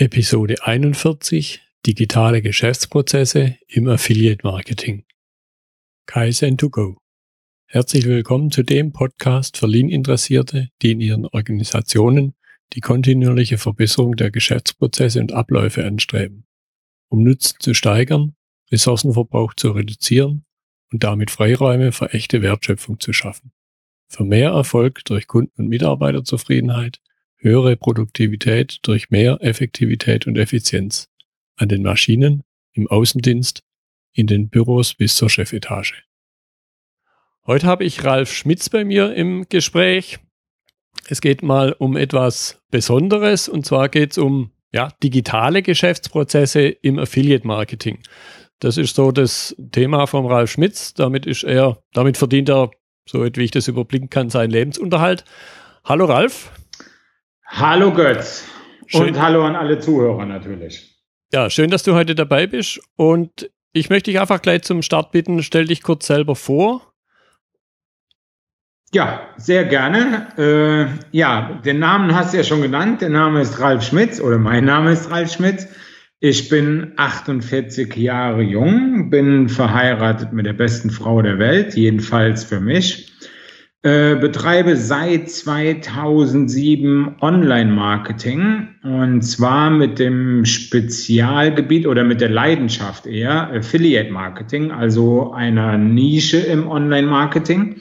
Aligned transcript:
Episode 0.00 0.54
41 0.62 1.60
Digitale 1.84 2.40
Geschäftsprozesse 2.40 3.58
im 3.68 3.86
Affiliate 3.86 4.40
Marketing. 4.46 5.04
Kaizen2Go. 6.08 6.96
Herzlich 7.66 8.06
willkommen 8.06 8.50
zu 8.50 8.62
dem 8.62 8.94
Podcast 8.94 9.58
für 9.58 9.66
Lean-Interessierte, 9.66 10.70
die 10.80 10.92
in 10.92 11.02
ihren 11.02 11.26
Organisationen 11.26 12.32
die 12.72 12.80
kontinuierliche 12.80 13.58
Verbesserung 13.58 14.16
der 14.16 14.30
Geschäftsprozesse 14.30 15.20
und 15.20 15.32
Abläufe 15.32 15.84
anstreben, 15.84 16.46
um 17.10 17.22
Nutzen 17.22 17.58
zu 17.60 17.74
steigern, 17.74 18.34
Ressourcenverbrauch 18.72 19.52
zu 19.52 19.72
reduzieren 19.72 20.46
und 20.90 21.04
damit 21.04 21.30
Freiräume 21.30 21.92
für 21.92 22.14
echte 22.14 22.40
Wertschöpfung 22.40 23.00
zu 23.00 23.12
schaffen. 23.12 23.52
Für 24.08 24.24
mehr 24.24 24.52
Erfolg 24.52 25.04
durch 25.04 25.26
Kunden- 25.26 25.60
und 25.60 25.68
Mitarbeiterzufriedenheit 25.68 27.02
höhere 27.40 27.76
Produktivität 27.76 28.78
durch 28.82 29.10
mehr 29.10 29.38
Effektivität 29.40 30.26
und 30.26 30.36
Effizienz 30.36 31.08
an 31.56 31.68
den 31.68 31.82
Maschinen, 31.82 32.42
im 32.72 32.86
Außendienst, 32.86 33.62
in 34.12 34.26
den 34.26 34.48
Büros 34.48 34.94
bis 34.94 35.16
zur 35.16 35.30
Chefetage. 35.30 36.04
Heute 37.46 37.66
habe 37.66 37.84
ich 37.84 38.04
Ralf 38.04 38.32
Schmitz 38.32 38.68
bei 38.68 38.84
mir 38.84 39.14
im 39.14 39.46
Gespräch. 39.48 40.18
Es 41.08 41.20
geht 41.20 41.42
mal 41.42 41.72
um 41.72 41.96
etwas 41.96 42.60
Besonderes 42.70 43.48
und 43.48 43.66
zwar 43.66 43.88
geht 43.88 44.12
es 44.12 44.18
um 44.18 44.52
ja, 44.72 44.92
digitale 45.02 45.62
Geschäftsprozesse 45.62 46.68
im 46.68 46.98
Affiliate 46.98 47.46
Marketing. 47.46 47.98
Das 48.60 48.76
ist 48.76 48.94
so 48.94 49.10
das 49.10 49.56
Thema 49.72 50.06
von 50.06 50.26
Ralf 50.26 50.50
Schmitz. 50.50 50.94
Damit 50.94 51.26
ist 51.26 51.44
er, 51.44 51.82
damit 51.92 52.18
verdient 52.18 52.50
er, 52.50 52.70
so 53.06 53.24
wie 53.24 53.42
ich 53.42 53.50
das 53.50 53.68
überblicken 53.68 54.10
kann, 54.10 54.28
seinen 54.28 54.50
Lebensunterhalt. 54.50 55.24
Hallo 55.84 56.04
Ralf. 56.04 56.52
Hallo 57.52 57.92
Götz 57.92 58.48
schön. 58.86 59.08
und 59.08 59.20
hallo 59.20 59.44
an 59.44 59.56
alle 59.56 59.80
Zuhörer 59.80 60.24
natürlich. 60.24 60.96
Ja, 61.32 61.50
schön, 61.50 61.68
dass 61.68 61.82
du 61.82 61.94
heute 61.94 62.14
dabei 62.14 62.46
bist 62.46 62.80
und 62.94 63.50
ich 63.72 63.90
möchte 63.90 64.12
dich 64.12 64.20
einfach 64.20 64.40
gleich 64.40 64.62
zum 64.62 64.82
Start 64.82 65.10
bitten, 65.10 65.42
stell 65.42 65.66
dich 65.66 65.82
kurz 65.82 66.06
selber 66.06 66.36
vor. 66.36 66.92
Ja, 68.92 69.28
sehr 69.36 69.64
gerne. 69.64 70.28
Äh, 70.38 71.16
ja, 71.16 71.60
den 71.64 71.80
Namen 71.80 72.14
hast 72.14 72.32
du 72.32 72.38
ja 72.38 72.44
schon 72.44 72.62
genannt. 72.62 73.00
Der 73.00 73.10
Name 73.10 73.40
ist 73.40 73.58
Ralf 73.60 73.82
Schmitz 73.84 74.20
oder 74.20 74.38
mein 74.38 74.64
Name 74.64 74.92
ist 74.92 75.10
Ralf 75.10 75.32
Schmitz. 75.32 75.66
Ich 76.20 76.48
bin 76.48 76.92
48 76.96 77.94
Jahre 77.96 78.42
jung, 78.42 79.10
bin 79.10 79.48
verheiratet 79.48 80.32
mit 80.32 80.46
der 80.46 80.52
besten 80.52 80.90
Frau 80.90 81.20
der 81.20 81.38
Welt, 81.38 81.74
jedenfalls 81.74 82.44
für 82.44 82.60
mich. 82.60 83.09
Äh, 83.82 84.16
betreibe 84.16 84.76
seit 84.76 85.30
2007 85.30 87.16
Online-Marketing 87.22 88.68
und 88.82 89.22
zwar 89.22 89.70
mit 89.70 89.98
dem 89.98 90.44
Spezialgebiet 90.44 91.86
oder 91.86 92.04
mit 92.04 92.20
der 92.20 92.28
Leidenschaft 92.28 93.06
eher 93.06 93.50
Affiliate-Marketing, 93.50 94.70
also 94.70 95.32
einer 95.32 95.78
Nische 95.78 96.36
im 96.36 96.68
Online-Marketing. 96.68 97.76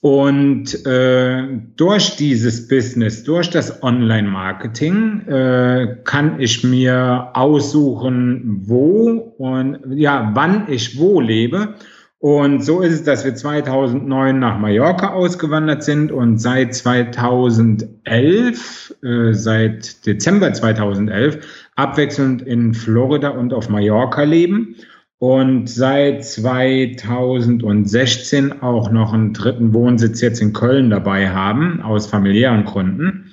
Und 0.00 0.86
äh, 0.86 1.42
durch 1.76 2.16
dieses 2.16 2.66
Business, 2.66 3.22
durch 3.22 3.50
das 3.50 3.82
Online-Marketing, 3.82 5.26
äh, 5.28 5.96
kann 6.04 6.40
ich 6.40 6.64
mir 6.64 7.32
aussuchen, 7.34 8.62
wo 8.64 9.34
und 9.36 9.78
ja, 9.90 10.30
wann 10.32 10.68
ich 10.70 10.98
wo 10.98 11.20
lebe 11.20 11.74
und 12.20 12.64
so 12.64 12.80
ist 12.80 12.92
es, 12.92 13.04
dass 13.04 13.24
wir 13.24 13.36
2009 13.36 14.40
nach 14.40 14.58
Mallorca 14.58 15.12
ausgewandert 15.12 15.84
sind 15.84 16.10
und 16.10 16.38
seit 16.38 16.74
2011, 16.74 18.96
äh, 19.04 19.32
seit 19.32 20.04
Dezember 20.04 20.52
2011, 20.52 21.68
abwechselnd 21.76 22.42
in 22.42 22.74
Florida 22.74 23.28
und 23.28 23.54
auf 23.54 23.68
Mallorca 23.68 24.24
leben 24.24 24.74
und 25.18 25.70
seit 25.70 26.24
2016 26.24 28.62
auch 28.62 28.90
noch 28.90 29.12
einen 29.12 29.32
dritten 29.32 29.72
Wohnsitz 29.72 30.20
jetzt 30.20 30.40
in 30.40 30.52
Köln 30.52 30.90
dabei 30.90 31.30
haben, 31.30 31.80
aus 31.82 32.08
familiären 32.08 32.64
Gründen. 32.64 33.30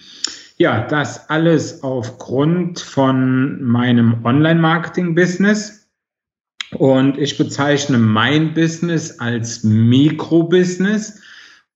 Ja, 0.57 0.85
das 0.87 1.27
alles 1.29 1.81
aufgrund 1.81 2.79
von 2.79 3.63
meinem 3.63 4.23
Online-Marketing-Business 4.23 5.84
und 6.77 7.17
ich 7.17 7.37
bezeichne 7.37 7.97
mein 7.97 8.53
Business 8.53 9.19
als 9.19 9.63
Mikrobusiness. 9.63 11.21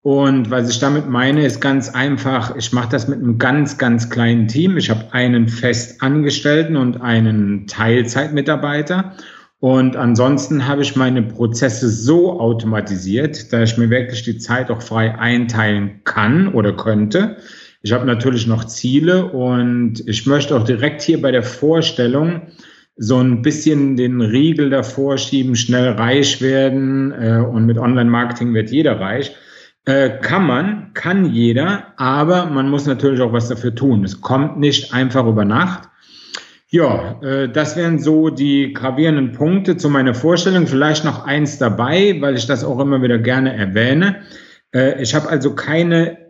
Und 0.01 0.49
was 0.49 0.69
ich 0.69 0.79
damit 0.79 1.09
meine, 1.09 1.45
ist 1.45 1.59
ganz 1.59 1.89
einfach, 1.89 2.55
ich 2.55 2.71
mache 2.71 2.89
das 2.89 3.07
mit 3.07 3.19
einem 3.19 3.37
ganz, 3.37 3.77
ganz 3.77 4.09
kleinen 4.09 4.47
Team. 4.47 4.77
Ich 4.77 4.89
habe 4.89 5.11
einen 5.13 5.49
Festangestellten 5.49 6.77
und 6.77 7.01
einen 7.01 7.67
Teilzeitmitarbeiter. 7.67 9.15
Und 9.59 9.97
ansonsten 9.97 10.67
habe 10.67 10.83
ich 10.83 10.95
meine 10.95 11.21
Prozesse 11.21 11.89
so 11.89 12.39
automatisiert, 12.39 13.51
dass 13.51 13.71
ich 13.71 13.77
mir 13.77 13.89
wirklich 13.89 14.23
die 14.23 14.37
Zeit 14.37 14.71
auch 14.71 14.81
frei 14.81 15.19
einteilen 15.19 16.01
kann 16.05 16.53
oder 16.53 16.71
könnte. 16.73 17.35
Ich 17.81 17.91
habe 17.91 18.05
natürlich 18.05 18.47
noch 18.47 18.65
Ziele 18.65 19.25
und 19.25 20.01
ich 20.07 20.25
möchte 20.25 20.55
auch 20.55 20.63
direkt 20.63 21.01
hier 21.01 21.21
bei 21.21 21.31
der 21.31 21.43
Vorstellung 21.43 22.43
so 23.01 23.17
ein 23.17 23.41
bisschen 23.41 23.95
den 23.95 24.19
Riegel 24.19 24.69
davor 24.69 25.17
schieben, 25.17 25.55
schnell 25.55 25.93
reich 25.93 26.41
werden 26.41 27.13
äh, 27.13 27.37
und 27.37 27.65
mit 27.65 27.77
Online-Marketing 27.77 28.53
wird 28.53 28.71
jeder 28.71 28.99
reich. 28.99 29.33
Äh, 29.85 30.19
kann 30.21 30.45
man, 30.45 30.91
kann 30.93 31.25
jeder, 31.25 31.93
aber 31.95 32.47
man 32.47 32.69
muss 32.69 32.85
natürlich 32.85 33.21
auch 33.21 33.31
was 33.31 33.47
dafür 33.47 33.73
tun. 33.73 34.03
Es 34.03 34.19
kommt 34.19 34.59
nicht 34.59 34.93
einfach 34.93 35.25
über 35.25 35.45
Nacht. 35.45 35.87
Ja, 36.67 37.19
äh, 37.23 37.47
das 37.47 37.77
wären 37.77 37.99
so 37.99 38.29
die 38.29 38.73
gravierenden 38.73 39.31
Punkte 39.31 39.77
zu 39.77 39.89
meiner 39.89 40.13
Vorstellung. 40.13 40.67
Vielleicht 40.67 41.05
noch 41.05 41.25
eins 41.25 41.57
dabei, 41.57 42.17
weil 42.19 42.35
ich 42.35 42.47
das 42.47 42.65
auch 42.65 42.79
immer 42.79 43.01
wieder 43.01 43.17
gerne 43.17 43.55
erwähne. 43.55 44.17
Äh, 44.75 45.01
ich 45.01 45.15
habe 45.15 45.29
also 45.29 45.55
keine 45.55 46.28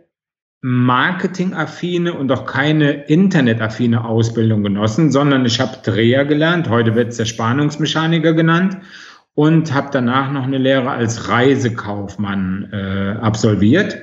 marketingaffine 0.62 2.12
und 2.14 2.30
auch 2.32 2.44
keine 2.44 2.92
internetaffine 3.04 4.04
Ausbildung 4.04 4.62
genossen, 4.62 5.10
sondern 5.10 5.46
ich 5.46 5.58
habe 5.58 5.78
Dreher 5.82 6.24
gelernt, 6.26 6.68
heute 6.68 6.94
wird 6.94 7.08
es 7.08 7.16
der 7.16 7.24
Spannungsmechaniker 7.24 8.34
genannt 8.34 8.76
und 9.34 9.72
habe 9.72 9.88
danach 9.90 10.30
noch 10.32 10.44
eine 10.44 10.58
Lehre 10.58 10.90
als 10.90 11.28
Reisekaufmann 11.28 12.68
äh, 12.72 13.16
absolviert. 13.20 13.98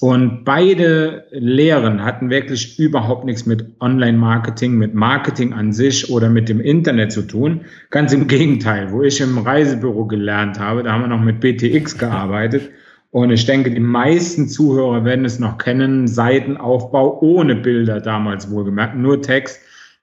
Und 0.00 0.44
beide 0.44 1.24
Lehren 1.30 2.04
hatten 2.04 2.28
wirklich 2.28 2.78
überhaupt 2.78 3.24
nichts 3.24 3.46
mit 3.46 3.64
Online-Marketing, 3.80 4.74
mit 4.74 4.94
Marketing 4.94 5.54
an 5.54 5.72
sich 5.72 6.10
oder 6.10 6.28
mit 6.28 6.48
dem 6.48 6.60
Internet 6.60 7.12
zu 7.12 7.22
tun. 7.22 7.62
Ganz 7.90 8.12
im 8.12 8.26
Gegenteil, 8.26 8.92
wo 8.92 9.02
ich 9.02 9.20
im 9.20 9.38
Reisebüro 9.38 10.06
gelernt 10.06 10.58
habe, 10.58 10.82
da 10.82 10.92
haben 10.92 11.02
wir 11.02 11.08
noch 11.08 11.22
mit 11.22 11.40
BTX 11.40 11.96
gearbeitet. 11.96 12.70
Und 13.14 13.30
ich 13.30 13.46
denke, 13.46 13.70
die 13.70 13.78
meisten 13.78 14.48
Zuhörer 14.48 15.04
werden 15.04 15.24
es 15.24 15.38
noch 15.38 15.56
kennen. 15.56 16.08
Seitenaufbau 16.08 17.20
ohne 17.20 17.54
Bilder 17.54 18.00
damals 18.00 18.50
wohlgemerkt, 18.50 18.96
nur 18.96 19.22
Text, 19.22 19.60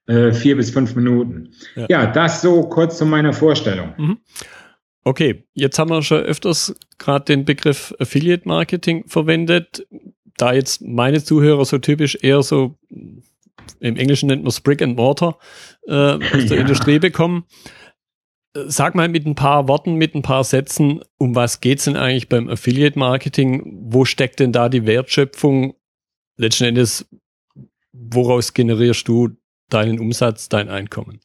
äh, 0.07 0.31
vier 0.31 0.55
bis 0.55 0.69
fünf 0.69 0.95
Minuten. 0.95 1.49
Ja. 1.75 1.87
ja. 1.89 2.05
das 2.05 2.41
so 2.41 2.61
kurz 2.69 2.97
zu 2.97 3.05
meiner 3.05 3.33
Vorstellung. 3.33 3.93
Mhm. 3.97 4.17
Okay, 5.03 5.43
jetzt 5.53 5.77
haben 5.77 5.89
wir 5.89 6.01
schon 6.03 6.21
öfters 6.21 6.73
gerade 6.99 7.25
den 7.25 7.43
Begriff 7.43 7.93
Affiliate 7.99 8.47
Marketing 8.47 9.03
verwendet. 9.07 9.85
Da 10.37 10.53
jetzt 10.53 10.81
meine 10.81 11.21
Zuhörer 11.21 11.65
so 11.65 11.79
typisch 11.79 12.17
eher 12.21 12.41
so 12.43 12.77
im 13.81 13.97
Englischen 13.97 14.27
nennt 14.27 14.43
man 14.43 14.49
es 14.49 14.61
Brick 14.61 14.81
and 14.81 14.95
Mortar 14.95 15.37
äh, 15.85 15.93
aus 15.93 16.21
der 16.31 16.45
ja. 16.45 16.61
Industrie 16.61 16.99
bekommen. 16.99 17.43
Sag 18.53 18.95
mal 18.95 19.07
mit 19.07 19.25
ein 19.25 19.35
paar 19.35 19.67
Worten, 19.69 19.95
mit 19.95 20.13
ein 20.13 20.23
paar 20.23 20.43
Sätzen, 20.43 21.01
um 21.17 21.35
was 21.35 21.61
geht's 21.61 21.85
denn 21.85 21.95
eigentlich 21.95 22.27
beim 22.27 22.49
Affiliate 22.49 22.99
Marketing? 22.99 23.79
Wo 23.85 24.03
steckt 24.03 24.39
denn 24.41 24.51
da 24.51 24.67
die 24.67 24.85
Wertschöpfung? 24.85 25.75
Letzten 26.35 26.65
Endes, 26.65 27.07
woraus 27.93 28.53
generierst 28.53 29.07
du 29.07 29.29
deinen 29.69 29.99
Umsatz, 29.99 30.49
dein 30.49 30.67
Einkommen? 30.67 31.21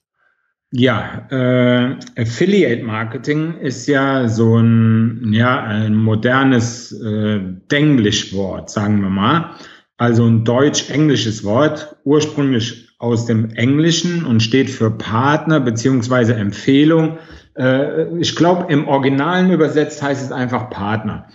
Ja, 0.70 1.26
äh, 1.30 1.96
Affiliate 2.20 2.84
Marketing 2.84 3.58
ist 3.58 3.86
ja 3.86 4.28
so 4.28 4.58
ein, 4.58 5.32
ja, 5.32 5.62
ein 5.64 5.94
modernes 5.94 6.92
äh, 6.92 7.40
Denglischwort, 7.70 8.70
sagen 8.70 9.00
wir 9.00 9.10
mal. 9.10 9.56
Also 9.96 10.26
ein 10.26 10.44
deutsch-englisches 10.44 11.44
Wort, 11.44 11.96
ursprünglich 12.04 12.85
aus 12.98 13.26
dem 13.26 13.50
Englischen 13.50 14.24
und 14.24 14.42
steht 14.42 14.70
für 14.70 14.90
Partner 14.90 15.60
beziehungsweise 15.60 16.34
Empfehlung. 16.34 17.18
Äh, 17.56 18.18
ich 18.18 18.36
glaube, 18.36 18.72
im 18.72 18.88
Originalen 18.88 19.50
übersetzt 19.50 20.02
heißt 20.02 20.24
es 20.24 20.32
einfach 20.32 20.70
Partner. 20.70 21.28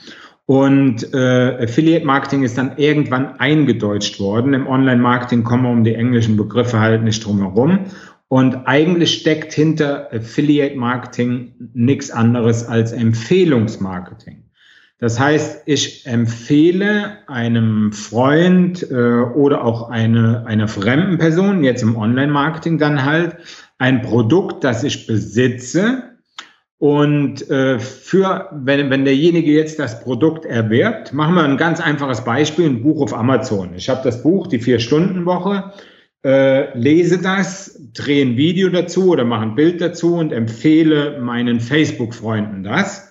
Und 0.46 1.14
äh, 1.14 1.64
Affiliate 1.64 2.06
Marketing 2.06 2.44
ist 2.44 2.58
dann 2.58 2.78
irgendwann 2.78 3.40
eingedeutscht 3.40 4.20
worden. 4.20 4.54
Im 4.54 4.68
Online-Marketing 4.68 5.44
kommen 5.44 5.64
wir 5.64 5.70
um 5.70 5.84
die 5.84 5.96
englischen 5.96 6.36
Begriffe 6.36 6.80
halt 6.80 7.04
nicht 7.04 7.24
drum 7.24 7.40
herum. 7.40 7.86
Und 8.28 8.66
eigentlich 8.66 9.14
steckt 9.14 9.54
hinter 9.54 10.12
Affiliate 10.12 10.76
Marketing 10.78 11.54
nichts 11.74 12.12
anderes 12.12 12.66
als 12.66 12.92
Empfehlungsmarketing. 12.92 14.44
Das 15.02 15.20
heißt, 15.20 15.64
ich 15.66 16.06
empfehle 16.06 17.18
einem 17.28 17.92
Freund 17.92 18.86
äh, 18.92 18.94
oder 18.94 19.66
auch 19.66 19.90
eine, 19.90 20.46
einer 20.46 20.68
fremden 20.68 21.18
Person, 21.18 21.64
jetzt 21.64 21.82
im 21.82 21.98
Online-Marketing 21.98 22.78
dann 22.78 23.04
halt, 23.04 23.38
ein 23.80 24.04
Produkt, 24.04 24.64
das 24.64 24.84
ich 24.84 25.08
besitze. 25.08 26.04
Und 26.78 27.50
äh, 27.50 27.80
für, 27.80 28.50
wenn, 28.52 28.92
wenn 28.92 29.04
derjenige 29.04 29.52
jetzt 29.52 29.80
das 29.80 30.04
Produkt 30.04 30.46
erwirbt, 30.46 31.14
machen 31.14 31.34
wir 31.34 31.44
ein 31.46 31.58
ganz 31.58 31.82
einfaches 31.82 32.24
Beispiel, 32.24 32.68
ein 32.68 32.84
Buch 32.84 33.02
auf 33.02 33.16
Amazon. 33.16 33.74
Ich 33.76 33.90
habe 33.90 34.02
das 34.04 34.22
Buch, 34.22 34.46
die 34.46 34.60
Vier-Stunden-Woche, 34.60 35.74
äh, 36.24 36.78
lese 36.78 37.20
das, 37.20 37.90
drehe 37.96 38.24
ein 38.24 38.38
Video 38.38 38.70
dazu 38.70 39.10
oder 39.10 39.26
mache 39.26 39.42
ein 39.42 39.56
Bild 39.56 39.82
dazu 39.82 40.14
und 40.18 40.32
empfehle 40.32 41.20
meinen 41.20 41.60
Facebook-Freunden 41.60 42.64
das. 42.64 43.11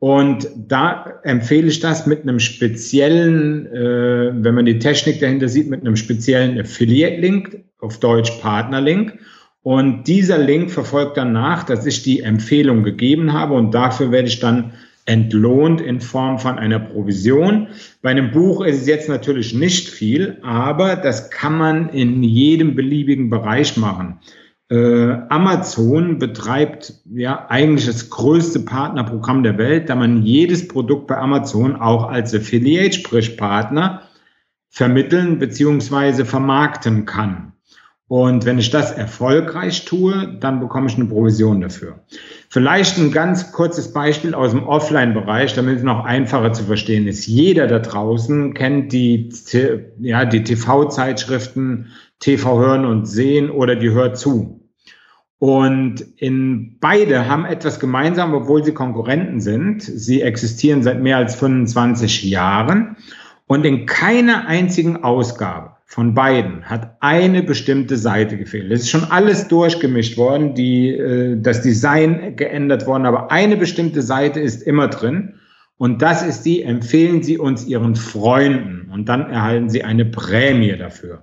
Und 0.00 0.48
da 0.56 1.20
empfehle 1.24 1.66
ich 1.66 1.80
das 1.80 2.06
mit 2.06 2.22
einem 2.22 2.38
speziellen, 2.38 3.66
äh, 3.66 4.30
wenn 4.32 4.54
man 4.54 4.64
die 4.64 4.78
Technik 4.78 5.20
dahinter 5.20 5.48
sieht, 5.48 5.68
mit 5.68 5.80
einem 5.80 5.96
speziellen 5.96 6.58
Affiliate-Link, 6.58 7.64
auf 7.80 7.98
Deutsch 7.98 8.30
Partner-Link. 8.40 9.18
Und 9.62 10.04
dieser 10.04 10.38
Link 10.38 10.70
verfolgt 10.70 11.16
dann 11.16 11.32
nach, 11.32 11.64
dass 11.64 11.84
ich 11.84 12.02
die 12.02 12.20
Empfehlung 12.20 12.84
gegeben 12.84 13.32
habe 13.32 13.54
und 13.54 13.74
dafür 13.74 14.12
werde 14.12 14.28
ich 14.28 14.40
dann 14.40 14.72
entlohnt 15.04 15.80
in 15.80 16.00
Form 16.00 16.38
von 16.38 16.58
einer 16.58 16.78
Provision. 16.78 17.68
Bei 18.02 18.10
einem 18.10 18.30
Buch 18.30 18.60
ist 18.64 18.82
es 18.82 18.86
jetzt 18.86 19.08
natürlich 19.08 19.54
nicht 19.54 19.88
viel, 19.88 20.38
aber 20.42 20.96
das 20.96 21.30
kann 21.30 21.56
man 21.56 21.88
in 21.88 22.22
jedem 22.22 22.74
beliebigen 22.74 23.30
Bereich 23.30 23.76
machen. 23.76 24.20
Äh, 24.70 25.12
Amazon 25.30 26.18
betreibt 26.18 26.92
ja 27.10 27.46
eigentlich 27.48 27.86
das 27.86 28.10
größte 28.10 28.60
Partnerprogramm 28.60 29.42
der 29.42 29.56
Welt, 29.56 29.88
da 29.88 29.96
man 29.96 30.22
jedes 30.22 30.68
Produkt 30.68 31.06
bei 31.06 31.16
Amazon 31.16 31.76
auch 31.76 32.08
als 32.08 32.34
Affiliate, 32.34 32.92
sprich 32.92 33.38
Partner, 33.38 34.02
vermitteln 34.68 35.38
beziehungsweise 35.38 36.26
vermarkten 36.26 37.06
kann. 37.06 37.52
Und 38.08 38.46
wenn 38.46 38.58
ich 38.58 38.70
das 38.70 38.90
erfolgreich 38.90 39.84
tue, 39.84 40.38
dann 40.40 40.60
bekomme 40.60 40.86
ich 40.86 40.96
eine 40.96 41.04
Provision 41.04 41.60
dafür. 41.60 42.00
Vielleicht 42.48 42.98
ein 42.98 43.12
ganz 43.12 43.52
kurzes 43.52 43.92
Beispiel 43.92 44.34
aus 44.34 44.52
dem 44.52 44.66
Offline-Bereich, 44.66 45.52
damit 45.52 45.76
es 45.76 45.82
noch 45.82 46.06
einfacher 46.06 46.54
zu 46.54 46.64
verstehen 46.64 47.06
ist. 47.06 47.26
Jeder 47.26 47.66
da 47.66 47.80
draußen 47.80 48.54
kennt 48.54 48.94
die, 48.94 49.30
ja, 50.00 50.24
die 50.24 50.42
TV-Zeitschriften 50.42 51.88
TV 52.18 52.58
hören 52.58 52.86
und 52.86 53.04
sehen 53.04 53.50
oder 53.50 53.76
die 53.76 53.90
hört 53.90 54.16
zu. 54.16 54.57
Und 55.38 56.00
in 56.16 56.78
beide 56.80 57.28
haben 57.28 57.44
etwas 57.44 57.78
gemeinsam, 57.78 58.34
obwohl 58.34 58.64
sie 58.64 58.72
Konkurrenten 58.72 59.40
sind. 59.40 59.82
Sie 59.82 60.20
existieren 60.22 60.82
seit 60.82 61.00
mehr 61.00 61.16
als 61.16 61.36
25 61.36 62.24
Jahren. 62.24 62.96
Und 63.46 63.64
in 63.64 63.86
keiner 63.86 64.46
einzigen 64.46 65.04
Ausgabe 65.04 65.78
von 65.86 66.12
beiden 66.12 66.64
hat 66.64 66.96
eine 67.00 67.42
bestimmte 67.42 67.96
Seite 67.96 68.36
gefehlt. 68.36 68.70
Es 68.70 68.82
ist 68.82 68.90
schon 68.90 69.04
alles 69.04 69.48
durchgemischt 69.48 70.18
worden, 70.18 70.54
die, 70.54 70.90
äh, 70.90 71.40
das 71.40 71.62
Design 71.62 72.36
geändert 72.36 72.86
worden, 72.86 73.06
aber 73.06 73.30
eine 73.30 73.56
bestimmte 73.56 74.02
Seite 74.02 74.38
ist 74.38 74.62
immer 74.62 74.88
drin. 74.88 75.34
Und 75.78 76.02
das 76.02 76.26
ist 76.26 76.42
die, 76.42 76.62
empfehlen 76.62 77.22
Sie 77.22 77.38
uns 77.38 77.64
Ihren 77.64 77.94
Freunden 77.94 78.90
und 78.92 79.08
dann 79.08 79.30
erhalten 79.30 79.70
Sie 79.70 79.82
eine 79.82 80.04
Prämie 80.04 80.76
dafür. 80.76 81.22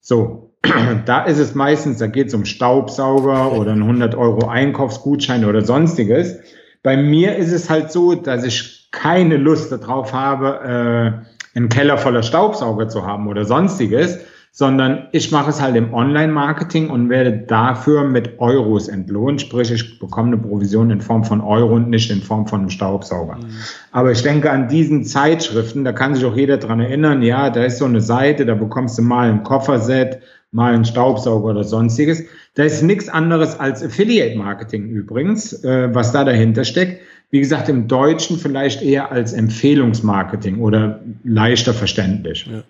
So, 0.00 0.54
da 1.06 1.24
ist 1.24 1.38
es 1.38 1.54
meistens, 1.54 1.98
da 1.98 2.06
geht 2.06 2.28
es 2.28 2.34
um 2.34 2.44
Staubsauger 2.44 3.52
oder 3.52 3.72
ein 3.72 3.82
100 3.82 4.14
Euro 4.14 4.48
Einkaufsgutschein 4.48 5.44
oder 5.44 5.62
sonstiges. 5.62 6.38
Bei 6.82 6.96
mir 6.96 7.36
ist 7.36 7.52
es 7.52 7.68
halt 7.70 7.92
so, 7.92 8.14
dass 8.14 8.44
ich 8.44 8.88
keine 8.90 9.36
Lust 9.36 9.72
darauf 9.72 10.12
habe, 10.12 11.24
äh, 11.54 11.56
einen 11.56 11.68
Keller 11.68 11.98
voller 11.98 12.22
Staubsauger 12.22 12.88
zu 12.88 13.06
haben 13.06 13.28
oder 13.28 13.44
sonstiges, 13.44 14.20
sondern 14.52 15.08
ich 15.12 15.30
mache 15.30 15.50
es 15.50 15.60
halt 15.60 15.76
im 15.76 15.94
Online-Marketing 15.94 16.90
und 16.90 17.08
werde 17.08 17.32
dafür 17.32 18.04
mit 18.04 18.38
Euros 18.40 18.88
entlohnt, 18.88 19.40
sprich 19.40 19.70
ich 19.70 19.98
bekomme 19.98 20.28
eine 20.28 20.38
Provision 20.38 20.90
in 20.90 21.00
Form 21.00 21.24
von 21.24 21.40
Euro 21.40 21.76
und 21.76 21.90
nicht 21.90 22.10
in 22.10 22.22
Form 22.22 22.46
von 22.46 22.60
einem 22.60 22.70
Staubsauger. 22.70 23.36
Mhm. 23.36 23.50
Aber 23.92 24.10
ich 24.10 24.22
denke 24.22 24.50
an 24.50 24.68
diesen 24.68 25.04
Zeitschriften, 25.04 25.84
da 25.84 25.92
kann 25.92 26.14
sich 26.14 26.24
auch 26.24 26.36
jeder 26.36 26.56
dran 26.56 26.80
erinnern, 26.80 27.22
ja, 27.22 27.50
da 27.50 27.64
ist 27.64 27.78
so 27.78 27.84
eine 27.84 28.00
Seite, 28.00 28.46
da 28.46 28.54
bekommst 28.54 28.98
du 28.98 29.02
mal 29.02 29.30
ein 29.30 29.44
Kofferset, 29.44 30.20
mal 30.50 30.74
einen 30.74 30.84
Staubsauger 30.84 31.50
oder 31.50 31.64
sonstiges. 31.64 32.24
Da 32.54 32.64
ist 32.64 32.82
nichts 32.82 33.08
anderes 33.08 33.58
als 33.60 33.82
Affiliate-Marketing 33.82 34.88
übrigens, 34.88 35.62
äh, 35.64 35.94
was 35.94 36.12
da 36.12 36.24
dahinter 36.24 36.64
steckt. 36.64 37.00
Wie 37.30 37.40
gesagt, 37.40 37.68
im 37.68 37.88
Deutschen 37.88 38.38
vielleicht 38.38 38.82
eher 38.82 39.12
als 39.12 39.34
Empfehlungsmarketing 39.34 40.58
oder 40.58 41.00
leichter 41.24 41.74
verständlich. 41.74 42.48
Ja. 42.50 42.62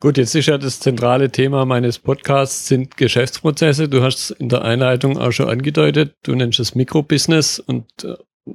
Gut, 0.00 0.16
jetzt 0.16 0.34
ist 0.34 0.46
ja 0.46 0.56
das 0.56 0.80
zentrale 0.80 1.30
Thema 1.30 1.66
meines 1.66 1.98
Podcasts 1.98 2.66
sind 2.66 2.96
Geschäftsprozesse. 2.96 3.86
Du 3.86 4.02
hast 4.02 4.18
es 4.18 4.30
in 4.30 4.48
der 4.48 4.62
Einleitung 4.62 5.18
auch 5.18 5.30
schon 5.30 5.50
angedeutet. 5.50 6.14
Du 6.22 6.34
nennst 6.34 6.58
es 6.58 6.74
Mikrobusiness 6.74 7.58
und 7.58 7.84
äh, 8.04 8.14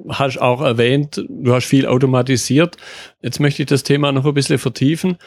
hast 0.09 0.39
auch 0.42 0.62
erwähnt, 0.62 1.24
du 1.30 1.53
hast 1.53 1.65
viel 1.65 1.86
automatisiert. 1.86 2.77
Jetzt 3.21 3.39
möchte 3.39 3.62
ich 3.62 3.68
das 3.68 3.83
Thema 3.83 4.12
noch 4.12 4.25
ein 4.25 4.33
bisschen 4.33 4.57
vertiefen. 4.57 5.18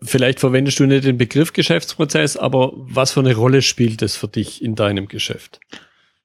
Vielleicht 0.00 0.38
verwendest 0.38 0.78
du 0.78 0.86
nicht 0.86 1.04
den 1.04 1.18
Begriff 1.18 1.52
Geschäftsprozess, 1.52 2.36
aber 2.36 2.70
was 2.74 3.10
für 3.10 3.20
eine 3.20 3.34
Rolle 3.34 3.62
spielt 3.62 4.02
es 4.02 4.14
für 4.14 4.28
dich 4.28 4.62
in 4.62 4.76
deinem 4.76 5.08
Geschäft? 5.08 5.58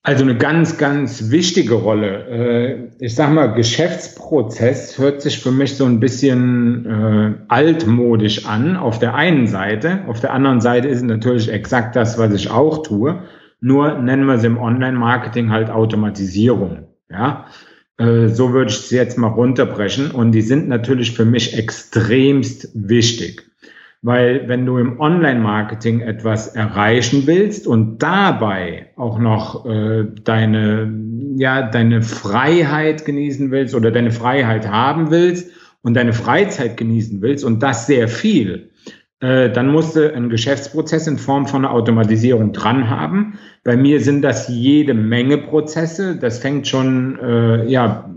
Also 0.03 0.24
eine 0.24 0.36
ganz, 0.36 0.80
ganz 0.80 1.30
wichtige 1.30 1.75
Rolle. 1.75 2.27
Äh, 2.27 3.06
ich 3.06 3.13
sag 3.13 3.31
mal, 3.33 3.53
Geschäftsprozess 3.53 4.98
hört 4.98 5.21
sich 5.21 5.39
für 5.39 5.51
mich 5.51 5.77
so 5.77 5.86
ein 5.86 6.00
bisschen 6.00 6.86
äh, 6.88 7.33
altmodisch 7.50 8.48
an 8.48 8.77
auf 8.77 8.98
der 8.98 9.13
einen 9.13 9.45
Seite. 9.45 10.00
Auf 10.07 10.19
der 10.19 10.33
anderen 10.33 10.59
Seite 10.59 10.88
ist 10.88 10.98
es 10.98 11.03
natürlich 11.03 11.50
exakt 11.51 11.95
das, 11.95 12.18
was 12.18 12.33
ich 12.33 12.50
auch 12.50 12.81
tue. 12.81 13.21
Nur 13.59 14.00
nennen 14.00 14.25
wir 14.25 14.36
es 14.36 14.44
im 14.44 14.57
Online-Marketing 14.57 15.51
halt 15.51 15.69
Automatisierung. 15.69 16.88
Ja, 17.12 17.45
äh, 17.98 18.27
so 18.27 18.53
würde 18.53 18.71
ich 18.71 18.80
es 18.80 18.89
jetzt 18.89 19.19
mal 19.19 19.27
runterbrechen. 19.27 20.09
Und 20.09 20.31
die 20.31 20.42
sind 20.42 20.68
natürlich 20.68 21.12
für 21.12 21.25
mich 21.25 21.56
extremst 21.56 22.69
wichtig. 22.74 23.50
Weil 24.03 24.48
wenn 24.48 24.65
du 24.65 24.77
im 24.80 25.00
Online-Marketing 25.00 26.01
etwas 26.01 26.48
erreichen 26.48 27.27
willst 27.27 27.68
und 27.68 28.00
dabei 28.00 28.88
auch 28.95 29.19
noch 29.19 29.65
äh, 29.68 30.06
deine, 30.24 30.92
ja, 31.36 31.62
deine 31.69 32.01
Freiheit 32.01 33.06
genießen 33.06 33.51
willst 33.51 33.75
oder 33.75 33.92
deine 33.92 34.12
Freiheit 34.12 34.68
haben 34.68 35.12
willst 35.12 35.51
und 35.83 35.94
deine 35.95 36.13
Freizeit 36.13 36.77
genießen 36.77 37.21
willst 37.21 37.45
und 37.45 37.62
das 37.62 37.86
sehr 37.86 38.07
viel, 38.07 38.71
äh, 39.19 39.51
dann 39.51 39.68
musst 39.68 39.95
du 39.95 40.12
einen 40.12 40.30
Geschäftsprozess 40.30 41.06
in 41.06 41.19
Form 41.19 41.45
von 41.45 41.63
einer 41.63 41.74
Automatisierung 41.74 42.53
dran 42.53 42.89
haben. 42.89 43.38
Bei 43.63 43.77
mir 43.77 44.01
sind 44.01 44.24
das 44.24 44.48
jede 44.48 44.96
Menge 44.96 45.38
Prozesse. 45.38 46.17
Das 46.17 46.39
fängt 46.39 46.67
schon, 46.67 47.20
äh, 47.20 47.67
ja, 47.67 48.10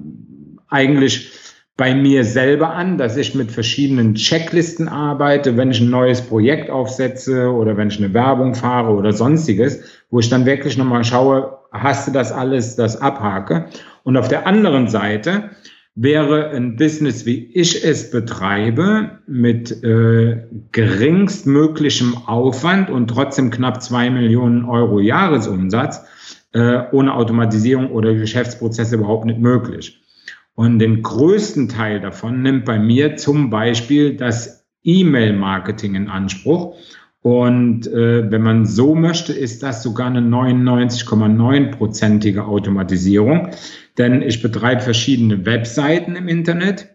eigentlich 0.68 1.33
bei 1.76 1.94
mir 1.94 2.24
selber 2.24 2.70
an, 2.70 2.98
dass 2.98 3.16
ich 3.16 3.34
mit 3.34 3.50
verschiedenen 3.50 4.14
Checklisten 4.14 4.88
arbeite, 4.88 5.56
wenn 5.56 5.72
ich 5.72 5.80
ein 5.80 5.90
neues 5.90 6.22
Projekt 6.22 6.70
aufsetze 6.70 7.50
oder 7.50 7.76
wenn 7.76 7.88
ich 7.88 7.98
eine 7.98 8.14
Werbung 8.14 8.54
fahre 8.54 8.92
oder 8.92 9.12
sonstiges, 9.12 9.82
wo 10.10 10.20
ich 10.20 10.30
dann 10.30 10.46
wirklich 10.46 10.78
nochmal 10.78 11.02
schaue, 11.02 11.58
hast 11.72 12.06
du 12.06 12.12
das 12.12 12.30
alles, 12.30 12.76
das 12.76 13.00
abhake. 13.00 13.66
Und 14.04 14.16
auf 14.16 14.28
der 14.28 14.46
anderen 14.46 14.86
Seite 14.86 15.50
wäre 15.96 16.50
ein 16.50 16.76
Business, 16.76 17.26
wie 17.26 17.50
ich 17.54 17.84
es 17.84 18.10
betreibe, 18.10 19.18
mit 19.26 19.82
äh, 19.82 20.44
geringstmöglichem 20.70 22.16
Aufwand 22.26 22.90
und 22.90 23.08
trotzdem 23.08 23.50
knapp 23.50 23.82
zwei 23.82 24.10
Millionen 24.10 24.64
Euro 24.64 25.00
Jahresumsatz 25.00 26.04
äh, 26.52 26.82
ohne 26.92 27.14
Automatisierung 27.14 27.90
oder 27.90 28.14
Geschäftsprozesse 28.14 28.94
überhaupt 28.94 29.24
nicht 29.24 29.40
möglich. 29.40 30.03
Und 30.54 30.78
den 30.78 31.02
größten 31.02 31.68
Teil 31.68 32.00
davon 32.00 32.40
nimmt 32.42 32.64
bei 32.64 32.78
mir 32.78 33.16
zum 33.16 33.50
Beispiel 33.50 34.16
das 34.16 34.64
E-Mail-Marketing 34.84 35.96
in 35.96 36.08
Anspruch. 36.08 36.76
Und 37.22 37.86
äh, 37.86 38.30
wenn 38.30 38.42
man 38.42 38.66
so 38.66 38.94
möchte, 38.94 39.32
ist 39.32 39.62
das 39.62 39.82
sogar 39.82 40.08
eine 40.08 40.20
99,9-prozentige 40.20 42.44
Automatisierung. 42.44 43.48
Denn 43.98 44.22
ich 44.22 44.42
betreibe 44.42 44.82
verschiedene 44.82 45.46
Webseiten 45.46 46.16
im 46.16 46.28
Internet. 46.28 46.90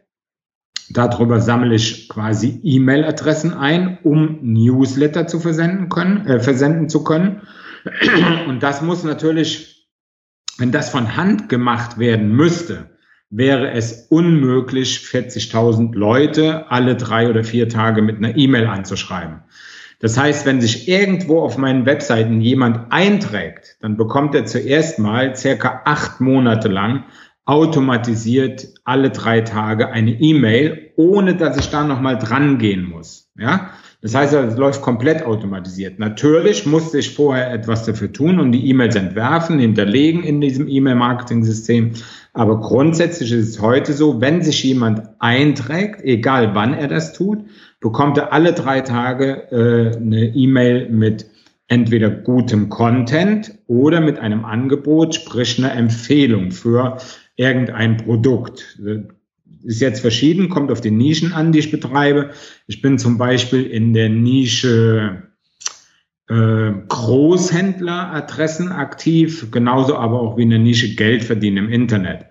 Darüber 0.92 1.42
sammle 1.42 1.76
ich 1.76 2.10
quasi 2.10 2.60
E-Mail-Adressen 2.64 3.54
ein, 3.54 4.00
um 4.04 4.40
Newsletter 4.42 5.28
zu 5.28 5.40
versenden 5.40 5.90
können, 5.90 6.26
äh, 6.28 6.40
versenden 6.40 6.90
zu 6.90 7.04
können. 7.04 7.42
Und 8.48 8.64
das 8.64 8.82
muss 8.82 9.04
natürlich, 9.04 9.90
wenn 10.58 10.72
das 10.72 10.90
von 10.90 11.18
Hand 11.18 11.50
gemacht 11.50 11.98
werden 11.98 12.36
müsste, 12.36 12.90
wäre 13.30 13.72
es 13.72 14.08
unmöglich, 14.10 15.08
40.000 15.12 15.96
Leute 15.96 16.72
alle 16.72 16.96
drei 16.96 17.30
oder 17.30 17.44
vier 17.44 17.70
Tage 17.70 18.02
mit 18.02 18.18
einer 18.18 18.36
E-Mail 18.36 18.68
anzuschreiben. 18.68 19.42
Das 20.00 20.18
heißt, 20.18 20.46
wenn 20.46 20.62
sich 20.62 20.88
irgendwo 20.88 21.42
auf 21.42 21.58
meinen 21.58 21.86
Webseiten 21.86 22.40
jemand 22.40 22.92
einträgt, 22.92 23.78
dann 23.82 23.98
bekommt 23.98 24.34
er 24.34 24.46
zuerst 24.46 24.98
mal 24.98 25.36
circa 25.36 25.82
acht 25.86 26.22
Monate 26.22 26.70
lang 26.70 27.04
automatisiert 27.50 28.68
alle 28.84 29.10
drei 29.10 29.42
Tage 29.42 29.90
eine 29.90 30.12
E-Mail, 30.12 30.92
ohne 30.96 31.36
dass 31.36 31.58
ich 31.58 31.70
da 31.70 31.84
nochmal 31.84 32.18
dran 32.20 32.60
gehen 32.60 32.84
muss. 32.84 33.32
Ja, 33.36 33.72
das 34.02 34.16
heißt, 34.16 34.34
es 34.34 34.58
läuft 34.58 34.82
komplett 34.82 35.26
automatisiert. 35.26 36.00
Natürlich 36.00 36.66
musste 36.66 37.00
ich 37.00 37.14
vorher 37.14 37.52
etwas 37.52 37.86
dafür 37.86 38.12
tun 38.14 38.40
und 38.40 38.54
die 38.54 38.70
E-Mails 38.70 38.96
entwerfen, 38.96 39.60
hinterlegen 39.60 40.24
in 40.24 40.40
diesem 40.40 40.70
E-Mail-Marketing-System. 40.70 41.92
Aber 42.34 42.62
grundsätzlich 42.62 43.34
ist 43.34 43.50
es 43.50 43.62
heute 43.62 43.92
so, 43.92 44.22
wenn 44.22 44.42
sich 44.42 44.64
jemand 44.64 45.02
einträgt, 45.20 46.02
egal 46.06 46.56
wann 46.56 46.74
er 46.74 46.88
das 46.88 47.12
tut, 47.12 47.40
bekommt 47.82 48.18
er 48.18 48.32
alle 48.32 48.54
drei 48.54 48.80
Tage 48.82 49.52
äh, 49.52 49.98
eine 49.98 50.34
E-Mail 50.34 50.90
mit 50.90 51.26
entweder 51.68 52.10
gutem 52.10 52.70
Content 52.70 53.54
oder 53.68 54.00
mit 54.00 54.18
einem 54.18 54.46
Angebot, 54.46 55.16
sprich 55.16 55.60
einer 55.60 55.74
Empfehlung 55.74 56.52
für 56.52 56.98
irgendein 57.36 57.98
Produkt 57.98 58.80
ist 59.64 59.82
jetzt 59.82 60.00
verschieden, 60.00 60.50
kommt 60.50 60.72
auf 60.72 60.82
die 60.82 60.92
Nischen 60.92 61.34
an, 61.34 61.52
die 61.52 61.60
ich 61.60 61.72
betreibe. 61.72 62.32
Ich 62.68 62.82
bin 62.82 62.98
zum 62.98 63.18
Beispiel 63.18 63.66
in 63.66 63.94
der 63.94 64.10
Nische 64.10 65.24
äh, 66.30 66.72
Großhändleradressen 66.88 68.72
aktiv, 68.72 69.52
genauso 69.52 69.96
aber 69.98 70.22
auch 70.22 70.38
wie 70.38 70.44
in 70.44 70.52
der 70.52 70.60
Nische 70.60 70.96
Geld 70.96 71.24
verdienen 71.24 71.58
im 71.58 71.70
Internet. 71.70 72.26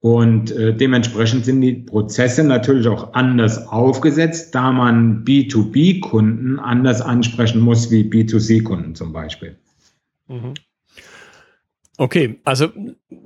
Und 0.00 0.50
äh, 0.50 0.76
dementsprechend 0.76 1.46
sind 1.46 1.62
die 1.62 1.72
Prozesse 1.72 2.44
natürlich 2.44 2.86
auch 2.88 3.14
anders 3.14 3.68
aufgesetzt, 3.68 4.54
da 4.54 4.70
man 4.70 5.24
B2B-Kunden 5.24 6.58
anders 6.58 7.00
ansprechen 7.00 7.60
muss 7.60 7.90
wie 7.90 8.02
B2C-Kunden 8.02 8.94
zum 8.94 9.14
Beispiel. 9.14 9.56
Mhm. 10.28 10.52
Okay, 11.96 12.38
also 12.44 12.68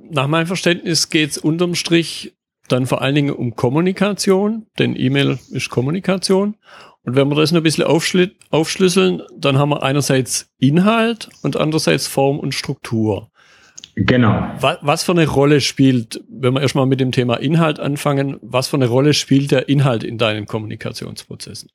nach 0.09 0.27
meinem 0.27 0.47
Verständnis 0.47 1.09
geht 1.09 1.31
es 1.31 1.37
unterm 1.37 1.75
Strich 1.75 2.33
dann 2.71 2.85
vor 2.85 3.01
allen 3.01 3.15
Dingen 3.15 3.31
um 3.33 3.55
Kommunikation, 3.55 4.65
denn 4.77 4.95
E-Mail 4.95 5.37
ist 5.51 5.69
Kommunikation. 5.69 6.55
Und 7.03 7.15
wenn 7.15 7.29
wir 7.29 7.35
das 7.35 7.51
noch 7.51 7.61
ein 7.61 7.63
bisschen 7.63 7.85
aufschlüsseln, 7.85 9.21
dann 9.37 9.57
haben 9.57 9.69
wir 9.69 9.83
einerseits 9.83 10.53
Inhalt 10.59 11.29
und 11.43 11.57
andererseits 11.57 12.07
Form 12.07 12.39
und 12.39 12.53
Struktur. 12.53 13.31
Genau. 13.95 14.51
Was, 14.59 14.77
was 14.81 15.03
für 15.03 15.11
eine 15.11 15.27
Rolle 15.27 15.59
spielt, 15.59 16.23
wenn 16.29 16.53
wir 16.53 16.61
erstmal 16.61 16.85
mit 16.85 16.99
dem 16.99 17.11
Thema 17.11 17.35
Inhalt 17.35 17.79
anfangen, 17.79 18.37
was 18.41 18.67
für 18.67 18.77
eine 18.77 18.87
Rolle 18.87 19.13
spielt 19.13 19.51
der 19.51 19.67
Inhalt 19.67 20.03
in 20.03 20.17
deinen 20.17 20.45
Kommunikationsprozessen? 20.45 21.69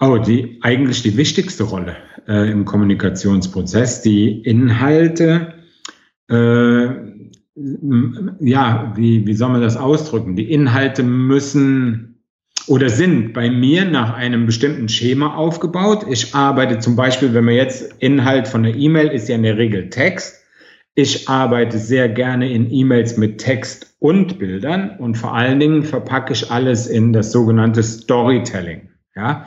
Oh, 0.00 0.18
die 0.18 0.58
eigentlich 0.62 1.02
die 1.02 1.16
wichtigste 1.16 1.64
Rolle 1.64 1.96
äh, 2.26 2.50
im 2.50 2.64
Kommunikationsprozess. 2.64 4.02
Die 4.02 4.40
Inhalte 4.42 5.54
äh, 6.28 6.88
ja, 7.54 8.92
wie, 8.96 9.26
wie 9.26 9.34
soll 9.34 9.50
man 9.50 9.60
das 9.60 9.76
ausdrücken? 9.76 10.36
Die 10.36 10.50
Inhalte 10.50 11.02
müssen 11.02 12.22
oder 12.66 12.88
sind 12.88 13.32
bei 13.32 13.50
mir 13.50 13.84
nach 13.84 14.14
einem 14.14 14.46
bestimmten 14.46 14.88
Schema 14.88 15.34
aufgebaut. 15.34 16.06
Ich 16.08 16.34
arbeite 16.34 16.78
zum 16.78 16.94
Beispiel, 16.94 17.34
wenn 17.34 17.44
man 17.44 17.54
jetzt 17.54 17.94
Inhalt 17.98 18.46
von 18.46 18.62
der 18.62 18.76
E-Mail 18.76 19.08
ist 19.08 19.28
ja 19.28 19.34
in 19.34 19.42
der 19.42 19.58
Regel 19.58 19.90
Text. 19.90 20.36
Ich 20.94 21.28
arbeite 21.28 21.78
sehr 21.78 22.08
gerne 22.08 22.52
in 22.52 22.70
E-Mails 22.70 23.16
mit 23.16 23.38
Text 23.38 23.94
und 23.98 24.38
Bildern 24.38 24.96
und 24.98 25.16
vor 25.16 25.34
allen 25.34 25.58
Dingen 25.58 25.82
verpacke 25.82 26.32
ich 26.32 26.50
alles 26.50 26.86
in 26.86 27.12
das 27.12 27.32
sogenannte 27.32 27.82
Storytelling. 27.82 28.90
Ja, 29.16 29.46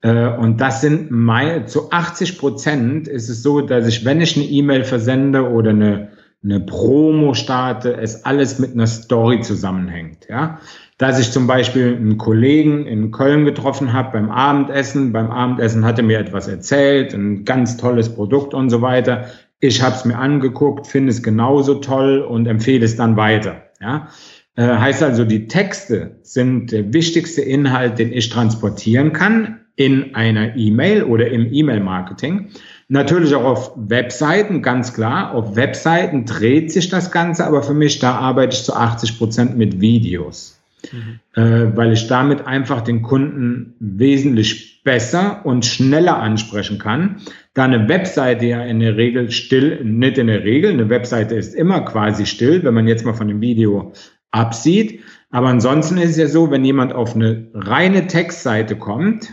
äh, 0.00 0.28
und 0.28 0.60
das 0.60 0.80
sind 0.80 1.10
meine, 1.10 1.66
zu 1.66 1.90
80 1.90 2.38
Prozent 2.38 3.08
ist 3.08 3.28
es 3.28 3.42
so, 3.42 3.60
dass 3.60 3.86
ich, 3.86 4.04
wenn 4.04 4.20
ich 4.20 4.36
eine 4.36 4.46
E-Mail 4.46 4.84
versende 4.84 5.50
oder 5.50 5.70
eine 5.70 6.13
eine 6.44 6.60
Promo 6.60 7.34
starte, 7.34 7.96
es 7.96 8.24
alles 8.24 8.58
mit 8.58 8.74
einer 8.74 8.86
Story 8.86 9.40
zusammenhängt. 9.40 10.26
Ja, 10.28 10.60
dass 10.98 11.18
ich 11.18 11.32
zum 11.32 11.46
Beispiel 11.46 11.96
einen 11.96 12.18
Kollegen 12.18 12.86
in 12.86 13.10
Köln 13.10 13.44
getroffen 13.44 13.92
habe 13.92 14.12
beim 14.12 14.30
Abendessen. 14.30 15.12
Beim 15.12 15.30
Abendessen 15.30 15.84
hatte 15.84 16.02
mir 16.02 16.18
etwas 16.18 16.46
erzählt, 16.46 17.14
ein 17.14 17.44
ganz 17.44 17.76
tolles 17.76 18.14
Produkt 18.14 18.54
und 18.54 18.70
so 18.70 18.82
weiter. 18.82 19.26
Ich 19.58 19.82
habe 19.82 19.96
es 19.96 20.04
mir 20.04 20.18
angeguckt, 20.18 20.86
finde 20.86 21.10
es 21.10 21.22
genauso 21.22 21.76
toll 21.76 22.20
und 22.20 22.46
empfehle 22.46 22.84
es 22.84 22.96
dann 22.96 23.16
weiter. 23.16 23.62
Ja, 23.80 24.08
äh, 24.56 24.62
heißt 24.66 25.02
also, 25.02 25.24
die 25.24 25.48
Texte 25.48 26.18
sind 26.22 26.70
der 26.70 26.92
wichtigste 26.92 27.40
Inhalt, 27.40 27.98
den 27.98 28.12
ich 28.12 28.28
transportieren 28.28 29.12
kann 29.12 29.60
in 29.76 30.14
einer 30.14 30.56
E-Mail 30.56 31.02
oder 31.02 31.28
im 31.28 31.52
E-Mail-Marketing. 31.52 32.50
Natürlich 32.88 33.34
auch 33.34 33.44
auf 33.44 33.72
Webseiten, 33.76 34.60
ganz 34.60 34.92
klar. 34.92 35.32
Auf 35.34 35.56
Webseiten 35.56 36.26
dreht 36.26 36.70
sich 36.70 36.90
das 36.90 37.10
Ganze, 37.10 37.46
aber 37.46 37.62
für 37.62 37.74
mich, 37.74 37.98
da 37.98 38.16
arbeite 38.16 38.56
ich 38.56 38.64
zu 38.64 38.74
80 38.74 39.18
Prozent 39.18 39.56
mit 39.56 39.80
Videos, 39.80 40.60
mhm. 40.92 41.20
äh, 41.34 41.76
weil 41.76 41.92
ich 41.92 42.06
damit 42.08 42.46
einfach 42.46 42.82
den 42.82 43.02
Kunden 43.02 43.74
wesentlich 43.80 44.82
besser 44.84 45.40
und 45.44 45.64
schneller 45.64 46.18
ansprechen 46.18 46.78
kann. 46.78 47.22
Da 47.54 47.64
eine 47.64 47.88
Webseite 47.88 48.44
ja 48.44 48.62
in 48.62 48.80
der 48.80 48.96
Regel 48.96 49.30
still, 49.30 49.82
nicht 49.82 50.18
in 50.18 50.26
der 50.26 50.44
Regel, 50.44 50.70
eine 50.70 50.90
Webseite 50.90 51.34
ist 51.34 51.54
immer 51.54 51.80
quasi 51.80 52.26
still, 52.26 52.62
wenn 52.64 52.74
man 52.74 52.86
jetzt 52.86 53.06
mal 53.06 53.14
von 53.14 53.28
dem 53.28 53.40
Video 53.40 53.92
absieht. 54.30 55.00
Aber 55.30 55.48
ansonsten 55.48 55.96
ist 55.96 56.10
es 56.10 56.16
ja 56.18 56.26
so, 56.26 56.50
wenn 56.50 56.64
jemand 56.64 56.92
auf 56.92 57.14
eine 57.14 57.48
reine 57.54 58.06
Textseite 58.06 58.76
kommt, 58.76 59.32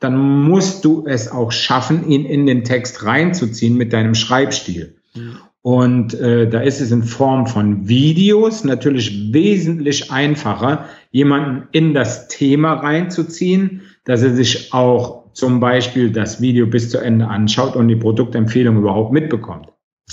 dann 0.00 0.42
musst 0.42 0.84
du 0.84 1.04
es 1.06 1.30
auch 1.30 1.52
schaffen, 1.52 2.08
ihn 2.08 2.24
in 2.24 2.46
den 2.46 2.64
Text 2.64 3.04
reinzuziehen 3.04 3.76
mit 3.76 3.92
deinem 3.92 4.14
Schreibstil. 4.14 4.96
Mhm. 5.14 5.36
Und 5.62 6.14
äh, 6.14 6.48
da 6.48 6.60
ist 6.60 6.80
es 6.80 6.90
in 6.90 7.02
Form 7.02 7.46
von 7.46 7.86
Videos 7.86 8.64
natürlich 8.64 9.32
wesentlich 9.32 10.10
einfacher, 10.10 10.86
jemanden 11.10 11.68
in 11.72 11.92
das 11.92 12.28
Thema 12.28 12.74
reinzuziehen, 12.74 13.82
dass 14.04 14.22
er 14.22 14.34
sich 14.34 14.72
auch 14.72 15.20
zum 15.34 15.60
Beispiel 15.60 16.10
das 16.10 16.40
Video 16.40 16.66
bis 16.66 16.88
zu 16.88 16.98
Ende 16.98 17.28
anschaut 17.28 17.76
und 17.76 17.88
die 17.88 17.96
Produktempfehlung 17.96 18.78
überhaupt 18.78 19.12
mitbekommt. 19.12 19.68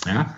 Ja. 0.05 0.35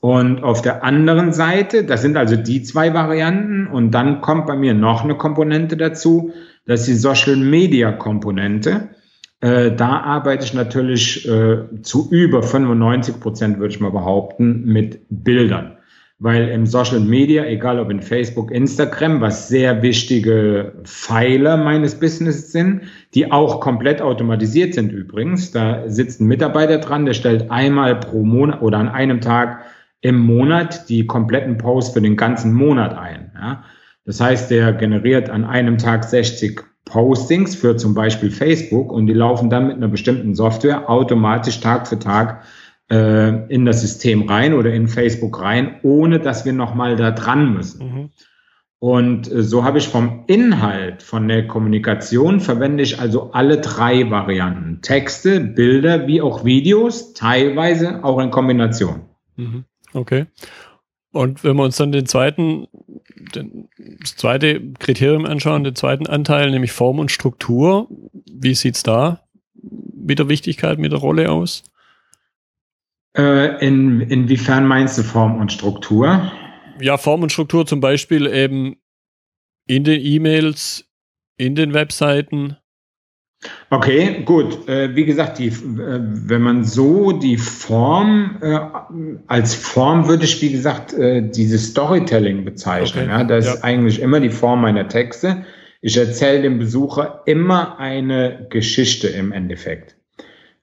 Und 0.00 0.44
auf 0.44 0.62
der 0.62 0.84
anderen 0.84 1.32
Seite, 1.32 1.82
das 1.82 2.02
sind 2.02 2.16
also 2.16 2.36
die 2.36 2.62
zwei 2.62 2.94
Varianten, 2.94 3.66
und 3.66 3.90
dann 3.90 4.20
kommt 4.20 4.46
bei 4.46 4.54
mir 4.54 4.74
noch 4.74 5.02
eine 5.02 5.16
Komponente 5.16 5.76
dazu, 5.76 6.32
das 6.66 6.80
ist 6.80 6.88
die 6.88 6.94
Social 6.94 7.36
Media 7.36 7.92
Komponente. 7.92 8.90
Äh, 9.40 9.72
da 9.72 10.00
arbeite 10.00 10.44
ich 10.44 10.54
natürlich 10.54 11.28
äh, 11.28 11.58
zu 11.82 12.08
über 12.10 12.42
95 12.42 13.20
Prozent, 13.20 13.58
würde 13.58 13.74
ich 13.74 13.80
mal 13.80 13.90
behaupten, 13.90 14.64
mit 14.64 15.00
Bildern. 15.08 15.72
Weil 16.18 16.48
im 16.48 16.64
Social 16.64 17.00
Media, 17.00 17.44
egal 17.44 17.78
ob 17.78 17.90
in 17.90 18.00
Facebook, 18.00 18.50
Instagram, 18.50 19.20
was 19.20 19.48
sehr 19.48 19.82
wichtige 19.82 20.72
Pfeiler 20.84 21.58
meines 21.58 21.94
Business 22.00 22.52
sind, 22.52 22.84
die 23.14 23.30
auch 23.30 23.60
komplett 23.60 24.00
automatisiert 24.00 24.72
sind 24.72 24.92
übrigens. 24.92 25.52
Da 25.52 25.86
sitzt 25.88 26.22
ein 26.22 26.26
Mitarbeiter 26.26 26.78
dran, 26.78 27.04
der 27.04 27.12
stellt 27.12 27.50
einmal 27.50 28.00
pro 28.00 28.24
Monat 28.24 28.62
oder 28.62 28.78
an 28.78 28.88
einem 28.88 29.20
Tag 29.20 29.60
im 30.00 30.18
Monat 30.18 30.88
die 30.88 31.06
kompletten 31.06 31.58
Posts 31.58 31.92
für 31.92 32.00
den 32.00 32.16
ganzen 32.16 32.54
Monat 32.54 32.96
ein. 32.96 33.32
Ja. 33.34 33.64
Das 34.06 34.20
heißt, 34.20 34.50
der 34.50 34.72
generiert 34.72 35.28
an 35.28 35.44
einem 35.44 35.78
Tag 35.78 36.04
60 36.04 36.60
Postings 36.84 37.56
für 37.56 37.76
zum 37.76 37.94
Beispiel 37.94 38.30
Facebook 38.30 38.92
und 38.92 39.08
die 39.08 39.12
laufen 39.12 39.50
dann 39.50 39.66
mit 39.66 39.76
einer 39.76 39.88
bestimmten 39.88 40.34
Software 40.34 40.88
automatisch 40.88 41.60
Tag 41.60 41.88
für 41.88 41.98
Tag 41.98 42.44
äh, 42.90 43.52
in 43.52 43.66
das 43.66 43.80
System 43.80 44.22
rein 44.28 44.54
oder 44.54 44.72
in 44.72 44.86
Facebook 44.86 45.40
rein, 45.42 45.80
ohne 45.82 46.20
dass 46.20 46.44
wir 46.44 46.52
nochmal 46.52 46.94
da 46.94 47.10
dran 47.10 47.52
müssen. 47.52 47.84
Mhm. 47.84 48.10
Und 48.78 49.30
äh, 49.32 49.42
so 49.42 49.64
habe 49.64 49.78
ich 49.78 49.88
vom 49.88 50.24
Inhalt 50.28 51.02
von 51.02 51.26
der 51.26 51.48
Kommunikation 51.48 52.38
verwende 52.38 52.84
ich 52.84 53.00
also 53.00 53.32
alle 53.32 53.60
drei 53.60 54.08
Varianten. 54.10 54.80
Texte, 54.82 55.40
Bilder 55.40 56.06
wie 56.06 56.22
auch 56.22 56.44
Videos, 56.44 57.14
teilweise 57.14 58.04
auch 58.04 58.20
in 58.20 58.30
Kombination. 58.30 59.00
Mhm. 59.34 59.64
Okay. 59.92 60.26
Und 61.12 61.42
wenn 61.42 61.56
wir 61.56 61.64
uns 61.64 61.76
dann 61.76 61.92
den 61.92 62.06
zweiten, 62.06 62.68
den, 63.34 63.68
das 64.00 64.16
zweite 64.16 64.72
Kriterium 64.74 65.24
anschauen, 65.24 65.64
den 65.64 65.74
zweiten 65.74 66.06
Anteil, 66.06 66.50
nämlich 66.50 66.72
Form 66.72 66.98
und 66.98 67.10
Struktur, 67.10 67.88
wie 68.30 68.54
sieht's 68.54 68.82
da 68.82 69.20
mit 69.94 70.18
der 70.18 70.28
Wichtigkeit, 70.28 70.78
mit 70.78 70.92
der 70.92 70.98
Rolle 70.98 71.30
aus? 71.30 71.64
Äh, 73.16 73.66
in, 73.66 74.00
inwiefern 74.02 74.66
meinst 74.66 74.98
du 74.98 75.02
Form 75.02 75.40
und 75.40 75.52
Struktur? 75.52 76.30
Ja, 76.80 76.98
Form 76.98 77.22
und 77.22 77.32
Struktur 77.32 77.66
zum 77.66 77.80
Beispiel 77.80 78.26
eben 78.26 78.76
in 79.66 79.84
den 79.84 80.00
E-Mails, 80.04 80.84
in 81.36 81.54
den 81.54 81.72
Webseiten, 81.72 82.56
Okay, 83.70 84.22
gut. 84.24 84.68
Äh, 84.68 84.94
wie 84.94 85.04
gesagt, 85.04 85.38
die, 85.38 85.48
äh, 85.48 85.52
wenn 86.00 86.42
man 86.42 86.64
so 86.64 87.12
die 87.12 87.36
Form 87.36 88.36
äh, 88.40 88.58
als 89.26 89.54
Form 89.54 90.08
würde 90.08 90.24
ich, 90.24 90.40
wie 90.40 90.52
gesagt, 90.52 90.94
dieses 90.98 91.68
Storytelling 91.68 92.44
bezeichnen. 92.44 93.10
Okay. 93.10 93.26
Das 93.26 93.46
ja. 93.46 93.54
ist 93.54 93.64
eigentlich 93.64 94.00
immer 94.00 94.20
die 94.20 94.30
Form 94.30 94.62
meiner 94.62 94.88
Texte. 94.88 95.44
Ich 95.80 95.96
erzähle 95.96 96.42
dem 96.42 96.58
Besucher 96.58 97.22
immer 97.26 97.78
eine 97.78 98.46
Geschichte 98.50 99.08
im 99.08 99.32
Endeffekt. 99.32 99.96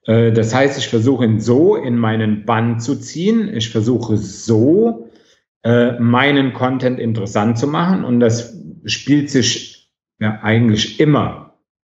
Das 0.06 0.54
heißt, 0.54 0.78
ich 0.78 0.88
versuche 0.88 1.24
ihn 1.24 1.40
so 1.40 1.76
in 1.76 1.96
meinen 1.96 2.44
Bann 2.44 2.80
zu 2.80 2.96
ziehen. 2.96 3.48
Ich 3.54 3.70
versuche 3.70 4.16
so 4.16 5.08
meinen 5.64 6.52
Content 6.52 6.98
interessant 6.98 7.58
zu 7.58 7.66
machen. 7.66 8.04
Und 8.04 8.20
das 8.20 8.54
spielt 8.84 9.30
sich 9.30 9.90
ja 10.20 10.40
eigentlich 10.42 11.00
immer, 11.00 11.43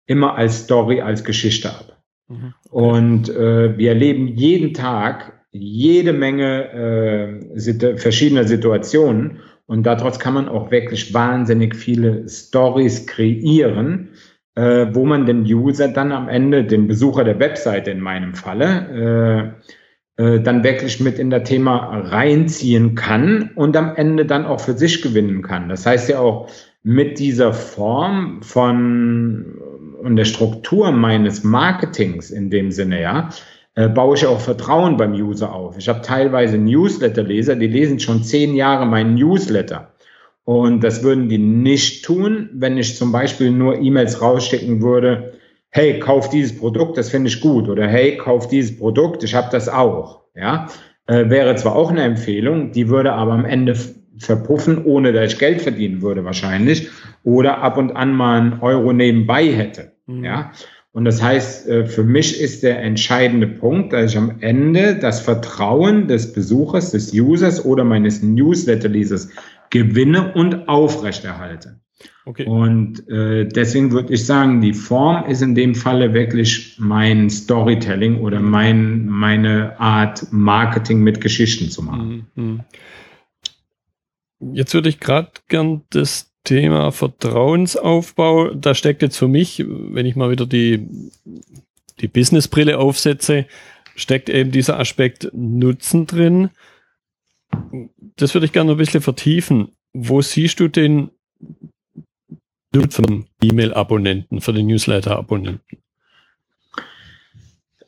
immer 0.08 0.34
als 0.34 0.64
Story, 0.64 1.00
als 1.00 1.22
Geschichte 1.22 1.70
ab. 1.70 2.02
Mhm. 2.26 2.54
Und 2.70 3.28
äh, 3.28 3.78
wir 3.78 3.90
erleben 3.90 4.26
jeden 4.26 4.74
Tag 4.74 5.44
jede 5.52 6.12
Menge 6.12 6.72
äh, 6.72 7.58
situ 7.58 7.96
verschiedener 7.96 8.44
Situationen 8.44 9.38
und 9.66 9.84
daraus 9.84 10.18
kann 10.18 10.34
man 10.34 10.48
auch 10.48 10.70
wirklich 10.70 11.14
wahnsinnig 11.14 11.76
viele 11.76 12.28
Stories 12.28 13.06
kreieren, 13.06 14.10
äh, 14.54 14.86
wo 14.92 15.04
man 15.04 15.26
den 15.26 15.42
User 15.42 15.88
dann 15.88 16.12
am 16.12 16.28
Ende, 16.28 16.64
den 16.64 16.86
Besucher 16.88 17.24
der 17.24 17.38
Webseite 17.38 17.90
in 17.90 18.00
meinem 18.00 18.34
Falle, 18.34 19.54
äh, 20.18 20.22
äh, 20.22 20.40
dann 20.40 20.64
wirklich 20.64 21.00
mit 21.00 21.18
in 21.18 21.30
das 21.30 21.48
Thema 21.48 21.98
reinziehen 22.00 22.94
kann 22.94 23.50
und 23.54 23.76
am 23.76 23.94
Ende 23.94 24.26
dann 24.26 24.46
auch 24.46 24.60
für 24.60 24.72
sich 24.72 25.00
gewinnen 25.02 25.42
kann. 25.42 25.68
Das 25.68 25.86
heißt 25.86 26.08
ja 26.08 26.18
auch 26.18 26.50
mit 26.82 27.18
dieser 27.18 27.52
Form 27.52 28.42
von 28.42 29.60
und 30.02 30.16
der 30.16 30.24
Struktur 30.24 30.90
meines 30.92 31.44
Marketings 31.44 32.30
in 32.30 32.50
dem 32.50 32.70
Sinne, 32.70 33.00
ja, 33.00 33.28
äh, 33.74 33.88
baue 33.88 34.16
ich 34.16 34.26
auch 34.26 34.40
Vertrauen 34.40 34.96
beim 34.96 35.12
User 35.12 35.52
auf. 35.52 35.78
Ich 35.78 35.88
habe 35.88 36.02
teilweise 36.02 36.58
Newsletter-Leser, 36.58 37.56
die 37.56 37.68
lesen 37.68 38.00
schon 38.00 38.22
zehn 38.22 38.54
Jahre 38.54 38.86
meinen 38.86 39.14
Newsletter. 39.14 39.92
Und 40.44 40.82
das 40.82 41.02
würden 41.02 41.28
die 41.28 41.38
nicht 41.38 42.04
tun, 42.04 42.48
wenn 42.54 42.78
ich 42.78 42.96
zum 42.96 43.12
Beispiel 43.12 43.50
nur 43.50 43.78
E-Mails 43.78 44.22
rausschicken 44.22 44.80
würde, 44.82 45.34
hey, 45.70 45.98
kauf 45.98 46.30
dieses 46.30 46.58
Produkt, 46.58 46.96
das 46.96 47.10
finde 47.10 47.28
ich 47.28 47.40
gut. 47.40 47.68
Oder 47.68 47.86
hey, 47.86 48.16
kauf 48.16 48.48
dieses 48.48 48.76
Produkt, 48.78 49.22
ich 49.22 49.34
habe 49.34 49.48
das 49.52 49.68
auch. 49.68 50.22
Ja, 50.34 50.68
äh, 51.06 51.28
wäre 51.30 51.54
zwar 51.56 51.76
auch 51.76 51.90
eine 51.90 52.02
Empfehlung, 52.02 52.72
die 52.72 52.88
würde 52.88 53.12
aber 53.12 53.32
am 53.32 53.44
Ende 53.44 53.76
verpuffen, 54.18 54.84
ohne 54.84 55.12
dass 55.12 55.32
ich 55.32 55.38
Geld 55.38 55.62
verdienen 55.62 56.02
würde 56.02 56.24
wahrscheinlich. 56.24 56.88
Oder 57.24 57.58
ab 57.58 57.76
und 57.76 57.96
an 57.96 58.12
mal 58.12 58.40
einen 58.40 58.60
Euro 58.60 58.92
nebenbei 58.92 59.46
hätte. 59.46 59.92
Mhm. 60.06 60.24
Ja. 60.24 60.52
Und 60.92 61.04
das 61.04 61.22
heißt, 61.22 61.68
äh, 61.68 61.86
für 61.86 62.02
mich 62.02 62.40
ist 62.40 62.62
der 62.62 62.82
entscheidende 62.82 63.46
Punkt, 63.46 63.92
dass 63.92 64.12
ich 64.12 64.18
am 64.18 64.40
Ende 64.40 64.96
das 64.96 65.20
Vertrauen 65.20 66.08
des 66.08 66.32
Besuchers, 66.32 66.90
des 66.90 67.12
Users 67.12 67.64
oder 67.64 67.84
meines 67.84 68.22
Newsletter-Lesers 68.22 69.28
gewinne 69.70 70.32
und 70.34 70.68
aufrechterhalte. 70.68 71.78
Okay. 72.24 72.44
Und 72.44 73.08
äh, 73.08 73.46
deswegen 73.46 73.90
würde 73.90 74.12
ich 74.12 74.24
sagen, 74.26 74.60
die 74.60 74.72
Form 74.72 75.24
ist 75.28 75.42
in 75.42 75.54
dem 75.54 75.74
Falle 75.74 76.14
wirklich 76.14 76.76
mein 76.78 77.30
Storytelling 77.30 78.20
oder 78.20 78.40
mein, 78.40 79.06
meine 79.06 79.78
Art, 79.80 80.26
Marketing 80.30 81.02
mit 81.02 81.20
Geschichten 81.20 81.70
zu 81.70 81.82
machen. 81.82 82.26
Mhm. 82.34 82.60
Jetzt 84.40 84.74
würde 84.74 84.88
ich 84.88 85.00
gerade 85.00 85.30
gern 85.48 85.82
das 85.90 86.32
Thema 86.44 86.92
Vertrauensaufbau, 86.92 88.54
da 88.54 88.74
steckt 88.74 89.02
jetzt 89.02 89.18
für 89.18 89.28
mich, 89.28 89.64
wenn 89.66 90.06
ich 90.06 90.16
mal 90.16 90.30
wieder 90.30 90.46
die, 90.46 90.88
die 92.00 92.08
Businessbrille 92.08 92.78
aufsetze, 92.78 93.46
steckt 93.96 94.30
eben 94.30 94.50
dieser 94.50 94.78
Aspekt 94.78 95.30
Nutzen 95.34 96.06
drin. 96.06 96.50
Das 98.16 98.34
würde 98.34 98.46
ich 98.46 98.52
gerne 98.52 98.70
ein 98.70 98.76
bisschen 98.78 99.02
vertiefen. 99.02 99.72
Wo 99.92 100.22
siehst 100.22 100.60
du 100.60 100.68
den 100.68 101.10
Nutzen 102.74 103.26
E-Mail-Abonnenten, 103.42 104.40
für 104.40 104.52
den 104.52 104.68
Newsletter-Abonnenten? 104.68 105.78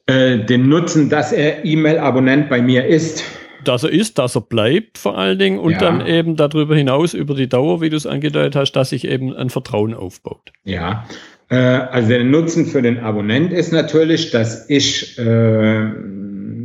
Äh, 0.06 0.44
den 0.44 0.68
Nutzen, 0.68 1.08
dass 1.08 1.32
er 1.32 1.64
E-Mail-Abonnent 1.64 2.48
bei 2.48 2.60
mir 2.60 2.86
ist 2.86 3.24
dass 3.64 3.84
er 3.84 3.90
ist, 3.90 4.18
dass 4.18 4.36
er 4.36 4.42
bleibt 4.42 4.98
vor 4.98 5.18
allen 5.18 5.38
Dingen 5.38 5.58
und 5.58 5.72
ja. 5.72 5.78
dann 5.78 6.06
eben 6.06 6.36
darüber 6.36 6.76
hinaus 6.76 7.14
über 7.14 7.34
die 7.34 7.48
Dauer, 7.48 7.80
wie 7.80 7.90
du 7.90 7.96
es 7.96 8.06
angedeutet 8.06 8.56
hast, 8.56 8.72
dass 8.72 8.90
sich 8.90 9.06
eben 9.06 9.34
ein 9.34 9.50
Vertrauen 9.50 9.94
aufbaut. 9.94 10.52
Ja, 10.64 11.04
äh, 11.48 11.56
also 11.56 12.08
der 12.08 12.24
Nutzen 12.24 12.66
für 12.66 12.82
den 12.82 13.00
Abonnent 13.00 13.52
ist 13.52 13.72
natürlich, 13.72 14.30
dass 14.30 14.68
ich 14.70 15.18
äh, 15.18 15.90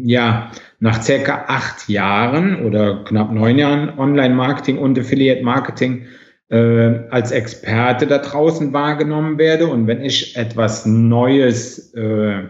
ja 0.03 0.51
nach 0.79 1.01
circa 1.01 1.45
acht 1.47 1.89
Jahren 1.89 2.63
oder 2.65 3.03
knapp 3.03 3.31
neun 3.31 3.57
Jahren 3.57 3.97
Online-Marketing 3.97 4.77
und 4.77 4.99
Affiliate-Marketing 4.99 6.05
äh, 6.49 6.99
als 7.09 7.31
Experte 7.31 8.07
da 8.07 8.19
draußen 8.19 8.71
wahrgenommen 8.73 9.37
werde 9.37 9.67
und 9.67 9.87
wenn 9.87 10.01
ich 10.01 10.35
etwas 10.35 10.85
Neues 10.85 11.93
äh, 11.95 12.43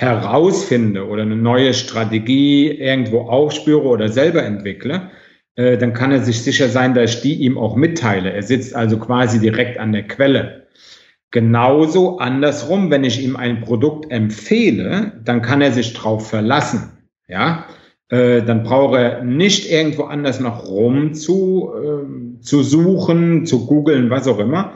herausfinde 0.00 1.06
oder 1.06 1.22
eine 1.22 1.36
neue 1.36 1.74
Strategie 1.74 2.70
irgendwo 2.70 3.20
aufspüre 3.20 3.82
oder 3.82 4.08
selber 4.08 4.42
entwickle, 4.42 5.10
äh, 5.56 5.76
dann 5.76 5.92
kann 5.92 6.10
er 6.10 6.22
sich 6.22 6.42
sicher 6.42 6.70
sein, 6.70 6.94
dass 6.94 7.16
ich 7.16 7.20
die 7.20 7.34
ihm 7.34 7.58
auch 7.58 7.76
mitteile. 7.76 8.32
Er 8.32 8.42
sitzt 8.42 8.74
also 8.74 8.98
quasi 8.98 9.40
direkt 9.40 9.78
an 9.78 9.92
der 9.92 10.06
Quelle. 10.06 10.68
Genauso 11.30 12.18
andersrum, 12.18 12.90
wenn 12.90 13.04
ich 13.04 13.22
ihm 13.22 13.36
ein 13.36 13.60
Produkt 13.60 14.10
empfehle, 14.10 15.20
dann 15.22 15.42
kann 15.42 15.60
er 15.60 15.72
sich 15.72 15.92
drauf 15.92 16.28
verlassen. 16.30 16.92
Ja, 17.28 17.66
äh, 18.08 18.42
dann 18.42 18.62
braucht 18.62 18.96
er 18.96 19.22
nicht 19.22 19.70
irgendwo 19.70 20.04
anders 20.04 20.40
noch 20.40 20.66
rum 20.66 21.12
zu, 21.12 21.70
äh, 21.76 22.40
zu 22.40 22.62
suchen, 22.62 23.44
zu 23.44 23.66
googeln, 23.66 24.08
was 24.08 24.26
auch 24.26 24.38
immer, 24.38 24.72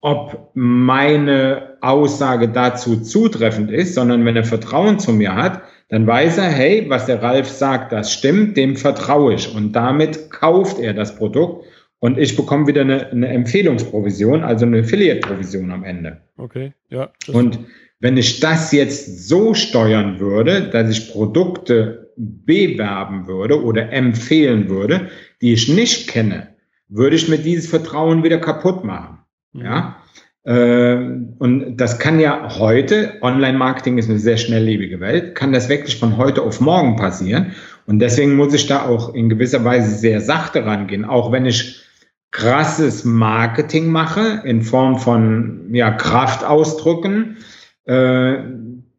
ob 0.00 0.50
meine 0.54 1.78
Aussage 1.80 2.48
dazu 2.48 3.00
zutreffend 3.00 3.70
ist, 3.70 3.94
sondern 3.94 4.24
wenn 4.24 4.36
er 4.36 4.44
Vertrauen 4.44 4.98
zu 4.98 5.12
mir 5.12 5.34
hat, 5.34 5.62
dann 5.88 6.06
weiß 6.06 6.38
er, 6.38 6.48
hey, 6.48 6.84
was 6.88 7.06
der 7.06 7.22
Ralf 7.22 7.48
sagt, 7.48 7.92
das 7.92 8.12
stimmt, 8.12 8.56
dem 8.56 8.76
vertraue 8.76 9.34
ich. 9.34 9.54
Und 9.54 9.72
damit 9.72 10.30
kauft 10.30 10.78
er 10.78 10.94
das 10.94 11.16
Produkt 11.16 11.64
und 11.98 12.18
ich 12.18 12.36
bekomme 12.36 12.66
wieder 12.66 12.82
eine, 12.82 13.10
eine 13.10 13.28
Empfehlungsprovision, 13.28 14.42
also 14.42 14.66
eine 14.66 14.80
Affiliate-Provision 14.80 15.70
am 15.70 15.84
Ende. 15.84 16.20
Okay, 16.36 16.72
ja. 16.90 17.10
Und 17.32 17.58
wenn 18.00 18.16
ich 18.16 18.40
das 18.40 18.72
jetzt 18.72 19.28
so 19.28 19.54
steuern 19.54 20.20
würde, 20.20 20.68
dass 20.68 20.90
ich 20.90 21.10
Produkte 21.10 22.12
bewerben 22.16 23.26
würde 23.26 23.62
oder 23.62 23.92
empfehlen 23.92 24.68
würde, 24.68 25.08
die 25.40 25.52
ich 25.52 25.68
nicht 25.68 26.08
kenne, 26.08 26.54
würde 26.88 27.16
ich 27.16 27.28
mir 27.28 27.38
dieses 27.38 27.68
Vertrauen 27.68 28.22
wieder 28.22 28.38
kaputt 28.38 28.84
machen. 28.84 29.18
Ja. 29.62 29.96
Äh, 30.44 30.96
und 31.38 31.76
das 31.76 31.98
kann 31.98 32.20
ja 32.20 32.56
heute, 32.58 33.14
Online-Marketing 33.20 33.98
ist 33.98 34.08
eine 34.08 34.18
sehr 34.18 34.36
schnelllebige 34.36 35.00
Welt, 35.00 35.34
kann 35.34 35.52
das 35.52 35.68
wirklich 35.68 35.98
von 35.98 36.16
heute 36.16 36.42
auf 36.42 36.60
morgen 36.60 36.96
passieren. 36.96 37.52
Und 37.86 37.98
deswegen 37.98 38.36
muss 38.36 38.54
ich 38.54 38.66
da 38.66 38.86
auch 38.86 39.14
in 39.14 39.28
gewisser 39.28 39.64
Weise 39.64 39.94
sehr 39.94 40.20
sachte 40.20 40.64
rangehen, 40.64 41.04
auch 41.04 41.32
wenn 41.32 41.46
ich 41.46 41.82
krasses 42.30 43.04
Marketing 43.04 43.88
mache 43.88 44.42
in 44.44 44.62
Form 44.62 44.98
von 44.98 45.70
ja, 45.72 45.90
Kraftausdrücken, 45.90 47.38
äh, 47.86 48.36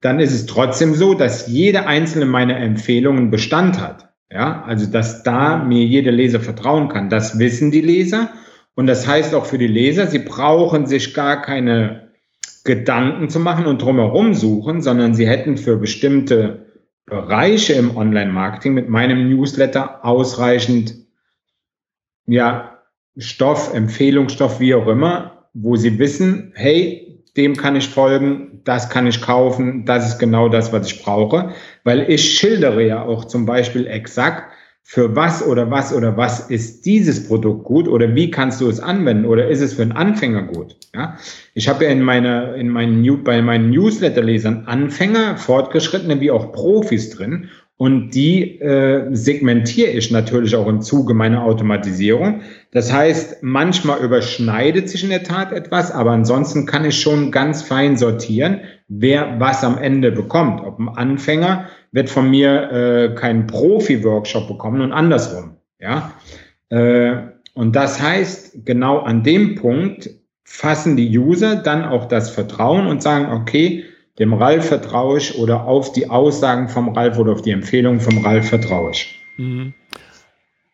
dann 0.01 0.19
ist 0.19 0.33
es 0.33 0.45
trotzdem 0.45 0.95
so, 0.95 1.13
dass 1.13 1.47
jede 1.47 1.87
einzelne 1.87 2.25
meiner 2.25 2.57
Empfehlungen 2.57 3.29
Bestand 3.31 3.79
hat. 3.79 4.09
Ja, 4.29 4.63
also 4.63 4.91
dass 4.91 5.23
da 5.23 5.63
mir 5.63 5.85
jeder 5.85 6.11
Leser 6.11 6.41
vertrauen 6.41 6.89
kann. 6.89 7.09
Das 7.09 7.39
wissen 7.39 7.71
die 7.71 7.81
Leser 7.81 8.29
und 8.77 8.85
das 8.85 9.07
heißt 9.07 9.33
auch 9.33 9.47
für 9.47 9.57
die 9.57 9.65
Leser, 9.65 10.05
sie 10.05 10.19
brauchen 10.19 10.85
sich 10.85 11.15
gar 11.15 11.41
keine 11.41 12.11
Gedanken 12.63 13.27
zu 13.27 13.39
machen 13.39 13.65
und 13.65 13.81
drumherum 13.81 14.35
suchen, 14.35 14.83
sondern 14.83 15.15
sie 15.15 15.27
hätten 15.27 15.57
für 15.57 15.77
bestimmte 15.77 16.67
Bereiche 17.07 17.73
im 17.73 17.97
Online-Marketing 17.97 18.75
mit 18.75 18.87
meinem 18.87 19.29
Newsletter 19.29 20.05
ausreichend, 20.05 20.93
ja, 22.27 22.77
Stoff, 23.17 23.73
Empfehlungsstoff, 23.73 24.59
wie 24.59 24.75
auch 24.75 24.85
immer, 24.85 25.49
wo 25.55 25.75
sie 25.75 25.97
wissen, 25.97 26.51
hey, 26.53 27.23
dem 27.35 27.55
kann 27.55 27.75
ich 27.75 27.89
folgen, 27.89 28.61
das 28.63 28.91
kann 28.91 29.07
ich 29.07 29.23
kaufen, 29.23 29.85
das 29.85 30.07
ist 30.07 30.19
genau 30.19 30.49
das, 30.49 30.71
was 30.71 30.91
ich 30.91 31.01
brauche, 31.01 31.55
weil 31.83 32.11
ich 32.11 32.37
schildere 32.37 32.85
ja 32.85 33.01
auch 33.01 33.25
zum 33.25 33.47
Beispiel 33.47 33.87
exakt, 33.87 34.51
für 34.89 35.17
was 35.17 35.45
oder 35.45 35.69
was 35.69 35.93
oder 35.93 36.15
was 36.15 36.49
ist 36.49 36.85
dieses 36.85 37.27
Produkt 37.27 37.65
gut 37.65 37.89
oder 37.89 38.15
wie 38.15 38.31
kannst 38.31 38.61
du 38.61 38.69
es 38.69 38.79
anwenden 38.79 39.25
oder 39.25 39.49
ist 39.49 39.59
es 39.59 39.73
für 39.73 39.81
einen 39.81 39.91
Anfänger 39.91 40.43
gut? 40.43 40.77
Ja, 40.95 41.17
ich 41.53 41.67
habe 41.67 41.83
ja 41.83 41.91
in 41.91 42.01
meiner 42.01 42.55
in 42.55 42.69
meinen 42.69 43.23
bei 43.25 43.41
meinen 43.41 43.69
Newsletter-Lesern 43.69 44.63
Anfänger, 44.65 45.35
Fortgeschrittene 45.35 46.21
wie 46.21 46.31
auch 46.31 46.53
Profis 46.53 47.09
drin 47.09 47.49
und 47.77 48.09
die 48.15 48.59
äh, 48.59 49.07
segmentiere 49.15 49.91
ich 49.91 50.09
natürlich 50.09 50.55
auch 50.55 50.67
im 50.67 50.81
Zuge 50.81 51.13
meiner 51.13 51.43
Automatisierung. 51.43 52.41
Das 52.71 52.91
heißt, 52.91 53.43
manchmal 53.43 53.99
überschneidet 53.99 54.89
sich 54.89 55.03
in 55.03 55.11
der 55.11 55.23
Tat 55.23 55.51
etwas, 55.51 55.91
aber 55.91 56.11
ansonsten 56.11 56.65
kann 56.65 56.85
ich 56.85 56.99
schon 56.99 57.31
ganz 57.31 57.61
fein 57.61 57.95
sortieren, 57.95 58.61
wer 58.87 59.39
was 59.39 59.63
am 59.63 59.77
Ende 59.77 60.11
bekommt. 60.11 60.61
Ob 60.61 60.79
ein 60.79 60.89
Anfänger 60.89 61.65
wird 61.91 62.09
von 62.09 62.31
mir 62.31 62.71
äh, 62.71 63.15
keinen 63.15 63.45
Profi-Workshop 63.45 64.47
bekommen 64.47 64.81
und 64.81 64.91
andersrum. 64.91 65.57
Ja, 65.79 66.13
äh, 66.69 67.15
und 67.53 67.75
das 67.75 68.01
heißt, 68.01 68.65
genau 68.65 68.99
an 68.99 69.23
dem 69.23 69.55
Punkt 69.55 70.09
fassen 70.43 70.95
die 70.95 71.17
User 71.17 71.57
dann 71.57 71.85
auch 71.85 72.05
das 72.05 72.29
Vertrauen 72.31 72.87
und 72.87 73.03
sagen, 73.03 73.31
okay, 73.31 73.83
dem 74.19 74.33
Ralf 74.33 74.67
vertraue 74.67 75.19
ich 75.19 75.37
oder 75.37 75.65
auf 75.65 75.93
die 75.93 76.09
Aussagen 76.09 76.69
vom 76.69 76.89
Ralf 76.89 77.17
oder 77.17 77.33
auf 77.33 77.41
die 77.41 77.51
Empfehlungen 77.51 78.01
vom 78.01 78.25
Ralf 78.25 78.49
vertraue 78.49 78.91
ich. 78.91 79.15
Mhm. 79.37 79.73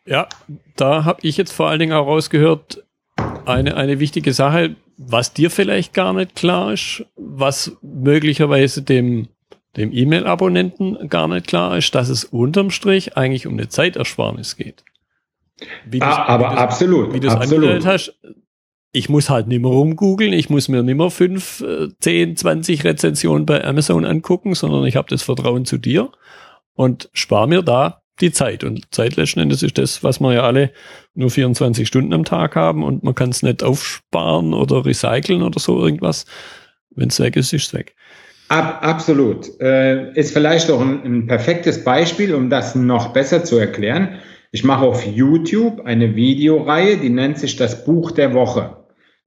Ja, 0.05 0.27
da 0.75 1.05
habe 1.05 1.19
ich 1.23 1.37
jetzt 1.37 1.53
vor 1.53 1.69
allen 1.69 1.79
Dingen 1.79 1.93
auch 1.93 2.07
rausgehört, 2.07 2.83
eine, 3.45 3.75
eine 3.75 3.99
wichtige 3.99 4.33
Sache, 4.33 4.75
was 4.97 5.33
dir 5.33 5.49
vielleicht 5.49 5.93
gar 5.93 6.13
nicht 6.13 6.35
klar 6.35 6.73
ist, 6.73 7.05
was 7.15 7.77
möglicherweise 7.81 8.81
dem, 8.81 9.27
dem 9.77 9.91
E-Mail-Abonnenten 9.91 11.09
gar 11.09 11.27
nicht 11.27 11.47
klar 11.47 11.77
ist, 11.77 11.95
dass 11.95 12.09
es 12.09 12.25
unterm 12.25 12.69
Strich 12.69 13.17
eigentlich 13.17 13.47
um 13.47 13.53
eine 13.53 13.69
Zeitersparnis 13.69 14.55
geht. 14.55 14.83
Wie 15.85 16.01
ah, 16.01 16.25
aber 16.25 16.51
wie 16.51 16.57
absolut. 16.57 17.13
Wie 17.13 17.19
du 17.19 17.27
es 17.27 17.35
angestellt 17.35 17.85
hast, 17.85 18.13
ich 18.93 19.09
muss 19.09 19.29
halt 19.29 19.47
nicht 19.47 19.61
mehr 19.61 19.71
rumgoogeln, 19.71 20.31
ich 20.31 20.49
muss 20.49 20.69
mir 20.69 20.83
nicht 20.83 20.95
mehr 20.95 21.09
fünf, 21.09 21.65
zehn, 21.99 22.37
zwanzig 22.37 22.83
Rezensionen 22.83 23.45
bei 23.45 23.63
Amazon 23.65 24.05
angucken, 24.05 24.53
sondern 24.53 24.85
ich 24.85 24.95
habe 24.95 25.09
das 25.09 25.23
Vertrauen 25.23 25.65
zu 25.65 25.77
dir 25.77 26.11
und 26.75 27.09
spare 27.11 27.47
mir 27.47 27.63
da 27.63 28.03
die 28.21 28.31
Zeit. 28.31 28.63
Und 28.63 28.93
Zeit 28.93 29.15
letzten 29.15 29.39
Endes 29.39 29.63
ist 29.63 29.79
das, 29.79 30.03
was 30.03 30.19
wir 30.19 30.33
ja 30.33 30.43
alle 30.43 30.71
nur 31.15 31.31
24 31.31 31.87
Stunden 31.87 32.13
am 32.13 32.23
Tag 32.23 32.55
haben 32.55 32.83
und 32.83 33.03
man 33.03 33.15
kann 33.15 33.31
es 33.31 33.41
nicht 33.41 33.63
aufsparen 33.63 34.53
oder 34.53 34.85
recyceln 34.85 35.41
oder 35.41 35.59
so 35.59 35.83
irgendwas. 35.83 36.25
Wenn 36.91 37.09
es 37.09 37.19
weg 37.19 37.35
ist, 37.35 37.51
ist 37.51 37.67
es 37.67 37.73
weg. 37.73 37.95
Ab, 38.49 38.79
absolut. 38.83 39.59
Äh, 39.59 40.13
ist 40.13 40.33
vielleicht 40.33 40.69
auch 40.69 40.81
ein, 40.81 41.03
ein 41.03 41.27
perfektes 41.27 41.83
Beispiel, 41.83 42.35
um 42.35 42.51
das 42.51 42.75
noch 42.75 43.11
besser 43.13 43.43
zu 43.43 43.57
erklären. 43.57 44.19
Ich 44.51 44.63
mache 44.63 44.85
auf 44.85 45.03
YouTube 45.07 45.83
eine 45.85 46.15
Videoreihe, 46.15 46.97
die 46.97 47.09
nennt 47.09 47.39
sich 47.39 47.55
das 47.55 47.83
Buch 47.85 48.11
der 48.11 48.35
Woche. 48.35 48.82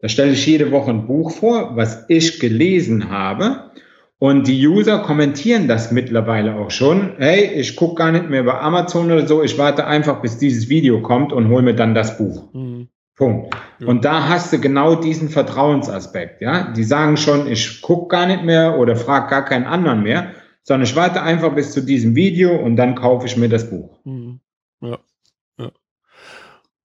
Da 0.07 0.11
stelle 0.11 0.35
ich 0.35 0.47
jede 0.47 0.71
Woche 0.71 0.93
ein 0.93 1.09
Buch 1.09 1.33
vor, 1.33 1.75
was 1.75 2.05
ich 2.07 2.39
gelesen 2.39 3.11
habe 3.11 3.73
und 4.21 4.47
die 4.47 4.65
User 4.65 5.01
kommentieren 5.01 5.67
das 5.67 5.91
mittlerweile 5.91 6.55
auch 6.55 6.71
schon. 6.71 7.15
Hey, 7.19 7.47
ich 7.55 7.75
gucke 7.75 7.97
gar 7.97 8.13
nicht 8.13 8.31
mehr 8.31 8.43
über 8.43 8.61
Amazon 8.61 9.11
oder 9.11 9.27
so. 9.27 9.43
Ich 9.43 9.59
warte 9.59 9.85
einfach, 9.85 10.23
bis 10.23 10.39
dieses 10.39 10.69
Video 10.69 11.03
kommt 11.03 11.33
und 11.33 11.49
hole 11.49 11.63
mir 11.63 11.75
dann 11.75 11.97
das 11.97 12.19
Buch. 12.19 12.55
Mhm. 12.55 12.87
Punkt. 13.17 13.57
Ja. 13.81 13.89
Und 13.89 14.05
da 14.05 14.29
hast 14.29 14.53
du 14.53 14.61
genau 14.61 14.95
diesen 14.95 15.29
Vertrauensaspekt. 15.29 16.41
Ja, 16.41 16.73
die 16.73 16.85
sagen 16.85 17.17
schon, 17.17 17.49
ich 17.51 17.83
gucke 17.83 18.07
gar 18.07 18.29
nicht 18.29 18.45
mehr 18.45 18.79
oder 18.79 18.95
frage 18.95 19.29
gar 19.29 19.45
keinen 19.45 19.67
anderen 19.67 20.05
mehr, 20.05 20.35
sondern 20.63 20.85
ich 20.85 20.95
warte 20.95 21.21
einfach 21.21 21.53
bis 21.53 21.73
zu 21.73 21.81
diesem 21.81 22.15
Video 22.15 22.55
und 22.55 22.77
dann 22.77 22.95
kaufe 22.95 23.27
ich 23.27 23.37
mir 23.37 23.49
das 23.49 23.69
Buch. 23.69 23.99
Mhm. 24.05 24.39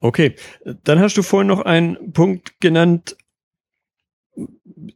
Okay, 0.02 0.36
dann 0.84 1.00
hast 1.00 1.16
du 1.16 1.22
vorhin 1.22 1.48
noch 1.48 1.62
einen 1.62 2.12
Punkt 2.12 2.60
genannt, 2.60 3.16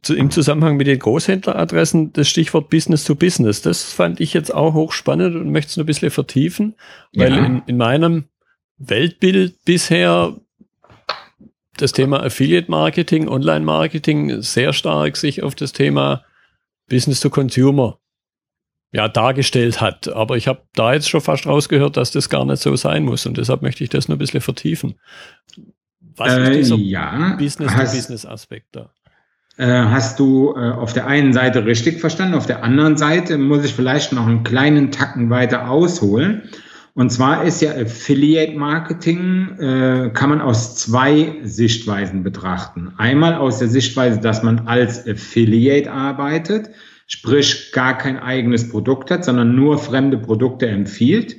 zu, 0.02 0.16
im 0.16 0.32
Zusammenhang 0.32 0.76
mit 0.76 0.88
den 0.88 0.98
Großhändleradressen 0.98 2.12
das 2.12 2.28
Stichwort 2.28 2.70
Business 2.70 3.04
to 3.04 3.14
Business. 3.14 3.62
Das 3.62 3.92
fand 3.92 4.20
ich 4.20 4.34
jetzt 4.34 4.52
auch 4.52 4.74
hochspannend 4.74 5.36
und 5.36 5.52
möchte 5.52 5.70
es 5.70 5.76
noch 5.76 5.84
ein 5.84 5.86
bisschen 5.86 6.10
vertiefen, 6.10 6.74
weil 7.14 7.32
ja. 7.32 7.46
in, 7.46 7.62
in 7.66 7.76
meinem 7.76 8.24
Weltbild 8.78 9.64
bisher 9.64 10.36
das 11.76 11.92
Thema 11.92 12.22
Affiliate 12.24 12.70
Marketing, 12.70 13.28
Online 13.28 13.64
Marketing 13.64 14.42
sehr 14.42 14.72
stark 14.72 15.16
sich 15.16 15.42
auf 15.42 15.54
das 15.54 15.72
Thema 15.72 16.24
Business 16.88 17.20
to 17.20 17.30
Consumer 17.30 18.00
ja, 18.92 19.08
dargestellt 19.08 19.80
hat. 19.80 20.08
Aber 20.08 20.36
ich 20.36 20.48
habe 20.48 20.62
da 20.74 20.92
jetzt 20.94 21.08
schon 21.08 21.20
fast 21.20 21.46
rausgehört, 21.46 21.96
dass 21.96 22.10
das 22.10 22.28
gar 22.28 22.44
nicht 22.44 22.62
so 22.62 22.74
sein 22.76 23.04
muss. 23.04 23.26
Und 23.26 23.36
deshalb 23.36 23.62
möchte 23.62 23.84
ich 23.84 23.90
das 23.90 24.08
nur 24.08 24.16
ein 24.16 24.18
bisschen 24.18 24.40
vertiefen. 24.40 24.94
Was 26.16 26.32
äh, 26.32 26.60
ist 26.60 26.70
dieser 26.70 26.76
ja, 26.76 27.36
Business-to-Business-Aspekt 27.38 28.68
da? 28.72 28.90
Äh, 29.58 29.66
hast 29.66 30.18
du 30.18 30.54
äh, 30.54 30.70
auf 30.70 30.92
der 30.92 31.06
einen 31.06 31.32
Seite 31.32 31.64
richtig 31.64 32.00
verstanden, 32.00 32.34
auf 32.34 32.46
der 32.46 32.62
anderen 32.62 32.96
Seite 32.96 33.38
muss 33.38 33.64
ich 33.64 33.72
vielleicht 33.72 34.12
noch 34.12 34.26
einen 34.26 34.44
kleinen 34.44 34.90
Tacken 34.90 35.30
weiter 35.30 35.70
ausholen. 35.70 36.42
Und 36.92 37.10
zwar 37.10 37.44
ist 37.44 37.60
ja 37.60 37.72
Affiliate 37.72 38.56
Marketing, 38.56 39.58
äh, 39.58 40.10
kann 40.14 40.30
man 40.30 40.40
aus 40.40 40.76
zwei 40.76 41.36
Sichtweisen 41.42 42.22
betrachten. 42.22 42.92
Einmal 42.96 43.34
aus 43.34 43.58
der 43.58 43.68
Sichtweise, 43.68 44.18
dass 44.18 44.42
man 44.42 44.66
als 44.66 45.06
Affiliate 45.06 45.92
arbeitet, 45.92 46.70
sprich 47.06 47.72
gar 47.72 47.96
kein 47.96 48.18
eigenes 48.18 48.68
Produkt 48.68 49.10
hat, 49.10 49.24
sondern 49.24 49.54
nur 49.54 49.78
fremde 49.78 50.18
Produkte 50.18 50.66
empfiehlt. 50.66 51.36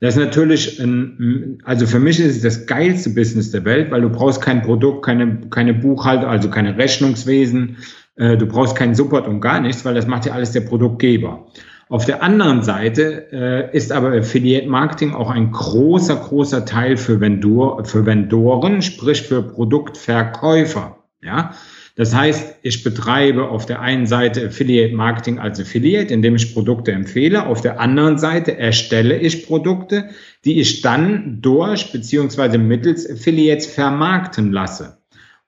Das 0.00 0.16
ist 0.16 0.20
natürlich 0.20 0.80
ein, 0.80 1.58
also 1.64 1.86
für 1.86 2.00
mich 2.00 2.18
ist 2.18 2.36
es 2.36 2.42
das 2.42 2.66
geilste 2.66 3.10
Business 3.10 3.52
der 3.52 3.64
Welt, 3.64 3.92
weil 3.92 4.00
du 4.00 4.08
brauchst 4.08 4.40
kein 4.42 4.62
Produkt, 4.62 5.04
keine, 5.04 5.42
keine 5.50 5.74
Buchhaltung, 5.74 6.28
also 6.28 6.50
keine 6.50 6.76
Rechnungswesen, 6.76 7.76
äh, 8.16 8.36
du 8.36 8.46
brauchst 8.46 8.74
keinen 8.74 8.96
Support 8.96 9.28
und 9.28 9.40
gar 9.40 9.60
nichts, 9.60 9.84
weil 9.84 9.94
das 9.94 10.08
macht 10.08 10.26
ja 10.26 10.32
alles 10.32 10.50
der 10.50 10.62
Produktgeber. 10.62 11.46
Auf 11.88 12.06
der 12.06 12.22
anderen 12.22 12.62
Seite 12.62 13.28
äh, 13.32 13.76
ist 13.76 13.92
aber 13.92 14.12
Affiliate 14.12 14.66
Marketing 14.66 15.14
auch 15.14 15.30
ein 15.30 15.52
großer, 15.52 16.16
großer 16.16 16.64
Teil 16.64 16.96
für, 16.96 17.20
Vendor, 17.20 17.84
für 17.84 18.06
Vendoren, 18.06 18.80
sprich 18.82 19.22
für 19.22 19.42
Produktverkäufer. 19.42 20.96
Ja, 21.22 21.52
das 21.94 22.14
heißt, 22.14 22.56
ich 22.62 22.84
betreibe 22.84 23.48
auf 23.48 23.66
der 23.66 23.80
einen 23.80 24.06
Seite 24.06 24.46
Affiliate 24.46 24.94
Marketing 24.94 25.38
als 25.38 25.60
Affiliate, 25.60 26.12
indem 26.12 26.36
ich 26.36 26.54
Produkte 26.54 26.92
empfehle. 26.92 27.46
Auf 27.46 27.60
der 27.60 27.80
anderen 27.80 28.18
Seite 28.18 28.56
erstelle 28.56 29.18
ich 29.18 29.46
Produkte, 29.46 30.08
die 30.44 30.58
ich 30.60 30.80
dann 30.80 31.42
durch 31.42 31.92
beziehungsweise 31.92 32.56
mittels 32.56 33.08
Affiliates 33.08 33.66
vermarkten 33.66 34.52
lasse 34.52 34.98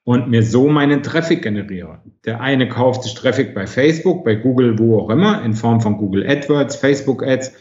und 0.05 0.29
mir 0.29 0.43
so 0.43 0.69
meinen 0.69 1.03
Traffic 1.03 1.41
generiere. 1.43 2.01
Der 2.27 2.43
eine 2.43 2.69
kauft 2.69 3.05
sich 3.05 3.15
Traffic 3.15 3.55
bei 3.55 3.67
Facebook, 3.67 4.23
bei 4.23 4.35
Google, 4.35 4.79
wo 4.79 4.99
auch 5.01 5.09
immer, 5.09 5.43
in 5.43 5.55
Form 5.55 5.81
von 5.81 5.97
Google 5.97 6.29
AdWords, 6.29 6.77
Facebook 6.77 7.27
Ads. 7.27 7.53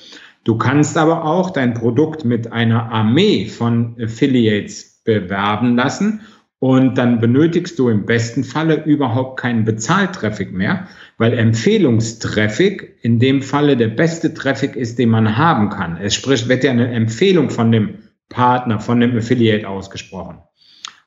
Du 0.44 0.58
kannst 0.58 0.98
aber 0.98 1.24
auch 1.24 1.52
dein 1.52 1.74
Produkt 1.74 2.26
mit 2.26 2.52
einer 2.52 2.92
Armee 2.92 3.46
von 3.46 3.96
Affiliates 3.98 5.02
bewerben 5.06 5.78
lassen 5.78 6.22
und 6.64 6.98
dann 6.98 7.20
benötigst 7.20 7.78
du 7.78 7.90
im 7.90 8.06
besten 8.06 8.46
Falle 8.46 8.86
überhaupt 8.86 9.38
keinen 9.38 9.66
Bezahltraffic 9.66 10.54
mehr, 10.54 10.88
weil 11.18 11.34
Empfehlungstraffic 11.34 13.00
in 13.02 13.20
dem 13.20 13.42
Falle 13.42 13.76
der 13.76 13.90
beste 13.90 14.34
Traffic 14.34 14.78
ist, 14.78 14.98
den 14.98 15.10
man 15.10 15.36
haben 15.36 15.68
kann. 15.68 15.98
Es 15.98 16.16
spricht, 16.16 16.48
wird 16.48 16.64
ja 16.64 16.72
eine 16.72 16.90
Empfehlung 16.90 17.50
von 17.50 17.70
dem 17.70 17.96
Partner, 18.30 18.80
von 18.80 19.02
dem 19.02 19.14
Affiliate 19.18 19.68
ausgesprochen. 19.68 20.38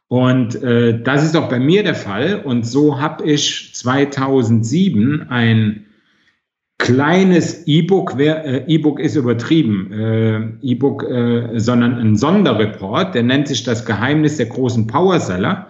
Und 0.08 0.62
äh, 0.62 1.00
das 1.02 1.24
ist 1.24 1.34
auch 1.34 1.48
bei 1.48 1.58
mir 1.58 1.82
der 1.82 1.94
Fall. 1.94 2.42
Und 2.44 2.66
so 2.66 3.00
habe 3.00 3.24
ich 3.24 3.70
2007 3.72 5.30
ein 5.30 5.85
kleines 6.78 7.66
E-Book, 7.66 8.18
äh, 8.18 8.64
E-Book 8.66 9.00
ist 9.00 9.16
übertrieben, 9.16 9.92
äh, 9.92 10.40
E-Book, 10.62 11.02
äh, 11.04 11.58
sondern 11.58 11.94
ein 11.94 12.16
Sonderreport, 12.16 13.14
der 13.14 13.22
nennt 13.22 13.48
sich 13.48 13.64
das 13.64 13.86
Geheimnis 13.86 14.36
der 14.36 14.46
großen 14.46 14.86
Powerseller. 14.86 15.68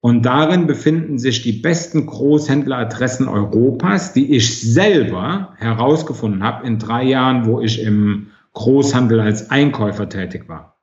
Und 0.00 0.24
darin 0.24 0.66
befinden 0.66 1.18
sich 1.18 1.42
die 1.42 1.52
besten 1.52 2.06
Großhändleradressen 2.06 3.28
Europas, 3.28 4.12
die 4.12 4.34
ich 4.36 4.60
selber 4.60 5.54
herausgefunden 5.56 6.44
habe 6.44 6.66
in 6.66 6.78
drei 6.78 7.04
Jahren, 7.04 7.46
wo 7.46 7.60
ich 7.60 7.82
im 7.82 8.28
Großhandel 8.52 9.20
als 9.20 9.50
Einkäufer 9.50 10.08
tätig 10.08 10.48
war. 10.48 10.76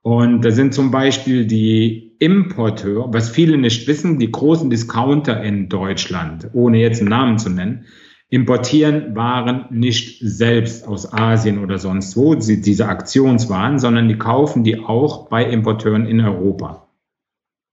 Und 0.00 0.44
da 0.44 0.52
sind 0.52 0.72
zum 0.72 0.90
Beispiel 0.90 1.46
die 1.46 2.14
Importeur, 2.18 3.12
was 3.12 3.28
viele 3.28 3.58
nicht 3.58 3.86
wissen, 3.88 4.18
die 4.18 4.30
großen 4.30 4.70
Discounter 4.70 5.42
in 5.42 5.68
Deutschland, 5.68 6.48
ohne 6.52 6.78
jetzt 6.78 7.00
einen 7.00 7.10
Namen 7.10 7.38
zu 7.38 7.50
nennen, 7.50 7.84
importieren 8.28 9.14
Waren 9.14 9.66
nicht 9.70 10.18
selbst 10.20 10.86
aus 10.86 11.12
Asien 11.12 11.58
oder 11.58 11.78
sonst 11.78 12.16
wo, 12.16 12.34
diese 12.34 12.88
Aktionswaren, 12.88 13.78
sondern 13.78 14.08
die 14.08 14.18
kaufen 14.18 14.64
die 14.64 14.80
auch 14.80 15.28
bei 15.28 15.44
Importeuren 15.44 16.06
in 16.06 16.20
Europa. 16.20 16.88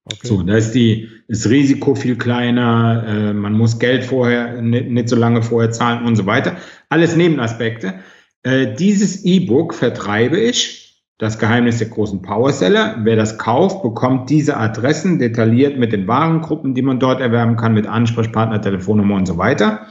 Okay. 0.04 0.26
So, 0.26 0.42
da 0.42 0.56
ist 0.56 0.72
die, 0.72 1.08
das 1.28 1.48
Risiko 1.48 1.94
viel 1.94 2.16
kleiner, 2.16 3.04
äh, 3.06 3.32
man 3.32 3.54
muss 3.54 3.78
Geld 3.78 4.04
vorher, 4.04 4.60
nicht, 4.60 4.90
nicht, 4.90 5.08
so 5.08 5.16
lange 5.16 5.42
vorher 5.42 5.70
zahlen 5.70 6.04
und 6.04 6.16
so 6.16 6.26
weiter. 6.26 6.56
Alles 6.90 7.16
Nebenaspekte. 7.16 7.94
Äh, 8.42 8.74
dieses 8.74 9.24
E-Book 9.24 9.72
vertreibe 9.72 10.38
ich, 10.38 10.84
das 11.16 11.38
Geheimnis 11.38 11.78
der 11.78 11.88
großen 11.88 12.22
Powerseller. 12.22 12.96
Wer 13.02 13.16
das 13.16 13.38
kauft, 13.38 13.82
bekommt 13.82 14.28
diese 14.28 14.56
Adressen 14.56 15.18
detailliert 15.18 15.78
mit 15.78 15.92
den 15.92 16.06
Warengruppen, 16.06 16.74
die 16.74 16.82
man 16.82 16.98
dort 16.98 17.20
erwerben 17.20 17.56
kann, 17.56 17.72
mit 17.72 17.86
Ansprechpartner, 17.86 18.60
Telefonnummer 18.60 19.14
und 19.14 19.26
so 19.26 19.38
weiter. 19.38 19.86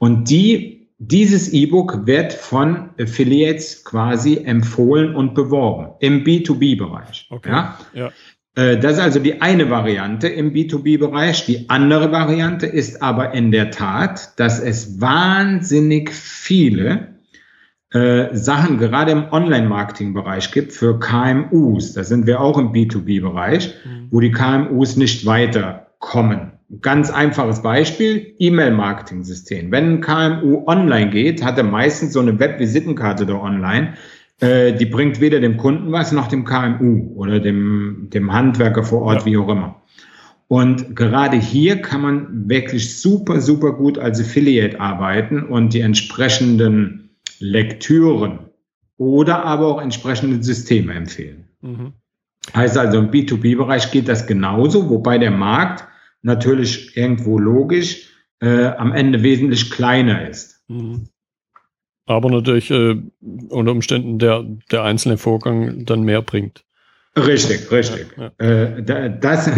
Und 0.00 0.30
die, 0.30 0.88
dieses 0.98 1.52
E-Book 1.52 2.06
wird 2.06 2.32
von 2.32 2.88
Affiliates 2.98 3.84
quasi 3.84 4.38
empfohlen 4.38 5.14
und 5.14 5.34
beworben 5.34 5.92
im 6.00 6.24
B2B-Bereich. 6.24 7.26
Okay. 7.28 7.50
Ja? 7.50 7.78
ja. 7.92 8.10
Äh, 8.54 8.78
das 8.78 8.94
ist 8.94 9.00
also 9.00 9.18
die 9.18 9.42
eine 9.42 9.68
Variante 9.68 10.26
im 10.26 10.54
B2B-Bereich. 10.54 11.44
Die 11.44 11.68
andere 11.68 12.10
Variante 12.12 12.66
ist 12.66 13.02
aber 13.02 13.34
in 13.34 13.52
der 13.52 13.70
Tat, 13.70 14.40
dass 14.40 14.58
es 14.58 15.02
wahnsinnig 15.02 16.10
viele 16.10 17.16
äh, 17.92 18.34
Sachen 18.34 18.78
gerade 18.78 19.12
im 19.12 19.24
Online-Marketing-Bereich 19.30 20.50
gibt 20.50 20.72
für 20.72 20.98
KMUs. 20.98 21.92
Da 21.92 22.04
sind 22.04 22.26
wir 22.26 22.40
auch 22.40 22.56
im 22.56 22.72
B2B-Bereich, 22.72 23.74
mhm. 23.84 24.08
wo 24.10 24.20
die 24.20 24.32
KMUs 24.32 24.96
nicht 24.96 25.26
weiterkommen. 25.26 26.49
Ganz 26.80 27.10
einfaches 27.10 27.62
Beispiel, 27.62 28.34
E-Mail-Marketing-System. 28.38 29.72
Wenn 29.72 29.94
ein 29.94 30.00
KMU 30.00 30.64
online 30.66 31.10
geht, 31.10 31.42
hat 31.44 31.58
er 31.58 31.64
meistens 31.64 32.12
so 32.12 32.20
eine 32.20 32.38
Web-Visitenkarte 32.38 33.26
da 33.26 33.34
online. 33.34 33.94
äh, 34.40 34.72
die 34.72 34.86
bringt 34.86 35.20
weder 35.20 35.40
dem 35.40 35.56
Kunden 35.56 35.92
was 35.92 36.12
noch 36.12 36.28
dem 36.28 36.44
KMU 36.44 37.12
oder 37.16 37.40
dem, 37.40 38.08
dem 38.12 38.32
Handwerker 38.32 38.84
vor 38.84 39.02
Ort, 39.02 39.20
ja. 39.20 39.26
wie 39.26 39.36
auch 39.36 39.48
immer. 39.48 39.82
Und 40.48 40.96
gerade 40.96 41.36
hier 41.36 41.80
kann 41.80 42.00
man 42.00 42.48
wirklich 42.48 43.00
super, 43.00 43.40
super 43.40 43.72
gut 43.72 43.98
als 43.98 44.20
Affiliate 44.20 44.80
arbeiten 44.80 45.44
und 45.44 45.74
die 45.74 45.80
entsprechenden 45.80 47.10
Lektüren 47.38 48.40
oder 48.96 49.44
aber 49.44 49.66
auch 49.68 49.80
entsprechende 49.80 50.42
Systeme 50.42 50.94
empfehlen. 50.94 51.44
Mhm. 51.60 51.92
Heißt 52.54 52.76
also, 52.76 52.98
im 52.98 53.10
B2B-Bereich 53.10 53.90
geht 53.92 54.08
das 54.08 54.26
genauso, 54.26 54.90
wobei 54.90 55.18
der 55.18 55.30
Markt 55.30 55.84
natürlich 56.22 56.96
irgendwo 56.96 57.38
logisch 57.38 58.08
äh, 58.40 58.66
am 58.66 58.92
Ende 58.92 59.22
wesentlich 59.22 59.70
kleiner 59.70 60.28
ist. 60.28 60.62
Mhm. 60.68 61.08
Aber 62.06 62.30
natürlich 62.30 62.70
äh, 62.70 62.96
unter 63.48 63.72
Umständen 63.72 64.18
der, 64.18 64.44
der 64.70 64.82
einzelne 64.82 65.16
Vorgang 65.16 65.84
dann 65.84 66.02
mehr 66.02 66.22
bringt. 66.22 66.64
Richtig, 67.16 67.72
richtig. 67.72 68.06
Ja, 68.16 68.30
ja. 68.40 68.76
Äh, 68.76 69.18
das, 69.20 69.50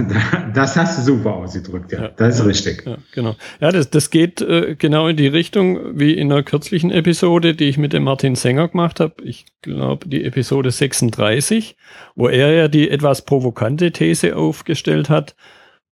das 0.54 0.76
hast 0.76 0.98
du 0.98 1.02
super 1.02 1.34
ausgedrückt, 1.34 1.92
ja. 1.92 2.02
ja 2.02 2.08
das 2.08 2.40
ist 2.40 2.46
richtig. 2.46 2.84
Ja, 2.86 2.96
genau. 3.12 3.36
Ja, 3.60 3.70
das, 3.70 3.90
das 3.90 4.08
geht 4.08 4.40
äh, 4.40 4.74
genau 4.74 5.08
in 5.08 5.18
die 5.18 5.26
Richtung 5.26 5.98
wie 5.98 6.14
in 6.14 6.32
einer 6.32 6.42
kürzlichen 6.42 6.90
Episode, 6.90 7.54
die 7.54 7.64
ich 7.64 7.76
mit 7.76 7.92
dem 7.92 8.04
Martin 8.04 8.36
Sänger 8.36 8.68
gemacht 8.68 9.00
habe. 9.00 9.22
Ich 9.22 9.44
glaube, 9.60 10.08
die 10.08 10.24
Episode 10.24 10.70
36, 10.70 11.76
wo 12.14 12.28
er 12.28 12.52
ja 12.52 12.68
die 12.68 12.90
etwas 12.90 13.24
provokante 13.26 13.92
These 13.92 14.34
aufgestellt 14.34 15.10
hat. 15.10 15.36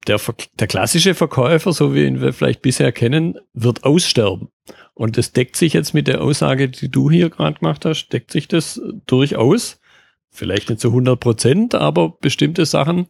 Der, 0.10 0.20
der 0.60 0.68
klassische 0.68 1.14
Verkäufer, 1.14 1.72
so 1.72 1.94
wie 1.94 2.06
ihn 2.06 2.20
wir 2.20 2.34
vielleicht 2.34 2.62
bisher 2.62 2.92
kennen, 2.92 3.38
wird 3.54 3.84
aussterben. 3.84 4.50
Und 4.94 5.18
das 5.18 5.32
deckt 5.32 5.56
sich 5.56 5.74
jetzt 5.74 5.94
mit 5.94 6.08
der 6.08 6.22
Aussage, 6.22 6.68
die 6.68 6.90
du 6.90 7.10
hier 7.10 7.30
gerade 7.30 7.60
gemacht 7.60 7.86
hast, 7.86 8.10
deckt 8.10 8.32
sich 8.32 8.48
das 8.48 8.82
durchaus 9.06 9.80
vielleicht 10.30 10.70
nicht 10.70 10.82
zu 10.82 10.90
100 10.90 11.20
Prozent, 11.20 11.76
aber 11.76 12.18
bestimmte 12.22 12.66
Sachen. 12.66 13.08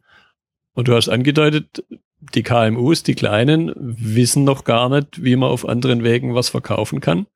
Und 0.73 0.87
du 0.87 0.95
hast 0.95 1.09
angedeutet, 1.09 1.83
die 2.19 2.43
KMUs, 2.43 3.03
die 3.03 3.15
Kleinen, 3.15 3.71
wissen 3.75 4.43
noch 4.43 4.63
gar 4.63 4.89
nicht, 4.89 5.23
wie 5.23 5.35
man 5.35 5.49
auf 5.49 5.67
anderen 5.67 6.03
Wegen 6.03 6.35
was 6.35 6.49
verkaufen 6.49 7.01
kann. 7.01 7.27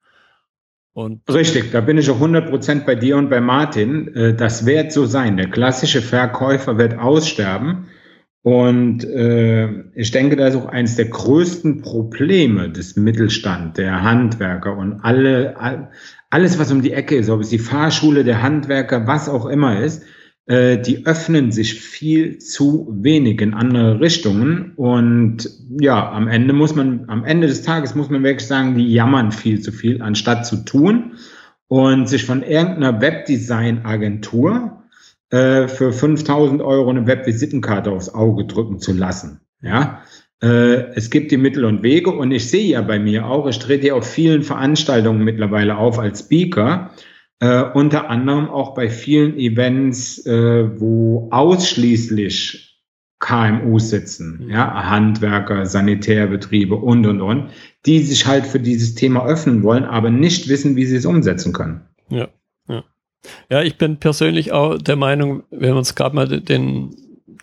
Und 0.94 1.22
Richtig, 1.28 1.72
da 1.72 1.82
bin 1.82 1.98
ich 1.98 2.10
auch 2.10 2.16
100 2.16 2.50
Prozent 2.50 2.86
bei 2.86 2.96
dir 2.96 3.18
und 3.18 3.30
bei 3.30 3.42
Martin. 3.42 4.14
Äh, 4.14 4.36
das 4.36 4.66
wird 4.66 4.92
so 4.92 5.06
sein. 5.06 5.38
Der 5.38 5.50
klassische 5.50 6.04
Verkäufer 6.04 6.78
wird 6.78 7.00
aussterben. 7.00 7.88
Und 8.44 9.06
äh, 9.06 9.70
ich 9.96 10.12
denke, 10.12 10.36
das 10.36 10.54
ist 10.54 10.62
auch 10.62 10.66
eines 10.66 10.98
der 10.98 11.06
größten 11.06 11.82
Probleme 11.82 12.70
des 12.70 12.98
Mittelstand, 12.98 13.78
der 13.78 14.04
Handwerker 14.04 14.78
und 14.78 15.00
alle, 15.02 15.56
alles, 16.30 16.60
was 16.60 16.70
um 16.70 16.82
die 16.82 16.92
Ecke 16.92 17.16
ist, 17.16 17.30
ob 17.30 17.40
es 17.40 17.50
die 17.50 17.58
Fahrschule, 17.58 18.26
der 18.26 18.44
Handwerker, 18.44 19.08
was 19.08 19.30
auch 19.30 19.46
immer 19.46 19.80
ist, 19.80 20.04
äh, 20.46 20.78
die 20.78 21.06
öffnen 21.06 21.54
sich 21.54 21.80
viel 21.80 22.38
zu 22.40 22.90
wenig 22.92 23.40
in 23.40 23.54
andere 23.54 24.02
Richtungen. 24.02 24.74
Und 24.76 25.50
ja, 25.80 26.12
am 26.12 26.28
Ende 26.28 26.52
muss 26.52 26.76
man, 26.76 27.06
am 27.08 27.24
Ende 27.24 27.48
des 27.48 27.62
Tages 27.62 27.96
muss 27.96 28.10
man 28.10 28.24
wirklich 28.24 28.46
sagen, 28.46 28.76
die 28.76 28.92
jammern 28.92 29.32
viel 29.32 29.62
zu 29.62 29.72
viel, 29.72 30.02
anstatt 30.02 30.46
zu 30.46 30.66
tun 30.66 31.14
und 31.70 32.10
sich 32.10 32.26
von 32.26 32.44
irgendeiner 32.44 33.00
Webdesign-Agentur 33.00 34.83
äh, 35.34 35.68
für 35.68 35.92
5000 35.92 36.62
Euro 36.62 36.92
eine 36.92 37.08
Webvisitenkarte 37.08 37.90
aufs 37.90 38.14
Auge 38.14 38.46
drücken 38.46 38.78
zu 38.78 38.94
lassen. 38.94 39.42
Ja, 39.62 40.04
äh, 40.44 40.94
es 40.94 41.10
gibt 41.10 41.32
die 41.32 41.38
Mittel 41.38 41.66
und 41.66 41.82
Wege 41.82 42.12
und 42.12 42.32
ich 42.32 42.52
sehe 42.52 42.70
ja 42.70 42.82
bei 42.82 43.00
mir 43.00 43.26
auch, 43.26 43.48
ich 43.48 43.58
trete 43.58 43.96
auf 43.96 44.08
vielen 44.08 44.44
Veranstaltungen 44.44 45.24
mittlerweile 45.24 45.78
auf 45.78 45.98
als 45.98 46.20
Speaker, 46.20 46.92
äh, 47.40 47.64
unter 47.64 48.12
anderem 48.12 48.48
auch 48.48 48.76
bei 48.76 48.92
vielen 48.92 49.36
Events, 49.40 50.24
äh, 50.28 50.80
wo 50.80 51.30
ausschließlich 51.32 52.80
KMUs 53.20 53.90
sitzen, 53.90 54.42
mhm. 54.44 54.50
ja, 54.52 54.88
Handwerker, 54.88 55.66
Sanitärbetriebe 55.66 56.76
und, 56.76 57.08
und, 57.08 57.22
und, 57.22 57.50
die 57.88 58.04
sich 58.04 58.28
halt 58.28 58.46
für 58.46 58.60
dieses 58.60 58.94
Thema 58.94 59.26
öffnen 59.26 59.64
wollen, 59.64 59.86
aber 59.86 60.12
nicht 60.12 60.48
wissen, 60.48 60.76
wie 60.76 60.86
sie 60.86 60.98
es 60.98 61.08
umsetzen 61.08 61.54
können. 61.54 61.82
Ja, 62.10 62.28
ja. 62.68 62.84
Ja, 63.50 63.62
ich 63.62 63.78
bin 63.78 63.98
persönlich 63.98 64.52
auch 64.52 64.78
der 64.78 64.96
Meinung, 64.96 65.44
wenn 65.50 65.72
wir 65.72 65.78
uns 65.78 65.96
gerade 65.96 66.16
mal 66.16 66.28
den 66.28 66.96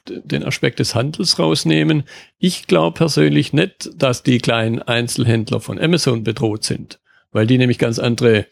den 0.08 0.44
Aspekt 0.44 0.78
des 0.78 0.94
Handels 0.94 1.38
rausnehmen. 1.38 2.04
Ich 2.38 2.66
glaube 2.66 2.96
persönlich 2.96 3.52
nicht, 3.52 3.90
dass 3.96 4.22
die 4.22 4.38
kleinen 4.38 4.82
Einzelhändler 4.82 5.60
von 5.60 5.78
Amazon 5.78 6.24
bedroht 6.24 6.64
sind, 6.64 7.00
weil 7.32 7.46
die 7.46 7.58
nämlich 7.58 7.78
ganz 7.78 7.98
andere 7.98 8.46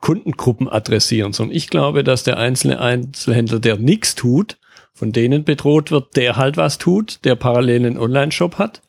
Kundengruppen 0.00 0.68
adressieren, 0.68 1.32
sondern 1.32 1.56
ich 1.56 1.68
glaube, 1.68 2.02
dass 2.02 2.24
der 2.24 2.38
einzelne 2.38 2.80
Einzelhändler, 2.80 3.60
der 3.60 3.76
nichts 3.76 4.14
tut, 4.14 4.58
von 4.94 5.12
denen 5.12 5.44
bedroht 5.44 5.90
wird, 5.90 6.16
der 6.16 6.36
halt 6.36 6.56
was 6.56 6.78
tut, 6.78 7.24
der 7.24 7.36
parallel 7.36 7.84
einen 7.84 7.98
Online-Shop 7.98 8.56
hat, 8.56 8.80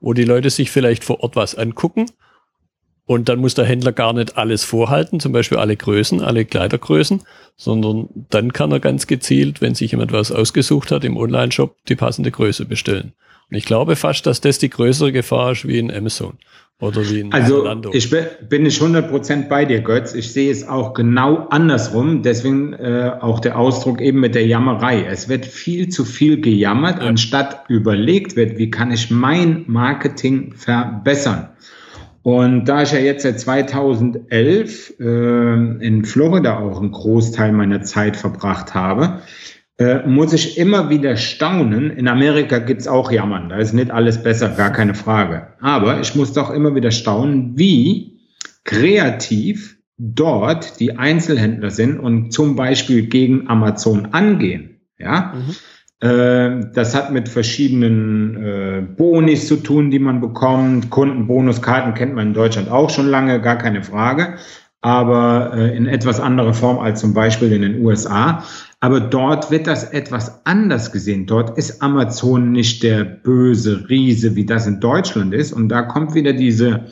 wo 0.00 0.12
die 0.12 0.24
Leute 0.24 0.50
sich 0.50 0.70
vielleicht 0.70 1.02
vor 1.02 1.20
Ort 1.20 1.34
was 1.34 1.56
angucken 1.56 2.06
und 3.06 3.28
dann 3.28 3.38
muss 3.38 3.54
der 3.54 3.64
Händler 3.64 3.92
gar 3.92 4.12
nicht 4.12 4.36
alles 4.36 4.64
vorhalten, 4.64 5.20
zum 5.20 5.32
Beispiel 5.32 5.58
alle 5.58 5.76
Größen, 5.76 6.20
alle 6.20 6.44
Kleidergrößen, 6.44 7.22
sondern 7.56 8.08
dann 8.30 8.52
kann 8.52 8.72
er 8.72 8.80
ganz 8.80 9.06
gezielt, 9.06 9.60
wenn 9.60 9.74
sich 9.74 9.92
jemand 9.92 10.12
was 10.12 10.32
ausgesucht 10.32 10.90
hat, 10.90 11.04
im 11.04 11.16
Online-Shop 11.16 11.76
die 11.88 11.96
passende 11.96 12.32
Größe 12.32 12.64
bestellen. 12.64 13.12
Und 13.48 13.56
ich 13.56 13.64
glaube 13.64 13.94
fast, 13.94 14.26
dass 14.26 14.40
das 14.40 14.58
die 14.58 14.70
größere 14.70 15.12
Gefahr 15.12 15.52
ist 15.52 15.66
wie 15.66 15.78
in 15.78 15.92
Amazon 15.92 16.32
oder 16.80 17.08
wie 17.08 17.20
in 17.20 17.32
Also 17.32 17.62
Zalando. 17.62 17.90
ich 17.94 18.10
bin, 18.10 18.24
bin 18.48 18.66
ich 18.66 18.78
100% 18.78 19.48
bei 19.48 19.64
dir, 19.64 19.80
Götz. 19.80 20.12
Ich 20.12 20.32
sehe 20.32 20.50
es 20.50 20.66
auch 20.66 20.92
genau 20.92 21.46
andersrum. 21.48 22.22
Deswegen 22.22 22.72
äh, 22.72 23.12
auch 23.20 23.38
der 23.38 23.56
Ausdruck 23.56 24.00
eben 24.00 24.18
mit 24.18 24.34
der 24.34 24.46
Jammerei. 24.46 25.06
Es 25.06 25.28
wird 25.28 25.46
viel 25.46 25.88
zu 25.88 26.04
viel 26.04 26.40
gejammert, 26.40 27.00
ja. 27.00 27.08
anstatt 27.08 27.64
überlegt 27.68 28.34
wird, 28.34 28.58
wie 28.58 28.70
kann 28.70 28.90
ich 28.90 29.12
mein 29.12 29.64
Marketing 29.68 30.52
verbessern. 30.54 31.50
Und 32.26 32.64
da 32.64 32.82
ich 32.82 32.90
ja 32.90 32.98
jetzt 32.98 33.22
seit 33.22 33.38
2011 33.38 34.94
äh, 34.98 35.04
in 35.04 36.04
Florida 36.04 36.58
auch 36.58 36.80
einen 36.80 36.90
Großteil 36.90 37.52
meiner 37.52 37.82
Zeit 37.82 38.16
verbracht 38.16 38.74
habe, 38.74 39.20
äh, 39.78 40.04
muss 40.08 40.32
ich 40.32 40.58
immer 40.58 40.90
wieder 40.90 41.16
staunen. 41.16 41.88
In 41.88 42.08
Amerika 42.08 42.58
gibt's 42.58 42.88
auch 42.88 43.12
Jammern, 43.12 43.48
da 43.48 43.58
ist 43.58 43.74
nicht 43.74 43.92
alles 43.92 44.24
besser, 44.24 44.48
gar 44.48 44.72
keine 44.72 44.94
Frage. 44.94 45.54
Aber 45.60 46.00
ich 46.00 46.16
muss 46.16 46.32
doch 46.32 46.50
immer 46.50 46.74
wieder 46.74 46.90
staunen, 46.90 47.56
wie 47.56 48.18
kreativ 48.64 49.76
dort 49.96 50.80
die 50.80 50.98
Einzelhändler 50.98 51.70
sind 51.70 52.00
und 52.00 52.32
zum 52.32 52.56
Beispiel 52.56 53.06
gegen 53.06 53.46
Amazon 53.46 54.06
angehen. 54.06 54.80
Ja. 54.98 55.32
Mhm. 55.36 55.54
Äh, 56.00 56.66
das 56.74 56.94
hat 56.94 57.10
mit 57.10 57.28
verschiedenen 57.28 58.36
äh, 58.36 58.82
Bonis 58.82 59.48
zu 59.48 59.56
tun, 59.56 59.90
die 59.90 59.98
man 59.98 60.20
bekommt. 60.20 60.90
Kundenbonuskarten 60.90 61.94
kennt 61.94 62.14
man 62.14 62.28
in 62.28 62.34
Deutschland 62.34 62.70
auch 62.70 62.90
schon 62.90 63.06
lange, 63.06 63.40
gar 63.40 63.56
keine 63.56 63.82
Frage, 63.82 64.36
aber 64.82 65.52
äh, 65.54 65.74
in 65.74 65.86
etwas 65.86 66.20
anderer 66.20 66.52
Form 66.52 66.78
als 66.78 67.00
zum 67.00 67.14
Beispiel 67.14 67.50
in 67.50 67.62
den 67.62 67.82
USA. 67.82 68.44
Aber 68.80 69.00
dort 69.00 69.50
wird 69.50 69.66
das 69.66 69.84
etwas 69.84 70.44
anders 70.44 70.92
gesehen. 70.92 71.26
Dort 71.26 71.56
ist 71.56 71.82
Amazon 71.82 72.52
nicht 72.52 72.82
der 72.82 73.04
böse 73.04 73.88
Riese, 73.88 74.36
wie 74.36 74.44
das 74.44 74.66
in 74.66 74.80
Deutschland 74.80 75.32
ist. 75.32 75.52
Und 75.52 75.70
da 75.70 75.80
kommt 75.80 76.14
wieder 76.14 76.34
diese, 76.34 76.84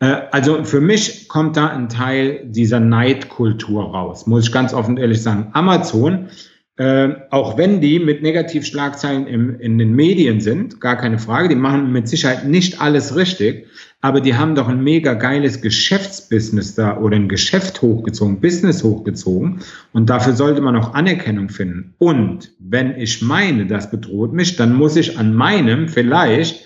also 0.00 0.64
für 0.64 0.80
mich 0.80 1.28
kommt 1.28 1.58
da 1.58 1.68
ein 1.68 1.90
Teil 1.90 2.40
dieser 2.46 2.80
Neidkultur 2.80 3.84
raus, 3.84 4.26
muss 4.26 4.46
ich 4.46 4.52
ganz 4.52 4.72
offen 4.72 4.96
ehrlich 4.96 5.22
sagen. 5.22 5.50
Amazon 5.52 6.28
äh, 6.78 7.08
auch 7.30 7.56
wenn 7.56 7.80
die 7.80 7.98
mit 7.98 8.22
Negativschlagzeilen 8.22 9.26
im, 9.26 9.58
in 9.60 9.78
den 9.78 9.94
Medien 9.94 10.40
sind, 10.40 10.80
gar 10.80 10.96
keine 10.96 11.18
Frage, 11.18 11.48
die 11.48 11.54
machen 11.54 11.90
mit 11.90 12.06
Sicherheit 12.06 12.46
nicht 12.46 12.82
alles 12.82 13.16
richtig, 13.16 13.66
aber 14.02 14.20
die 14.20 14.34
haben 14.34 14.54
doch 14.54 14.68
ein 14.68 14.84
mega 14.84 15.14
geiles 15.14 15.62
Geschäftsbusiness 15.62 16.74
da 16.74 16.98
oder 16.98 17.16
ein 17.16 17.28
Geschäft 17.28 17.80
hochgezogen, 17.80 18.40
Business 18.40 18.84
hochgezogen 18.84 19.60
und 19.94 20.10
dafür 20.10 20.34
sollte 20.34 20.60
man 20.60 20.76
auch 20.76 20.92
Anerkennung 20.92 21.48
finden. 21.48 21.94
Und 21.96 22.52
wenn 22.58 22.94
ich 22.98 23.22
meine, 23.22 23.66
das 23.66 23.90
bedroht 23.90 24.34
mich, 24.34 24.56
dann 24.56 24.74
muss 24.74 24.96
ich 24.96 25.18
an 25.18 25.34
meinem 25.34 25.88
vielleicht 25.88 26.62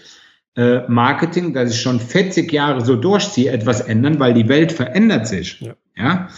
äh, 0.57 0.81
Marketing, 0.89 1.55
das 1.55 1.71
ich 1.71 1.81
schon 1.81 2.01
40 2.01 2.53
Jahre 2.53 2.85
so 2.85 2.97
durchziehe, 2.97 3.53
etwas 3.53 3.81
ändern, 3.81 4.19
weil 4.19 4.35
die 4.35 4.49
Welt 4.49 4.73
verändert 4.73 5.29
sich. 5.29 5.61
Ja. 5.61 5.75
ja? 5.97 6.29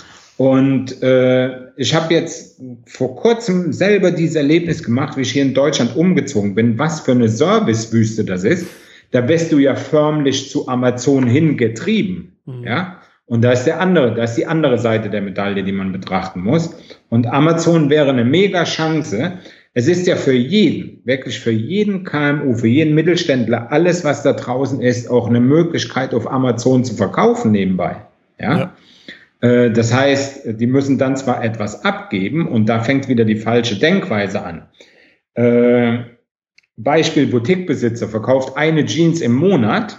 Und 0.42 1.00
äh, 1.04 1.70
ich 1.76 1.94
habe 1.94 2.12
jetzt 2.12 2.60
vor 2.86 3.14
kurzem 3.14 3.72
selber 3.72 4.10
dieses 4.10 4.34
Erlebnis 4.34 4.82
gemacht, 4.82 5.16
wie 5.16 5.20
ich 5.20 5.30
hier 5.30 5.42
in 5.42 5.54
Deutschland 5.54 5.94
umgezogen 5.94 6.56
bin, 6.56 6.80
was 6.80 6.98
für 6.98 7.12
eine 7.12 7.28
Servicewüste 7.28 8.24
das 8.24 8.42
ist. 8.42 8.66
Da 9.12 9.28
wirst 9.28 9.52
du 9.52 9.60
ja 9.60 9.76
förmlich 9.76 10.50
zu 10.50 10.66
Amazon 10.66 11.28
hingetrieben. 11.28 12.32
Mhm. 12.46 12.64
Ja. 12.64 12.98
Und 13.26 13.42
da 13.42 13.52
ist 13.52 13.66
der 13.66 13.78
andere, 13.78 14.16
da 14.16 14.24
ist 14.24 14.34
die 14.34 14.46
andere 14.46 14.78
Seite 14.78 15.10
der 15.10 15.22
Medaille, 15.22 15.62
die 15.62 15.70
man 15.70 15.92
betrachten 15.92 16.40
muss. 16.40 16.74
Und 17.08 17.28
Amazon 17.28 17.88
wäre 17.88 18.10
eine 18.10 18.24
mega 18.24 18.64
Chance. 18.64 19.34
Es 19.74 19.86
ist 19.86 20.08
ja 20.08 20.16
für 20.16 20.34
jeden, 20.34 21.02
wirklich 21.04 21.38
für 21.38 21.52
jeden 21.52 22.02
KMU, 22.02 22.54
für 22.54 22.66
jeden 22.66 22.96
Mittelständler, 22.96 23.70
alles, 23.70 24.02
was 24.02 24.24
da 24.24 24.32
draußen 24.32 24.80
ist, 24.80 25.08
auch 25.08 25.28
eine 25.28 25.40
Möglichkeit, 25.40 26.12
auf 26.12 26.28
Amazon 26.28 26.82
zu 26.82 26.96
verkaufen 26.96 27.52
nebenbei. 27.52 27.94
ja. 28.40 28.58
ja. 28.58 28.72
Äh, 29.42 29.70
das 29.70 29.92
heißt, 29.92 30.60
die 30.60 30.66
müssen 30.66 30.96
dann 30.96 31.16
zwar 31.16 31.44
etwas 31.44 31.84
abgeben 31.84 32.48
und 32.48 32.66
da 32.66 32.80
fängt 32.80 33.08
wieder 33.08 33.26
die 33.26 33.36
falsche 33.36 33.78
Denkweise 33.78 34.42
an. 34.42 34.68
Äh, 35.34 36.04
Beispiel 36.76 37.26
Boutiquebesitzer 37.26 38.08
verkauft 38.08 38.56
eine 38.56 38.86
Jeans 38.86 39.20
im 39.20 39.34
Monat 39.34 39.98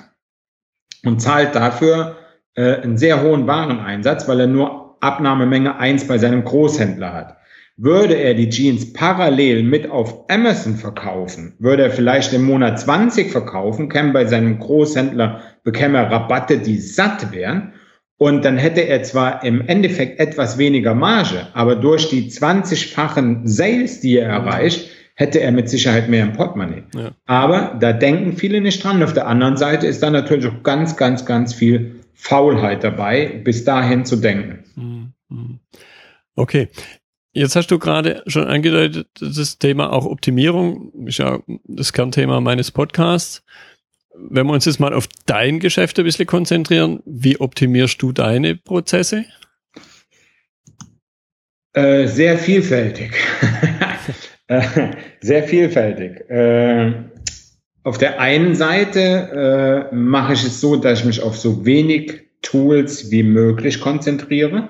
und 1.05 1.21
zahlt 1.21 1.53
dafür 1.53 2.17
äh, 2.55 2.77
einen 2.77 2.97
sehr 2.97 3.21
hohen 3.21 3.45
Wareneinsatz, 3.45 4.27
weil 4.27 4.39
er 4.39 4.47
nur 4.47 4.97
Abnahmemenge 5.01 5.77
eins 5.77 6.07
bei 6.07 6.17
seinem 6.17 6.43
Großhändler 6.43 7.13
hat. 7.13 7.37
Würde 7.75 8.13
er 8.13 8.35
die 8.35 8.49
Jeans 8.49 8.93
parallel 8.93 9.63
mit 9.63 9.89
auf 9.89 10.29
Amazon 10.29 10.75
verkaufen, 10.75 11.55
würde 11.57 11.83
er 11.83 11.91
vielleicht 11.91 12.31
im 12.31 12.43
Monat 12.43 12.79
20 12.79 13.31
verkaufen, 13.31 13.89
käme 13.89 14.13
bei 14.13 14.25
seinem 14.25 14.59
Großhändler, 14.59 15.41
bekäme 15.63 15.97
er 15.97 16.11
Rabatte, 16.11 16.59
die 16.59 16.77
satt 16.77 17.31
wären. 17.31 17.73
Und 18.23 18.45
dann 18.45 18.57
hätte 18.57 18.79
er 18.79 19.03
zwar 19.03 19.43
im 19.43 19.59
Endeffekt 19.67 20.17
etwas 20.17 20.57
weniger 20.57 20.95
Marge, 20.95 21.47
aber 21.51 21.75
durch 21.75 22.07
die 22.07 22.31
20-fachen 22.31 23.45
Sales, 23.45 23.99
die 23.99 24.15
er 24.17 24.29
erreicht, 24.29 24.89
hätte 25.15 25.41
er 25.41 25.51
mit 25.51 25.67
Sicherheit 25.67 26.07
mehr 26.07 26.23
im 26.23 26.31
Portemonnaie. 26.31 26.83
Ja. 26.95 27.11
Aber 27.25 27.77
da 27.81 27.91
denken 27.91 28.37
viele 28.37 28.61
nicht 28.61 28.81
dran. 28.81 29.03
Auf 29.03 29.11
der 29.11 29.27
anderen 29.27 29.57
Seite 29.57 29.87
ist 29.87 30.01
da 30.01 30.09
natürlich 30.09 30.47
auch 30.47 30.63
ganz, 30.63 30.95
ganz, 30.95 31.25
ganz 31.25 31.53
viel 31.53 31.99
Faulheit 32.13 32.85
dabei, 32.85 33.41
bis 33.43 33.65
dahin 33.65 34.05
zu 34.05 34.15
denken. 34.15 35.13
Mhm. 35.29 35.59
Okay. 36.37 36.69
Jetzt 37.33 37.57
hast 37.57 37.71
du 37.71 37.77
gerade 37.77 38.23
schon 38.27 38.45
angedeutet, 38.45 39.07
das 39.19 39.57
Thema 39.59 39.91
auch 39.91 40.05
Optimierung 40.05 40.93
ist 41.07 41.17
ja 41.17 41.39
das 41.65 41.91
Kernthema 41.91 42.39
meines 42.39 42.71
Podcasts. 42.71 43.43
Wenn 44.15 44.45
wir 44.47 44.53
uns 44.53 44.65
jetzt 44.65 44.79
mal 44.79 44.93
auf 44.93 45.07
dein 45.25 45.59
Geschäft 45.59 45.97
ein 45.99 46.05
bisschen 46.05 46.27
konzentrieren, 46.27 47.01
wie 47.05 47.39
optimierst 47.39 48.01
du 48.01 48.11
deine 48.11 48.55
Prozesse? 48.55 49.25
Äh, 51.73 52.07
sehr 52.07 52.37
vielfältig. 52.37 53.11
sehr 55.21 55.43
vielfältig. 55.43 56.29
Äh, 56.29 56.93
auf 57.83 57.97
der 57.97 58.19
einen 58.19 58.55
Seite 58.55 59.89
äh, 59.91 59.95
mache 59.95 60.33
ich 60.33 60.43
es 60.43 60.61
so, 60.61 60.75
dass 60.75 60.99
ich 60.99 61.05
mich 61.05 61.21
auf 61.21 61.37
so 61.37 61.65
wenig 61.65 62.21
Tools 62.41 63.09
wie 63.09 63.23
möglich 63.23 63.81
konzentriere. 63.81 64.69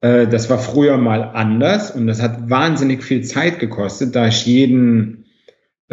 Äh, 0.00 0.28
das 0.28 0.48
war 0.48 0.58
früher 0.58 0.96
mal 0.96 1.22
anders 1.22 1.90
und 1.90 2.06
das 2.06 2.22
hat 2.22 2.48
wahnsinnig 2.48 3.02
viel 3.02 3.22
Zeit 3.22 3.58
gekostet, 3.58 4.14
da 4.14 4.28
ich 4.28 4.46
jeden, 4.46 5.23
äh, 5.23 5.23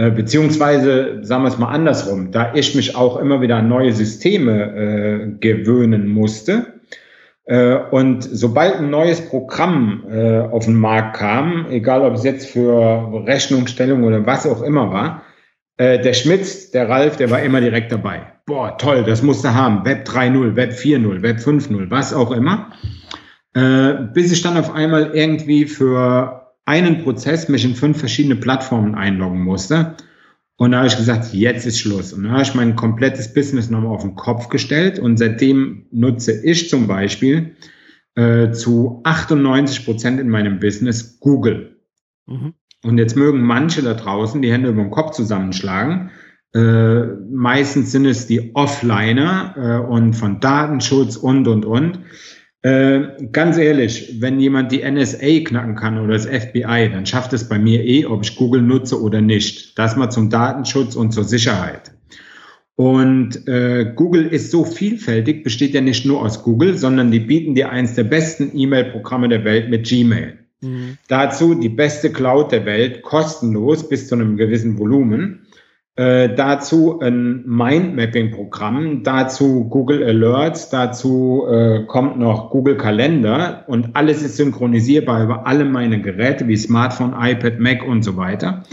beziehungsweise 0.10 1.20
sagen 1.22 1.44
wir 1.44 1.50
es 1.50 1.58
mal 1.58 1.68
andersrum, 1.68 2.32
da 2.32 2.54
ich 2.56 2.74
mich 2.76 2.96
auch 2.96 3.20
immer 3.20 3.42
wieder 3.42 3.58
an 3.58 3.68
neue 3.68 3.92
Systeme 3.92 4.74
äh, 4.74 5.32
gewöhnen 5.40 6.08
musste. 6.08 6.80
Äh, 7.46 7.76
und 7.92 8.24
sobald 8.24 8.76
ein 8.76 8.90
neues 8.90 9.22
Programm 9.22 10.06
äh, 10.10 10.40
auf 10.40 10.66
den 10.66 10.76
Markt 10.76 11.18
kam, 11.18 11.66
egal 11.70 12.02
ob 12.02 12.14
es 12.14 12.24
jetzt 12.24 12.50
für 12.50 13.26
Rechnungsstellung 13.28 14.04
oder 14.04 14.26
was 14.26 14.48
auch 14.48 14.62
immer 14.62 14.92
war, 14.92 15.24
äh, 15.78 16.00
der 16.00 16.14
Schmitz, 16.14 16.72
der 16.72 16.88
Ralf, 16.88 17.18
der 17.18 17.30
war 17.30 17.42
immer 17.42 17.60
direkt 17.60 17.92
dabei. 17.92 18.22
Boah, 18.46 18.78
toll, 18.78 19.04
das 19.04 19.22
musst 19.22 19.44
du 19.44 19.54
haben. 19.54 19.84
Web 19.86 20.08
3.0, 20.08 20.56
Web 20.56 20.72
4.0, 20.72 21.22
Web 21.22 21.38
5.0, 21.38 21.90
was 21.90 22.14
auch 22.14 22.32
immer. 22.32 22.72
Äh, 23.54 23.94
bis 24.14 24.32
ich 24.32 24.42
dann 24.42 24.58
auf 24.58 24.74
einmal 24.74 25.12
irgendwie 25.14 25.66
für 25.66 26.41
einen 26.66 27.04
Prozess 27.04 27.50
mich 27.50 27.66
in 27.66 27.76
fünf 27.76 28.00
verschiedene 28.00 28.36
Plattformen 28.36 28.96
einloggen 28.96 29.44
musste. 29.44 29.96
Und 30.58 30.72
da 30.72 30.78
habe 30.78 30.88
ich 30.88 30.98
gesagt, 30.98 31.34
jetzt 31.34 31.66
ist 31.66 31.80
Schluss. 31.80 32.14
Und 32.14 32.24
da 32.24 32.32
habe 32.32 32.44
ich 32.44 32.54
mein 32.54 32.76
komplettes 32.76 33.34
Business 33.34 33.70
nochmal 33.70 33.96
auf 33.96 34.04
den 34.04 34.16
Kopf 34.16 34.50
gestellt. 34.50 35.00
Und 35.00 35.18
seitdem 35.18 35.88
nutze 35.92 36.40
ich 36.46 36.70
zum 36.70 36.88
Beispiel 36.88 37.56
äh, 38.16 38.52
zu 38.52 39.02
98 39.04 39.86
Prozent 39.86 40.20
in 40.20 40.30
meinem 40.30 40.60
Business 40.60 41.20
Google. 41.20 41.80
Mhm. 42.28 42.54
Und 42.84 42.98
jetzt 42.98 43.16
mögen 43.16 43.42
manche 43.42 43.82
da 43.82 43.94
draußen 43.94 44.42
die 44.42 44.52
Hände 44.52 44.70
über 44.70 44.82
den 44.82 44.92
Kopf 44.92 45.12
zusammenschlagen. 45.12 46.12
Äh, 46.54 47.06
meistens 47.32 47.92
sind 47.92 48.06
es 48.06 48.28
die 48.28 48.54
Offliner 48.56 49.56
äh, 49.58 49.88
und 49.88 50.14
von 50.14 50.40
Datenschutz 50.40 51.16
und, 51.16 51.48
und, 51.48 51.66
und. 51.66 52.00
Äh, 52.64 53.26
ganz 53.32 53.58
ehrlich, 53.58 54.18
wenn 54.20 54.40
jemand 54.40 54.72
die 54.72 54.84
NSA 54.84 55.40
knacken 55.46 55.76
kann 55.76 55.98
oder 55.98 56.14
das 56.14 56.28
FBI, 56.28 56.90
dann 56.92 57.08
schafft 57.08 57.34
es 57.34 57.50
bei 57.50 57.58
mir 57.58 57.84
eh, 57.84 58.06
ob 58.06 58.24
ich 58.24 58.36
Google 58.36 58.62
nutze 58.62 59.02
oder 59.02 59.20
nicht. 59.20 59.78
Das 59.80 59.96
mal 59.96 60.12
zum 60.12 60.30
Datenschutz 60.30 60.96
und 60.96 61.12
zur 61.12 61.24
Sicherheit. 61.24 61.92
Und 62.76 63.48
äh, 63.48 63.94
Google 63.96 64.28
ist 64.28 64.52
so 64.52 64.64
vielfältig, 64.64 65.44
besteht 65.44 65.74
ja 65.74 65.82
nicht 65.82 66.06
nur 66.06 66.22
aus 66.22 66.44
Google, 66.44 66.78
sondern 66.78 67.12
die 67.12 67.20
bieten 67.20 67.56
dir 67.56 67.70
eins 67.70 67.96
der 67.96 68.06
besten 68.06 68.52
E-Mail-Programme 68.56 69.30
der 69.30 69.44
Welt 69.44 69.70
mit 69.70 69.88
Gmail. 69.88 70.40
Mhm. 70.62 70.98
Dazu 71.08 71.56
die 71.56 71.70
beste 71.70 72.12
Cloud 72.12 72.52
der 72.52 72.66
Welt, 72.66 73.02
kostenlos 73.02 73.88
bis 73.90 74.08
zu 74.08 74.16
einem 74.16 74.38
gewissen 74.38 74.78
Volumen. 74.78 75.41
Äh, 76.02 76.34
dazu 76.34 77.00
ein 77.00 77.44
Mindmapping-Programm, 77.46 79.04
dazu 79.04 79.66
Google 79.70 80.04
Alerts, 80.04 80.72
dazu 80.72 81.46
äh, 81.48 81.84
kommt 81.86 82.18
noch 82.18 82.50
Google 82.50 82.76
Kalender 82.76 83.66
und 83.68 83.96
alles 83.96 84.24
ist 84.24 84.38
synchronisierbar 84.38 85.24
über 85.24 85.46
alle 85.46 85.64
meine 85.64 86.02
Geräte 86.02 86.48
wie 86.48 86.58
Smartphone, 86.58 87.14
iPad, 87.16 87.60
Mac 87.60 87.88
und 87.88 88.02
so 88.02 88.18
weiter. 88.18 88.64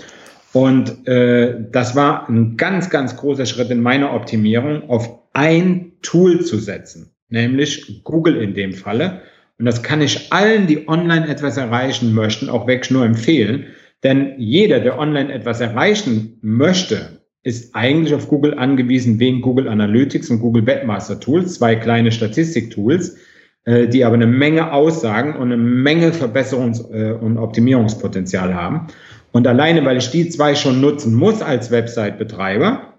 Und 0.55 1.07
äh, 1.07 1.67
das 1.71 1.95
war 1.95 2.31
ein 2.31 2.57
ganz, 2.57 2.89
ganz 2.89 3.15
großer 3.19 3.45
Schritt 3.45 3.69
in 3.69 3.83
meiner 3.83 4.15
Optimierung, 4.15 4.89
auf 4.89 5.19
ein 5.35 5.93
Tool 6.01 6.43
zu 6.47 6.57
setzen, 6.57 7.11
nämlich 7.29 8.05
Google 8.05 8.37
in 8.37 8.55
dem 8.55 8.73
Falle. 8.73 9.21
Und 9.59 9.67
das 9.67 9.83
kann 9.83 10.01
ich 10.01 10.33
allen, 10.33 10.67
die 10.67 10.89
online 10.89 11.29
etwas 11.29 11.59
erreichen 11.59 12.15
möchten, 12.15 12.49
auch 12.49 12.67
weg 12.67 12.91
nur 12.91 13.05
empfehlen. 13.05 13.67
Denn 14.03 14.35
jeder, 14.39 14.81
der 14.81 14.99
online 14.99 15.31
etwas 15.31 15.61
erreichen 15.61 16.39
möchte, 16.41 17.18
ist 17.49 17.75
eigentlich 17.75 18.15
auf 18.15 18.29
Google 18.29 18.59
angewiesen 18.59 19.19
wegen 19.19 19.41
Google 19.41 19.69
Analytics 19.69 20.29
und 20.29 20.41
Google 20.41 20.67
Webmaster 20.67 21.19
Tools, 21.19 21.55
zwei 21.55 21.77
kleine 21.77 22.13
Statistiktools, 22.13 23.17
äh, 23.65 23.89
die 23.89 24.05
aber 24.05 24.17
eine 24.17 24.27
Menge 24.27 24.71
Aussagen 24.71 25.35
und 25.35 25.51
eine 25.51 25.57
Menge 25.57 26.11
Verbesserungs- 26.11 26.93
äh, 26.93 27.13
und 27.13 27.39
Optimierungspotenzial 27.39 28.55
haben. 28.55 28.89
Und 29.33 29.47
alleine, 29.47 29.83
weil 29.87 29.97
ich 29.97 30.11
die 30.11 30.29
zwei 30.29 30.55
schon 30.55 30.83
nutzen 30.83 31.15
muss 31.15 31.41
als 31.41 31.71
Website-Betreiber, 31.71 32.99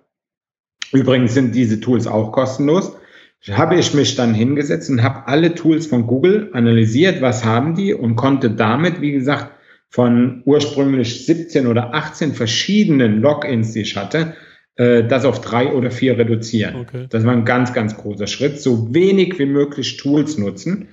übrigens 0.93 1.35
sind 1.35 1.53
diese 1.53 1.79
Tools 1.79 2.07
auch 2.07 2.31
kostenlos, 2.31 2.97
habe 3.51 3.75
ich 3.75 3.93
mich 3.93 4.15
dann 4.15 4.33
hingesetzt 4.33 4.89
und 4.89 5.03
habe 5.03 5.27
alle 5.27 5.53
Tools 5.53 5.85
von 5.85 6.07
Google 6.07 6.49
analysiert, 6.53 7.21
was 7.21 7.45
haben 7.45 7.75
die 7.75 7.93
und 7.93 8.15
konnte 8.15 8.49
damit, 8.49 8.99
wie 8.99 9.11
gesagt, 9.11 9.51
von 9.89 10.41
ursprünglich 10.45 11.25
17 11.25 11.67
oder 11.67 11.93
18 11.93 12.33
verschiedenen 12.33 13.21
Logins, 13.21 13.73
die 13.73 13.81
ich 13.81 13.95
hatte, 13.95 14.35
äh, 14.75 15.03
das 15.03 15.25
auf 15.25 15.41
drei 15.41 15.73
oder 15.73 15.91
vier 15.91 16.17
reduzieren. 16.17 16.75
Okay. 16.75 17.07
Das 17.09 17.25
war 17.25 17.33
ein 17.33 17.45
ganz, 17.45 17.73
ganz 17.73 17.97
großer 17.97 18.27
Schritt. 18.27 18.61
So 18.61 18.93
wenig 18.93 19.39
wie 19.39 19.45
möglich 19.45 19.97
Tools 19.97 20.37
nutzen. 20.37 20.89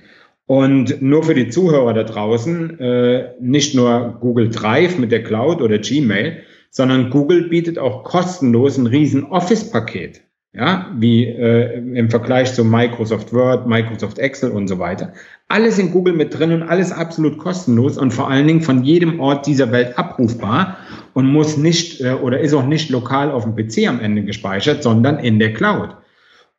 Und 0.47 1.01
nur 1.01 1.23
für 1.23 1.35
die 1.35 1.49
Zuhörer 1.49 1.93
da 1.93 2.03
draußen, 2.03 2.79
äh, 2.79 3.33
nicht 3.39 3.75
nur 3.75 4.17
Google 4.19 4.49
Drive 4.49 4.97
mit 4.97 5.11
der 5.11 5.23
Cloud 5.23 5.61
oder 5.61 5.77
Gmail, 5.77 6.43
sondern 6.69 7.09
Google 7.09 7.49
bietet 7.49 7.77
auch 7.77 8.03
kostenlos 8.03 8.77
ein 8.77 8.87
riesen 8.87 9.25
Office-Paket 9.25 10.21
ja, 10.57 10.87
wie 10.97 11.25
äh, 11.25 11.77
im 11.77 12.09
Vergleich 12.09 12.53
zu 12.53 12.65
Microsoft 12.65 13.31
Word, 13.31 13.67
Microsoft 13.67 14.17
Excel 14.17 14.49
und 14.49 14.67
so 14.67 14.79
weiter. 14.79 15.13
Alles 15.47 15.77
in 15.77 15.91
Google 15.91 16.13
mit 16.13 16.37
drin 16.37 16.51
und 16.51 16.63
alles 16.63 16.91
absolut 16.91 17.37
kostenlos 17.37 17.97
und 17.97 18.11
vor 18.11 18.29
allen 18.29 18.47
Dingen 18.47 18.61
von 18.61 18.83
jedem 18.83 19.19
Ort 19.19 19.45
dieser 19.45 19.71
Welt 19.71 19.99
abrufbar 19.99 20.77
und 21.13 21.27
muss 21.27 21.57
nicht 21.57 22.01
äh, 22.01 22.13
oder 22.13 22.39
ist 22.39 22.55
auch 22.55 22.65
nicht 22.65 22.89
lokal 22.89 23.29
auf 23.29 23.43
dem 23.43 23.55
PC 23.55 23.87
am 23.87 23.99
Ende 23.99 24.23
gespeichert, 24.23 24.81
sondern 24.81 25.19
in 25.19 25.37
der 25.37 25.53
Cloud. 25.53 25.95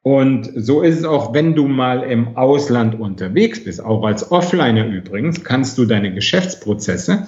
Und 0.02 0.48
so 0.54 0.82
ist 0.82 0.98
es 0.98 1.04
auch, 1.04 1.34
wenn 1.34 1.56
du 1.56 1.66
mal 1.66 2.04
im 2.04 2.36
Ausland 2.36 2.98
unterwegs 2.98 3.64
bist, 3.64 3.84
auch 3.84 4.04
als 4.04 4.30
Offliner 4.30 4.86
übrigens, 4.86 5.42
kannst 5.42 5.76
du 5.76 5.86
deine 5.86 6.14
Geschäftsprozesse 6.14 7.26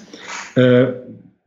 äh, 0.54 0.86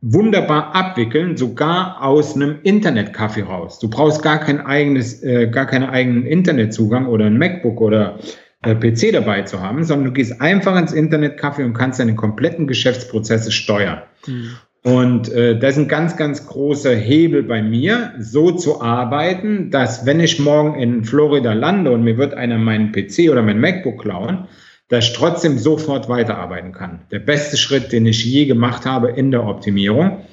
wunderbar 0.06 0.74
abwickeln, 0.74 1.38
sogar 1.38 2.02
aus 2.02 2.36
einem 2.36 2.56
Internetcafé 2.62 3.44
raus. 3.44 3.78
Du 3.78 3.88
brauchst 3.88 4.22
gar 4.22 4.38
kein 4.38 4.60
eigenes, 4.60 5.22
äh, 5.22 5.48
gar 5.48 5.64
keinen 5.64 5.88
eigenen 5.88 6.26
Internetzugang 6.26 7.06
oder 7.06 7.24
ein 7.24 7.38
MacBook 7.38 7.80
oder 7.80 8.18
äh, 8.62 8.74
PC 8.74 9.12
dabei 9.12 9.42
zu 9.42 9.62
haben, 9.62 9.82
sondern 9.82 10.08
du 10.08 10.12
gehst 10.12 10.42
einfach 10.42 10.78
ins 10.78 10.94
Internetcafé 10.94 11.64
und 11.64 11.72
kannst 11.72 12.00
deine 12.00 12.16
kompletten 12.16 12.66
Geschäftsprozesse 12.66 13.50
steuern. 13.50 14.02
Mhm. 14.26 14.50
Und 14.82 15.32
äh, 15.32 15.58
das 15.58 15.72
ist 15.72 15.84
ein 15.84 15.88
ganz, 15.88 16.18
ganz 16.18 16.46
großer 16.46 16.94
Hebel 16.94 17.42
bei 17.42 17.62
mir, 17.62 18.12
so 18.18 18.50
zu 18.50 18.82
arbeiten, 18.82 19.70
dass 19.70 20.04
wenn 20.04 20.20
ich 20.20 20.38
morgen 20.38 20.78
in 20.78 21.04
Florida 21.04 21.54
lande 21.54 21.90
und 21.92 22.04
mir 22.04 22.18
wird 22.18 22.34
einer 22.34 22.58
meinen 22.58 22.92
PC 22.92 23.30
oder 23.30 23.40
mein 23.40 23.58
MacBook 23.58 24.02
klauen, 24.02 24.48
dass 24.88 25.06
ich 25.06 25.12
trotzdem 25.14 25.58
sofort 25.58 26.08
weiterarbeiten 26.08 26.72
kann. 26.72 27.02
Der 27.10 27.18
beste 27.18 27.56
Schritt, 27.56 27.92
den 27.92 28.06
ich 28.06 28.24
je 28.24 28.46
gemacht 28.46 28.84
habe 28.84 29.10
in 29.10 29.30
der 29.30 29.46
Optimierung. 29.46 30.24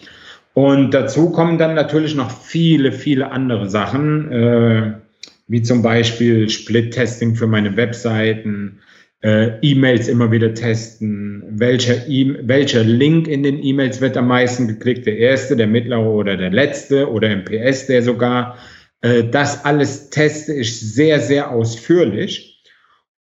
Und 0.53 0.93
dazu 0.93 1.29
kommen 1.31 1.57
dann 1.57 1.75
natürlich 1.75 2.15
noch 2.15 2.29
viele, 2.29 2.91
viele 2.91 3.31
andere 3.31 3.69
Sachen, 3.69 4.31
äh, 4.31 4.93
wie 5.47 5.61
zum 5.61 5.81
Beispiel 5.81 6.49
Split-Testing 6.49 7.35
für 7.35 7.47
meine 7.47 7.77
Webseiten, 7.77 8.79
äh, 9.23 9.59
E-Mails 9.61 10.07
immer 10.07 10.31
wieder 10.31 10.53
testen, 10.53 11.43
welcher, 11.47 12.07
e 12.07 12.35
welcher 12.41 12.83
Link 12.83 13.27
in 13.27 13.43
den 13.43 13.63
E-Mails 13.63 14.01
wird 14.01 14.17
am 14.17 14.27
meisten 14.27 14.67
geklickt, 14.67 15.05
der 15.05 15.17
erste, 15.17 15.55
der 15.55 15.67
mittlere 15.67 16.09
oder 16.09 16.37
der 16.37 16.49
letzte 16.49 17.09
oder 17.09 17.29
im 17.29 17.45
PS 17.45 17.87
der 17.87 18.01
sogar. 18.01 18.57
Äh, 19.01 19.25
das 19.25 19.63
alles 19.63 20.09
teste 20.09 20.53
ich 20.53 20.79
sehr, 20.79 21.19
sehr 21.19 21.51
ausführlich. 21.51 22.50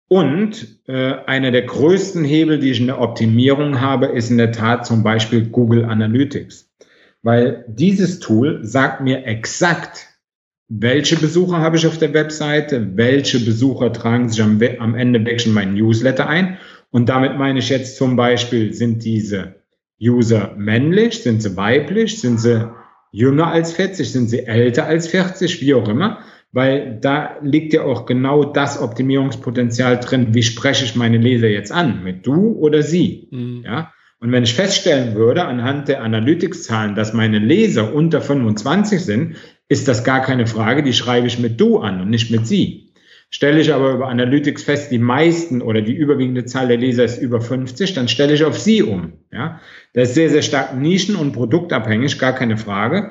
Und 0.09 0.81
äh, 0.87 1.15
einer 1.27 1.51
der 1.51 1.63
größten 1.63 2.25
Hebel, 2.25 2.59
die 2.59 2.71
ich 2.71 2.81
in 2.81 2.87
der 2.87 3.01
Optimierung 3.01 3.81
habe, 3.81 4.07
ist 4.07 4.31
in 4.31 4.39
der 4.39 4.53
Tat 4.53 4.87
zum 4.87 5.03
Beispiel 5.03 5.47
Google 5.47 5.85
Analytics. 5.85 6.71
Weil 7.23 7.65
dieses 7.69 8.21
Tool 8.21 8.61
sagt 8.63 9.01
mir 9.01 9.25
exakt, 9.25 10.09
welche 10.69 11.17
Besucher 11.17 11.59
habe 11.59 11.77
ich 11.77 11.87
auf 11.87 11.99
der 11.99 12.13
Webseite, 12.13 12.97
welche 12.97 13.41
Besucher 13.41 13.93
tragen 13.93 14.29
sich 14.29 14.43
am, 14.43 14.61
am 14.79 14.95
Ende 14.95 15.21
wirklich 15.21 15.47
in 15.47 15.53
meinen 15.53 15.75
Newsletter 15.75 16.29
ein. 16.29 16.59
Und 16.91 17.09
damit 17.09 17.37
meine 17.37 17.59
ich 17.59 17.71
jetzt 17.71 17.97
zum 17.97 18.17
Beispiel, 18.17 18.73
sind 18.73 19.05
diese 19.05 19.57
User 20.01 20.55
männlich, 20.57 21.23
sind 21.23 21.43
sie 21.43 21.57
weiblich, 21.57 22.21
sind 22.21 22.39
sie 22.41 22.71
jünger 23.11 23.49
als 23.49 23.73
40, 23.73 24.11
sind 24.11 24.29
sie 24.29 24.47
älter 24.47 24.87
als 24.87 25.09
40, 25.09 25.61
wie 25.61 25.75
auch 25.75 25.89
immer, 25.89 26.19
weil 26.55 26.99
da 27.01 27.37
liegt 27.43 27.73
ja 27.73 27.83
auch 27.83 28.07
genau 28.07 28.45
das 28.45 28.81
Optimierungspotenzial 28.81 29.99
drin, 29.99 30.29
wie 30.31 30.45
spreche 30.45 30.85
ich 30.85 30.95
meine 30.95 31.19
Leser 31.19 31.49
jetzt 31.49 31.73
an, 31.73 32.05
mit 32.05 32.27
du 32.27 32.53
oder 32.53 32.83
sie, 32.83 33.29
mhm. 33.31 33.63
ja. 33.65 33.93
Und 34.21 34.33
wenn 34.33 34.45
ich 34.45 34.55
feststellen 34.55 35.17
würde 35.17 35.45
anhand 35.45 35.89
der 35.89 36.03
Analytics-Zahlen, 36.03 36.95
dass 36.95 37.13
meine 37.13 37.41
Leser 37.41 37.93
unter 37.93 38.23
25 38.23 39.01
sind, 39.01 39.37
ist 39.69 39.87
das 39.87 40.05
gar 40.05 40.23
keine 40.23 40.47
Frage, 40.47 40.83
die 40.83 40.95
schreibe 40.95 41.27
ich 41.27 41.39
mit 41.39 41.61
du 41.61 41.79
an 41.79 42.01
und 42.01 42.09
nicht 42.09 42.31
mit 42.31 42.47
sie. 42.47 42.93
Stelle 43.29 43.61
ich 43.61 43.75
aber 43.75 43.93
über 43.93 44.09
Analytics 44.09 44.63
fest, 44.63 44.93
die 44.93 44.99
meisten 44.99 45.61
oder 45.61 45.83
die 45.83 45.93
überwiegende 45.93 46.45
Zahl 46.45 46.69
der 46.69 46.77
Leser 46.77 47.05
ist 47.05 47.21
über 47.21 47.41
50, 47.41 47.93
dann 47.93 48.07
stelle 48.07 48.33
ich 48.33 48.45
auf 48.45 48.59
sie 48.59 48.83
um. 48.83 49.15
Ja, 49.33 49.61
das 49.93 50.11
ist 50.11 50.15
sehr, 50.15 50.31
sehr 50.31 50.43
stark 50.43 50.75
nischen- 50.77 51.17
und 51.17 51.33
produktabhängig, 51.33 52.19
gar 52.19 52.33
keine 52.33 52.57
Frage. 52.57 53.11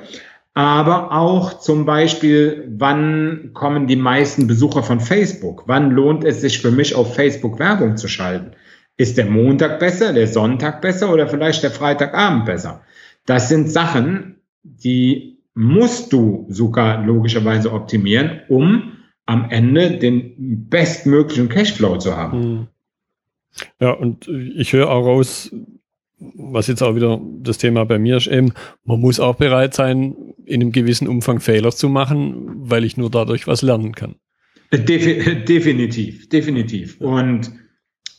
Aber 0.54 1.10
auch 1.10 1.58
zum 1.58 1.84
Beispiel, 1.84 2.72
wann 2.78 3.50
kommen 3.54 3.88
die 3.88 3.96
meisten 3.96 4.46
Besucher 4.46 4.84
von 4.84 5.00
Facebook? 5.00 5.64
Wann 5.66 5.90
lohnt 5.90 6.24
es 6.24 6.40
sich 6.40 6.60
für 6.60 6.70
mich, 6.70 6.94
auf 6.94 7.14
Facebook 7.14 7.58
Werbung 7.58 7.96
zu 7.96 8.06
schalten? 8.06 8.52
Ist 8.96 9.18
der 9.18 9.26
Montag 9.26 9.80
besser, 9.80 10.12
der 10.12 10.28
Sonntag 10.28 10.80
besser 10.80 11.12
oder 11.12 11.26
vielleicht 11.26 11.64
der 11.64 11.72
Freitagabend 11.72 12.46
besser? 12.46 12.82
Das 13.26 13.48
sind 13.48 13.68
Sachen, 13.68 14.36
die 14.62 15.38
musst 15.54 16.12
du 16.12 16.46
sogar 16.48 17.04
logischerweise 17.04 17.72
optimieren, 17.72 18.42
um 18.48 18.92
am 19.26 19.50
Ende 19.50 19.98
den 19.98 20.68
bestmöglichen 20.68 21.48
Cashflow 21.48 21.98
zu 21.98 22.16
haben. 22.16 22.42
Hm. 22.42 22.66
Ja, 23.80 23.92
und 23.92 24.28
ich 24.28 24.72
höre 24.72 24.90
auch 24.90 25.06
raus, 25.06 25.52
was 26.34 26.66
jetzt 26.66 26.82
auch 26.82 26.94
wieder 26.94 27.20
das 27.40 27.58
Thema 27.58 27.84
bei 27.84 27.98
mir 27.98 28.16
ist, 28.16 28.26
eben, 28.26 28.52
man 28.84 29.00
muss 29.00 29.20
auch 29.20 29.36
bereit 29.36 29.74
sein, 29.74 30.14
in 30.44 30.60
einem 30.60 30.72
gewissen 30.72 31.08
Umfang 31.08 31.40
Fehler 31.40 31.70
zu 31.70 31.88
machen, 31.88 32.46
weil 32.56 32.84
ich 32.84 32.96
nur 32.96 33.10
dadurch 33.10 33.46
was 33.46 33.62
lernen 33.62 33.92
kann. 33.92 34.16
definitiv, 34.72 36.28
definitiv. 36.28 37.00
Und 37.00 37.52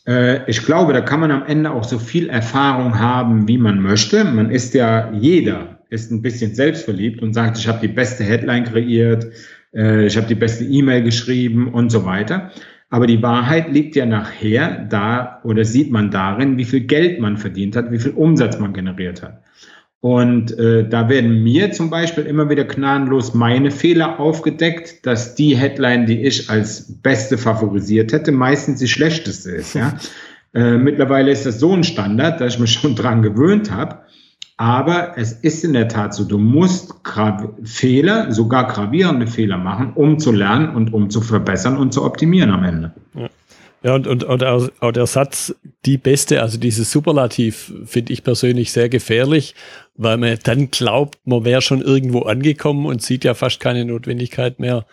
äh, 0.08 0.50
ich 0.50 0.64
glaube, 0.66 0.94
da 0.94 1.02
kann 1.02 1.20
man 1.20 1.32
am 1.32 1.46
Ende 1.46 1.72
auch 1.72 1.84
so 1.84 2.00
viel 2.00 2.30
Erfahrung 2.30 3.00
haben, 3.00 3.48
wie 3.48 3.58
man 3.58 3.82
möchte. 3.82 4.24
Man 4.24 4.52
ist 4.52 4.74
ja 4.74 5.12
jeder 5.14 5.76
ist 5.90 6.12
ein 6.12 6.22
bisschen 6.22 6.56
selbstverliebt 6.56 7.22
und 7.22 7.34
sagt, 7.34 7.58
ich 7.58 7.68
habe 7.68 7.80
die 7.80 7.94
beste 7.94 8.24
Headline 8.24 8.64
kreiert, 8.64 9.28
äh, 9.74 10.06
ich 10.06 10.18
habe 10.18 10.28
die 10.28 10.36
beste 10.36 10.64
E-Mail 10.64 11.04
geschrieben 11.04 11.74
und 11.74 11.90
so 11.90 12.06
weiter. 12.06 12.52
Aber 12.96 13.08
die 13.08 13.22
Wahrheit 13.22 13.74
liegt 13.74 13.98
ja 13.98 14.06
nachher 14.06 14.88
da 14.90 15.42
oder 15.44 15.66
sieht 15.66 15.92
man 15.92 16.12
darin, 16.12 16.58
wie 16.58 16.64
viel 16.64 16.80
Geld 16.80 17.20
man 17.20 17.36
verdient 17.36 17.76
hat, 17.76 17.92
wie 17.92 18.00
viel 18.00 18.14
Umsatz 18.14 18.58
man 18.58 18.72
generiert 18.72 19.22
hat. 19.22 19.44
Und 20.00 20.58
äh, 20.58 20.88
da 20.88 21.10
werden 21.10 21.44
mir 21.44 21.74
zum 21.74 21.90
Beispiel 21.90 22.26
immer 22.26 22.50
wieder 22.50 22.64
gnadenlos 22.64 23.34
meine 23.34 23.72
Fehler 23.72 24.18
aufgedeckt, 24.18 25.06
dass 25.06 25.36
die 25.36 25.58
Headline, 25.58 26.06
die 26.06 26.22
ich 26.22 26.50
als 26.50 27.02
beste 27.02 27.38
favorisiert 27.38 28.14
hätte, 28.14 28.32
meistens 28.32 28.80
die 28.80 28.88
schlechteste 28.88 29.52
ist. 29.52 29.76
Ja? 29.76 29.98
Äh, 30.54 30.78
mittlerweile 30.78 31.32
ist 31.32 31.46
das 31.46 31.60
so 31.60 31.74
ein 31.74 31.84
Standard, 31.84 32.40
dass 32.40 32.54
ich 32.54 32.60
mich 32.62 32.72
schon 32.72 32.96
dran 32.96 33.22
gewöhnt 33.22 33.72
habe. 33.72 34.05
Aber 34.58 35.18
es 35.18 35.34
ist 35.34 35.64
in 35.66 35.74
der 35.74 35.90
Tat 35.90 36.14
so, 36.14 36.24
du 36.24 36.38
musst 36.38 36.94
Fehler, 37.64 38.32
sogar 38.32 38.68
gravierende 38.68 39.28
Fehler 39.28 39.58
machen, 39.58 39.92
um 39.96 40.18
zu 40.18 40.32
lernen 40.32 40.76
und 40.76 40.94
um 40.94 41.10
zu 41.10 41.20
verbessern 41.22 41.78
und 41.78 41.94
zu 41.94 42.06
optimieren 42.06 42.52
am 42.52 42.64
Ende. 42.64 42.94
Ja. 43.14 43.30
Ja, 43.86 43.94
und, 43.94 44.08
und, 44.08 44.24
und 44.24 44.44
auch 44.44 44.92
der 44.92 45.06
Satz, 45.06 45.54
die 45.86 46.00
beste, 46.00 46.42
also 46.42 46.58
dieses 46.58 46.90
Superlativ, 46.90 47.72
finde 47.86 48.14
ich 48.14 48.24
persönlich 48.24 48.72
sehr 48.72 48.90
gefährlich, 48.90 49.54
weil 49.94 50.18
man 50.18 50.40
dann 50.44 50.72
glaubt, 50.72 51.20
man 51.24 51.46
wäre 51.46 51.62
schon 51.62 51.84
irgendwo 51.84 52.22
angekommen 52.22 52.88
und 52.88 53.04
sieht 53.04 53.24
ja 53.24 53.36
fast 53.36 53.60
keine 53.60 53.86
Notwendigkeit 53.86 54.60
mehr, 54.60 54.88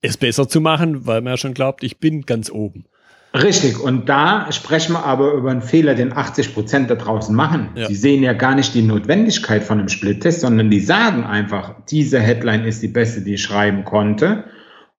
es 0.00 0.16
besser 0.16 0.48
zu 0.48 0.60
machen, 0.60 1.08
weil 1.08 1.22
man 1.22 1.32
ja 1.32 1.36
schon 1.38 1.54
glaubt, 1.54 1.82
ich 1.82 1.98
bin 1.98 2.22
ganz 2.22 2.52
oben. 2.52 2.84
Richtig, 3.32 3.78
und 3.78 4.08
da 4.08 4.50
sprechen 4.50 4.94
wir 4.94 5.04
aber 5.04 5.34
über 5.34 5.52
einen 5.52 5.62
Fehler, 5.62 5.94
den 5.94 6.12
80 6.12 6.52
Prozent 6.52 6.90
da 6.90 6.96
draußen 6.96 7.34
machen. 7.34 7.68
Ja. 7.76 7.86
Sie 7.86 7.94
sehen 7.94 8.24
ja 8.24 8.32
gar 8.32 8.56
nicht 8.56 8.74
die 8.74 8.82
Notwendigkeit 8.82 9.62
von 9.62 9.78
einem 9.78 9.88
Split-Test, 9.88 10.40
sondern 10.40 10.68
die 10.68 10.80
sagen 10.80 11.22
einfach, 11.22 11.76
diese 11.88 12.18
Headline 12.18 12.64
ist 12.64 12.82
die 12.82 12.88
beste, 12.88 13.20
die 13.20 13.34
ich 13.34 13.42
schreiben 13.42 13.84
konnte. 13.84 14.44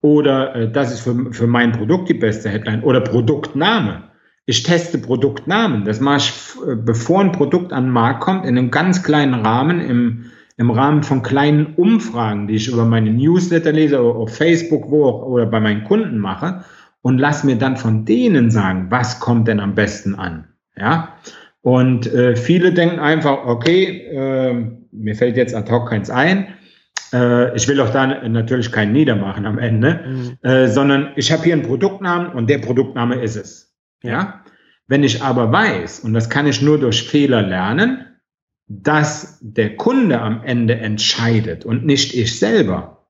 Oder 0.01 0.55
äh, 0.55 0.71
das 0.71 0.93
ist 0.93 1.01
für, 1.01 1.33
für 1.33 1.47
mein 1.47 1.73
Produkt 1.73 2.07
die 2.07 2.13
beste 2.13 2.47
Headline. 2.47 2.83
Oder 2.83 3.01
Produktname. 3.01 4.03
Ich 4.45 4.63
teste 4.63 4.97
Produktnamen. 4.97 5.83
Das 5.83 5.99
mache 5.99 6.17
ich, 6.17 6.33
äh, 6.65 6.75
bevor 6.75 7.19
ein 7.19 7.33
Produkt 7.33 7.73
an 7.73 7.85
den 7.85 7.91
Markt 7.91 8.21
kommt, 8.21 8.45
in 8.45 8.57
einem 8.57 8.71
ganz 8.71 9.03
kleinen 9.03 9.33
Rahmen, 9.33 9.81
im, 9.81 10.31
im 10.55 10.71
Rahmen 10.71 11.03
von 11.03 11.21
kleinen 11.21 11.73
Umfragen, 11.75 12.47
die 12.47 12.55
ich 12.55 12.69
über 12.69 12.85
meine 12.85 13.11
Newsletter 13.11 13.73
lese, 13.73 14.01
oder 14.01 14.15
auf 14.17 14.37
Facebook 14.37 14.89
wo 14.89 15.05
auch, 15.05 15.23
oder 15.23 15.45
bei 15.47 15.59
meinen 15.59 15.83
Kunden 15.83 16.17
mache 16.17 16.63
und 17.01 17.17
lass 17.17 17.43
mir 17.43 17.57
dann 17.57 17.77
von 17.77 18.05
denen 18.05 18.51
sagen, 18.51 18.87
was 18.89 19.19
kommt 19.19 19.47
denn 19.47 19.59
am 19.59 19.75
besten 19.75 20.15
an. 20.15 20.47
Ja. 20.75 21.15
Und 21.61 22.11
äh, 22.11 22.35
viele 22.35 22.73
denken 22.73 22.99
einfach, 22.99 23.45
okay, 23.45 24.07
äh, 24.07 24.65
mir 24.91 25.15
fällt 25.15 25.37
jetzt 25.37 25.55
ad 25.55 25.71
hoc 25.71 25.89
keins 25.89 26.09
ein. 26.09 26.47
Äh, 27.13 27.55
ich 27.55 27.67
will 27.67 27.79
auch 27.81 27.91
da 27.91 28.07
natürlich 28.27 28.71
keinen 28.71 28.93
niedermachen 28.93 29.45
am 29.45 29.59
Ende, 29.59 29.99
mhm. 30.07 30.37
äh, 30.49 30.67
sondern 30.67 31.11
ich 31.15 31.31
habe 31.31 31.43
hier 31.43 31.53
einen 31.53 31.63
Produktnamen 31.63 32.31
und 32.31 32.49
der 32.49 32.59
Produktname 32.59 33.21
ist 33.21 33.35
es. 33.35 33.75
Ja. 34.03 34.43
Wenn 34.87 35.03
ich 35.03 35.21
aber 35.21 35.51
weiß, 35.51 36.01
und 36.01 36.13
das 36.13 36.29
kann 36.29 36.47
ich 36.47 36.61
nur 36.61 36.79
durch 36.79 37.03
Fehler 37.03 37.41
lernen, 37.41 38.05
dass 38.67 39.37
der 39.41 39.75
Kunde 39.75 40.19
am 40.19 40.43
Ende 40.43 40.75
entscheidet 40.75 41.65
und 41.65 41.85
nicht 41.85 42.15
ich 42.15 42.39
selber, 42.39 43.00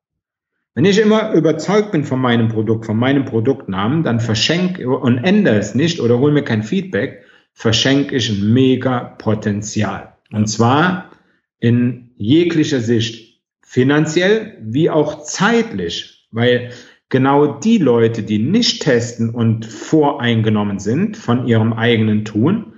wenn 0.73 0.85
ich 0.85 0.99
immer 0.99 1.33
überzeugt 1.33 1.91
bin 1.91 2.03
von 2.03 2.19
meinem 2.19 2.47
Produkt, 2.47 2.85
von 2.85 2.97
meinem 2.97 3.25
Produktnamen, 3.25 4.03
dann 4.03 4.19
verschenke 4.19 4.89
und 4.89 5.17
ändere 5.17 5.57
es 5.57 5.75
nicht 5.75 5.99
oder 5.99 6.19
hole 6.19 6.31
mir 6.31 6.43
kein 6.43 6.63
Feedback, 6.63 7.23
verschenke 7.53 8.15
ich 8.15 8.29
ein 8.29 8.53
mega 8.53 9.15
Potenzial. 9.17 10.13
Und 10.31 10.47
zwar 10.47 11.11
in 11.59 12.11
jeglicher 12.15 12.79
Sicht, 12.79 13.41
finanziell 13.61 14.57
wie 14.61 14.89
auch 14.89 15.23
zeitlich, 15.23 16.27
weil 16.31 16.71
genau 17.09 17.59
die 17.59 17.77
Leute, 17.77 18.23
die 18.23 18.39
nicht 18.39 18.81
testen 18.81 19.29
und 19.29 19.65
voreingenommen 19.65 20.79
sind 20.79 21.17
von 21.17 21.47
ihrem 21.47 21.73
eigenen 21.73 22.25
Tun, 22.25 22.70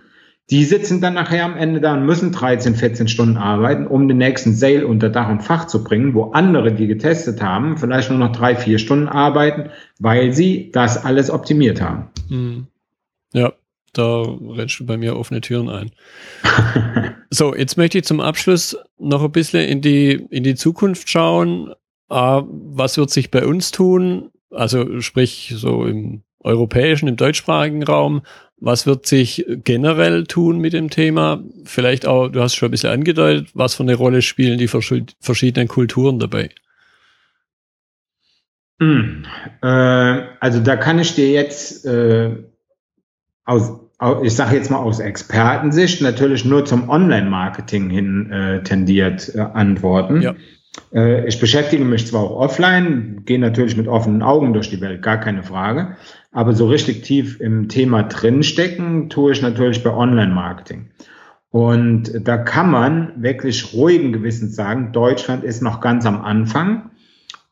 die 0.54 0.66
sitzen 0.66 1.02
dann 1.02 1.16
nachher 1.16 1.46
am 1.46 1.58
Ende 1.58 1.82
da 1.82 1.96
und 1.96 2.06
müssen 2.06 2.32
13, 2.32 2.76
14 2.76 3.08
Stunden 3.08 3.38
arbeiten, 3.38 3.88
um 3.88 4.08
den 4.08 4.20
nächsten 4.20 4.54
Sale 4.54 4.86
unter 4.86 5.10
Dach 5.10 5.28
und 5.28 5.42
Fach 5.42 5.66
zu 5.66 5.84
bringen, 5.84 6.14
wo 6.14 6.26
andere, 6.26 6.72
die 6.72 6.86
getestet 6.86 7.42
haben, 7.42 7.76
vielleicht 7.76 8.12
nur 8.12 8.20
noch 8.20 8.34
drei, 8.34 8.56
vier 8.56 8.78
Stunden 8.78 9.08
arbeiten, 9.08 9.72
weil 9.98 10.32
sie 10.32 10.70
das 10.72 11.04
alles 11.04 11.32
optimiert 11.32 11.82
haben. 11.82 12.10
Hm. 12.30 12.68
Ja, 13.34 13.54
da 13.94 14.22
rennst 14.22 14.80
du 14.80 14.86
bei 14.86 14.96
mir 14.96 15.18
offene 15.18 15.42
Türen 15.42 15.70
ein. 15.70 15.90
so, 17.32 17.56
jetzt 17.56 17.76
möchte 17.76 17.98
ich 17.98 18.04
zum 18.04 18.20
Abschluss 18.20 18.78
noch 19.00 19.24
ein 19.24 19.32
bisschen 19.32 19.68
in 19.68 19.82
die, 19.82 20.12
in 20.30 20.44
die 20.44 20.54
Zukunft 20.54 21.10
schauen. 21.10 21.74
Ah, 22.10 22.44
was 22.48 22.98
wird 22.98 23.10
sich 23.10 23.32
bei 23.32 23.44
uns 23.44 23.72
tun? 23.72 24.30
Also 24.52 25.02
sprich 25.02 25.52
so 25.58 25.84
im 25.86 26.22
europäischen, 26.42 27.08
im 27.08 27.16
deutschsprachigen 27.16 27.82
Raum. 27.82 28.22
Was 28.66 28.88
wird 28.88 29.06
sich 29.06 29.46
generell 29.66 30.24
tun 30.24 30.58
mit 30.58 30.72
dem 30.72 30.90
Thema? 30.90 31.44
Vielleicht 31.66 32.08
auch, 32.08 32.30
du 32.30 32.40
hast 32.40 32.56
schon 32.56 32.70
ein 32.70 32.72
bisschen 32.72 32.92
angedeutet, 32.92 33.50
was 33.54 33.76
für 33.76 33.84
eine 33.84 33.96
Rolle 33.96 34.22
spielen 34.22 34.58
die 34.58 34.70
verschiedenen 34.70 35.68
Kulturen 35.68 36.18
dabei? 36.18 36.50
Hm, 38.80 39.26
äh, 39.62 39.68
also 39.68 40.62
da 40.62 40.78
kann 40.78 40.98
ich 40.98 41.14
dir 41.14 41.30
jetzt 41.30 41.86
äh, 41.86 42.38
aus, 43.44 43.82
ich 44.24 44.34
sage 44.34 44.56
jetzt 44.56 44.72
mal 44.72 44.78
aus 44.78 45.02
Expertensicht 45.02 46.02
natürlich 46.02 46.46
nur 46.46 46.64
zum 46.64 46.88
Online-Marketing 46.88 47.90
hin 47.90 48.32
äh, 48.32 48.64
tendiert 48.64 49.36
äh, 49.36 49.42
antworten. 49.42 50.22
Ja. 50.22 50.36
Äh, 50.94 51.28
ich 51.28 51.38
beschäftige 51.38 51.84
mich 51.84 52.08
zwar 52.08 52.22
auch 52.22 52.40
offline, 52.40 53.24
gehe 53.26 53.40
natürlich 53.40 53.76
mit 53.76 53.90
offenen 53.90 54.22
Augen 54.22 54.54
durch 54.54 54.70
die 54.70 54.80
Welt, 54.80 55.02
gar 55.02 55.20
keine 55.20 55.44
Frage. 55.44 55.98
Aber 56.34 56.54
so 56.54 56.68
richtig 56.68 57.04
tief 57.04 57.40
im 57.40 57.70
Thema 57.70 58.04
drinstecken 58.04 59.10
tue 59.10 59.32
ich 59.32 59.42
natürlich 59.42 59.84
bei 59.84 59.94
Online-Marketing. 59.94 60.90
Und 61.52 62.28
da 62.28 62.38
kann 62.38 62.72
man 62.72 63.12
wirklich 63.18 63.74
ruhigen 63.74 64.12
Gewissens 64.12 64.56
sagen, 64.56 64.92
Deutschland 64.92 65.44
ist 65.44 65.62
noch 65.62 65.80
ganz 65.80 66.08
am 66.08 66.22
Anfang. 66.22 66.90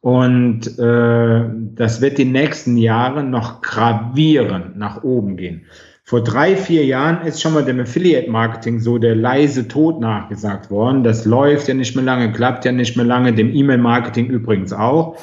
Und 0.02 0.80
äh, 0.80 1.44
das 1.76 2.02
wird 2.02 2.18
die 2.18 2.26
nächsten 2.26 2.76
Jahre 2.76 3.24
noch 3.24 3.62
gravierend 3.62 4.76
nach 4.76 5.04
oben 5.04 5.38
gehen. 5.38 5.68
Vor 6.04 6.24
drei, 6.24 6.56
vier 6.56 6.84
Jahren 6.84 7.26
ist 7.28 7.40
schon 7.40 7.54
mal 7.54 7.64
dem 7.64 7.80
Affiliate-Marketing 7.80 8.80
so 8.80 8.98
der 8.98 9.16
leise 9.16 9.68
Tod 9.68 10.02
nachgesagt 10.02 10.72
worden. 10.72 11.04
Das 11.04 11.26
läuft 11.26 11.68
ja 11.68 11.76
nicht 11.76 11.96
mehr 11.96 12.04
lange, 12.04 12.32
klappt 12.32 12.66
ja 12.66 12.72
nicht 12.72 12.98
mehr 12.98 13.06
lange, 13.06 13.34
dem 13.34 13.54
E-Mail-Marketing 13.54 14.26
übrigens 14.26 14.74
auch. 14.74 15.18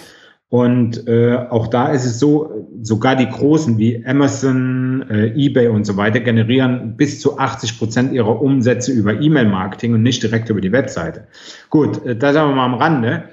Und 0.51 1.07
äh, 1.07 1.37
auch 1.51 1.67
da 1.67 1.89
ist 1.89 2.07
es 2.07 2.19
so, 2.19 2.67
sogar 2.83 3.17
die 3.17 3.29
Großen 3.29 3.77
wie 3.77 4.05
Amazon, 4.07 5.05
äh, 5.11 5.27
eBay 5.35 5.69
und 5.69 5.85
so 5.85 5.99
weiter 5.99 6.21
generieren 6.21 6.97
bis 6.97 7.21
zu 7.21 7.39
80 7.39 7.79
Prozent 7.79 8.13
ihrer 8.13 8.41
Umsätze 8.41 8.93
über 8.93 9.21
E-Mail-Marketing 9.21 9.93
und 9.93 10.03
nicht 10.03 10.23
direkt 10.23 10.49
über 10.49 10.63
die 10.63 10.73
Webseite. 10.73 11.27
Gut, 11.69 12.05
äh, 12.07 12.17
da 12.17 12.33
sagen 12.33 12.51
wir 12.51 12.57
mal 12.57 12.65
am 12.65 12.75
Rande. 12.75 13.25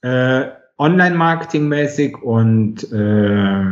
Äh, 0.00 0.48
Online-Marketing-mäßig 0.78 2.22
und 2.22 2.90
äh, 2.90 3.62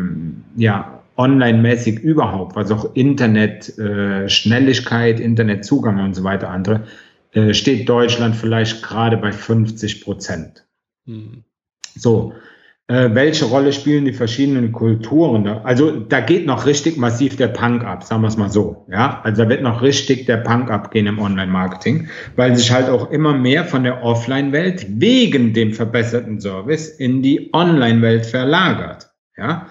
ja, 0.57 1.01
online-mäßig 1.17 2.01
überhaupt, 2.01 2.55
was 2.55 2.71
auch 2.71 2.95
Internet, 2.95 3.79
äh, 3.79 4.29
Schnelligkeit, 4.29 5.21
Internetzugang 5.21 6.05
und 6.05 6.15
so 6.15 6.23
weiter 6.23 6.51
andere, 6.51 6.85
äh, 7.33 7.55
steht 7.55 7.89
Deutschland 7.89 8.37
vielleicht 8.37 8.83
gerade 8.83 9.17
bei 9.17 9.33
50 9.33 10.03
Prozent. 10.03 10.67
Hm. 11.07 11.45
So, 11.95 12.35
äh, 12.91 13.15
welche 13.15 13.45
Rolle 13.45 13.73
spielen 13.73 14.05
die 14.05 14.13
verschiedenen 14.13 14.73
Kulturen? 14.73 15.47
Also 15.47 15.93
da 15.93 16.19
geht 16.19 16.45
noch 16.45 16.67
richtig 16.67 16.97
massiv 16.97 17.37
der 17.37 17.47
Punk 17.47 17.85
ab, 17.85 18.03
sagen 18.03 18.23
wir 18.23 18.29
es 18.29 18.37
mal 18.37 18.51
so. 18.51 18.85
Ja, 18.91 19.21
also 19.23 19.45
da 19.45 19.49
wird 19.49 19.63
noch 19.63 19.81
richtig 19.81 20.27
der 20.27 20.39
Punk 20.39 20.73
abgehen 20.73 21.07
im 21.07 21.21
Online-Marketing, 21.21 22.09
weil 22.35 22.57
sich 22.57 22.73
halt 22.73 22.89
auch 22.89 23.13
immer 23.13 23.33
mehr 23.33 23.65
von 23.65 23.85
der 23.85 24.03
Offline-Welt 24.03 24.87
wegen 24.89 25.53
dem 25.53 25.73
verbesserten 25.73 26.41
Service 26.41 26.89
in 26.89 27.23
die 27.23 27.51
Online-Welt 27.53 28.27
verlagert. 28.27 29.11
Ja, 29.37 29.69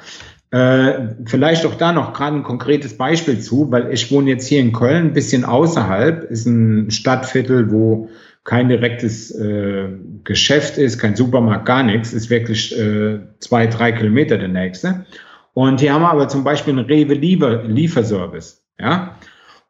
äh, 0.52 1.10
vielleicht 1.26 1.66
auch 1.66 1.76
da 1.76 1.92
noch 1.92 2.14
gerade 2.14 2.38
ein 2.38 2.44
konkretes 2.44 2.98
Beispiel 2.98 3.40
zu, 3.40 3.70
weil 3.70 3.92
ich 3.92 4.10
wohne 4.14 4.30
jetzt 4.30 4.48
hier 4.48 4.62
in 4.62 4.72
Köln, 4.72 5.08
ein 5.08 5.14
bisschen 5.14 5.44
außerhalb, 5.44 6.24
ist 6.32 6.46
ein 6.46 6.90
Stadtviertel, 6.90 7.70
wo 7.70 8.10
kein 8.44 8.70
direktes 8.70 9.32
äh, 9.32 9.90
Geschäft 10.24 10.78
ist, 10.78 11.00
kein 11.00 11.16
Supermarkt, 11.16 11.66
gar 11.66 11.84
nichts, 11.84 12.14
ist 12.14 12.30
wirklich 12.30 12.78
äh, 12.78 13.20
zwei, 13.40 13.68
drei 13.68 13.92
Kilometer 13.92 14.38
der 14.38 14.48
nächste. 14.48 15.06
Und 15.54 15.82
hier 15.82 15.94
haben 15.94 16.02
wir 16.02 16.12
aber 16.12 16.28
zum 16.28 16.44
Beispiel 16.44 16.74
einen 16.78 16.86
Rewe-Lieferservice. 16.86 18.64
Ja? 18.80 19.16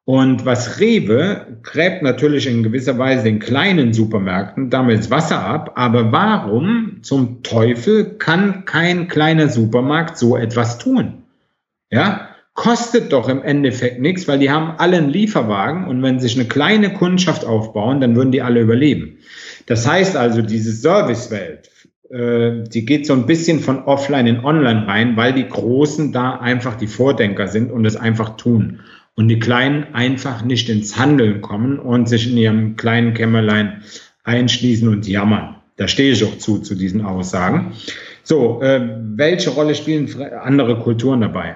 Und 0.05 0.45
was 0.45 0.79
Rewe 0.79 1.59
gräbt 1.61 2.01
natürlich 2.01 2.47
in 2.47 2.63
gewisser 2.63 2.97
Weise 2.97 3.25
den 3.25 3.39
kleinen 3.39 3.93
Supermärkten 3.93 4.69
damit 4.69 5.11
Wasser 5.11 5.39
ab. 5.39 5.73
Aber 5.75 6.11
warum 6.11 6.99
zum 7.03 7.43
Teufel 7.43 8.17
kann 8.17 8.65
kein 8.65 9.07
kleiner 9.07 9.49
Supermarkt 9.49 10.17
so 10.17 10.35
etwas 10.35 10.79
tun? 10.79 11.23
Ja, 11.91 12.28
kostet 12.59 13.13
doch 13.13 13.29
im 13.29 13.41
Endeffekt 13.41 14.01
nichts, 14.01 14.27
weil 14.27 14.37
die 14.37 14.51
haben 14.51 14.73
alle 14.79 14.97
einen 14.97 15.09
Lieferwagen 15.09 15.87
und 15.87 16.03
wenn 16.03 16.19
sich 16.19 16.37
eine 16.37 16.45
kleine 16.45 16.91
Kundschaft 16.91 17.45
aufbauen, 17.45 18.01
dann 18.01 18.17
würden 18.17 18.33
die 18.33 18.41
alle 18.41 18.59
überleben. 18.59 19.19
Das 19.65 19.87
heißt 19.87 20.17
also, 20.17 20.41
diese 20.41 20.73
Servicewelt, 20.73 21.69
äh, 22.09 22.67
die 22.67 22.83
geht 22.83 23.05
so 23.05 23.13
ein 23.13 23.25
bisschen 23.27 23.61
von 23.61 23.83
offline 23.83 24.27
in 24.27 24.43
online 24.43 24.87
rein, 24.87 25.15
weil 25.15 25.31
die 25.31 25.47
Großen 25.47 26.11
da 26.11 26.31
einfach 26.35 26.75
die 26.75 26.87
Vordenker 26.87 27.47
sind 27.47 27.71
und 27.71 27.85
es 27.85 27.95
einfach 27.95 28.35
tun. 28.35 28.81
Und 29.15 29.29
die 29.29 29.39
Kleinen 29.39 29.93
einfach 29.93 30.43
nicht 30.43 30.67
ins 30.67 30.99
Handeln 30.99 31.39
kommen 31.39 31.79
und 31.79 32.09
sich 32.09 32.29
in 32.29 32.35
ihrem 32.35 32.75
kleinen 32.75 33.13
Kämmerlein 33.13 33.83
einschließen 34.25 34.89
und 34.89 35.07
jammern. 35.07 35.55
Da 35.77 35.87
stehe 35.87 36.11
ich 36.11 36.25
auch 36.25 36.37
zu, 36.37 36.59
zu 36.59 36.75
diesen 36.75 37.05
Aussagen. 37.05 37.71
So, 38.23 38.61
äh, 38.61 38.81
welche 39.15 39.51
Rolle 39.51 39.75
spielen 39.75 40.13
andere 40.43 40.77
Kulturen 40.79 41.21
dabei? 41.21 41.55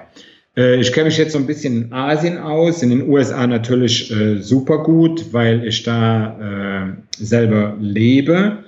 Äh, 0.56 0.80
ich 0.80 0.92
kenne 0.92 1.06
mich 1.06 1.18
jetzt 1.18 1.32
so 1.32 1.38
ein 1.38 1.46
bisschen 1.46 1.84
in 1.84 1.92
Asien 1.92 2.38
aus, 2.38 2.82
in 2.82 2.90
den 2.90 3.08
USA 3.08 3.46
natürlich 3.46 4.10
äh, 4.10 4.40
super 4.40 4.82
gut, 4.82 5.32
weil 5.32 5.66
ich 5.66 5.82
da 5.82 6.88
äh, 6.88 6.92
selber 7.16 7.76
lebe 7.80 8.64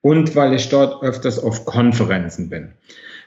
und 0.00 0.34
weil 0.36 0.54
ich 0.54 0.68
dort 0.68 1.02
öfters 1.02 1.38
auf 1.38 1.64
Konferenzen 1.64 2.48
bin. 2.48 2.72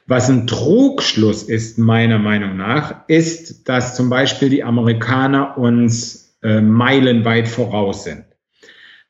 Was 0.07 0.29
ein 0.29 0.45
Trugschluss 0.45 1.43
ist, 1.43 1.79
meiner 1.79 2.19
Meinung 2.19 2.57
nach, 2.57 3.07
ist, 3.07 3.67
dass 3.67 3.95
zum 3.95 4.09
Beispiel 4.09 4.49
die 4.49 4.63
Amerikaner 4.63 5.57
uns 5.57 6.37
äh, 6.43 6.61
meilenweit 6.61 7.47
voraus 7.47 8.03
sind. 8.03 8.23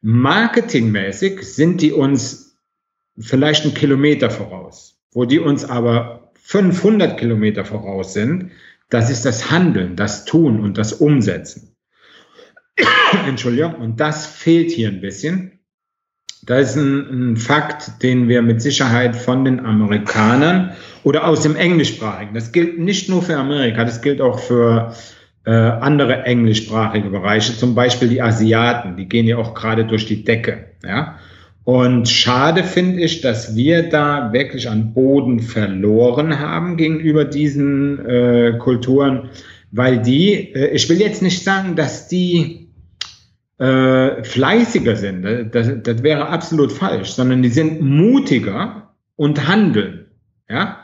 Marketingmäßig 0.02 1.42
sind 1.42 1.82
die 1.82 1.92
uns 1.92 2.58
vielleicht 3.18 3.66
einen 3.66 3.74
Kilometer 3.74 4.30
voraus. 4.30 4.98
Wo 5.12 5.26
die 5.26 5.40
uns 5.40 5.66
aber 5.66 6.32
500 6.44 7.18
Kilometer 7.18 7.66
voraus 7.66 8.14
sind, 8.14 8.52
das 8.90 9.10
ist 9.10 9.26
das 9.26 9.52
Handeln, 9.52 9.96
das 9.96 10.26
Tun 10.26 10.60
und 10.62 10.78
das 10.78 10.94
Umsetzen. 10.94 11.76
Entschuldigung, 13.28 13.76
und 13.76 14.00
das 14.00 14.26
fehlt 14.26 14.72
hier 14.72 14.90
ein 14.90 15.02
bisschen. 15.02 15.60
Das 16.46 16.72
ist 16.72 16.76
ein, 16.76 17.32
ein, 17.32 17.38
Fakt, 17.38 18.04
den 18.04 18.28
wir 18.28 18.44
mit 18.44 18.62
Sicherheit 18.62 19.16
von 19.16 19.46
den 19.46 19.66
Amerikanern 19.66 20.74
oder 21.04 21.28
aus 21.28 21.42
dem 21.42 21.56
Englischsprachigen, 21.56 22.36
das 22.36 22.52
gilt 22.52 22.78
nicht 22.78 23.10
nur 23.10 23.24
für 23.24 23.38
Amerika, 23.38 23.84
das 23.84 24.02
gilt 24.02 24.22
auch 24.22 24.40
für 24.40 24.94
äh, 25.46 25.52
andere 25.52 26.24
englischsprachige 26.24 27.10
Bereiche, 27.10 27.58
zum 27.58 27.74
Beispiel 27.74 28.10
die 28.10 28.22
Asiaten, 28.22 28.96
die 28.96 29.08
gehen 29.08 29.26
ja 29.26 29.38
auch 29.38 29.56
gerade 29.56 29.86
durch 29.86 30.06
die 30.06 30.24
Decke. 30.24 30.72
Ja? 30.84 31.18
Und 31.66 32.08
schade 32.08 32.64
finde 32.64 33.02
ich, 33.02 33.22
dass 33.22 33.56
wir 33.56 33.90
da 33.90 34.32
wirklich 34.32 34.70
an 34.70 34.94
Boden 34.94 35.40
verloren 35.40 36.40
haben 36.40 36.78
gegenüber 36.78 37.26
diesen 37.26 38.06
äh, 38.06 38.54
Kulturen, 38.60 39.30
weil 39.72 40.00
die, 40.00 40.54
äh, 40.54 40.68
ich 40.76 40.88
will 40.90 41.02
jetzt 41.02 41.24
nicht 41.24 41.44
sagen, 41.44 41.76
dass 41.76 42.08
die 42.08 42.70
äh, 43.58 44.24
fleißiger 44.24 44.96
sind, 44.96 45.24
das, 45.52 45.72
das 45.82 46.04
wäre 46.04 46.28
absolut 46.28 46.72
falsch, 46.72 47.10
sondern 47.10 47.42
die 47.42 47.50
sind 47.50 47.82
mutiger 47.82 48.94
und 49.16 49.48
handeln. 49.48 50.06
Ja, 50.48 50.82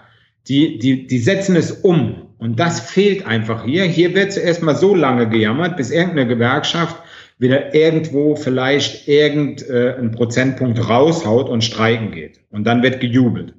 die, 0.47 0.79
die, 0.79 1.05
die 1.05 1.19
setzen 1.19 1.55
es 1.55 1.71
um. 1.71 2.29
Und 2.39 2.59
das 2.59 2.79
fehlt 2.79 3.27
einfach 3.27 3.65
hier. 3.65 3.83
Hier 3.83 4.15
wird 4.15 4.33
zuerst 4.33 4.63
mal 4.63 4.75
so 4.75 4.95
lange 4.95 5.29
gejammert, 5.29 5.77
bis 5.77 5.91
irgendeine 5.91 6.27
Gewerkschaft 6.27 6.95
wieder 7.41 7.73
irgendwo 7.73 8.35
vielleicht 8.35 9.07
irgendeinen 9.07 10.09
äh, 10.09 10.15
Prozentpunkt 10.15 10.87
raushaut 10.87 11.49
und 11.49 11.63
streiken 11.63 12.11
geht. 12.11 12.39
Und 12.51 12.65
dann 12.65 12.83
wird 12.83 12.99
gejubelt. 12.99 13.55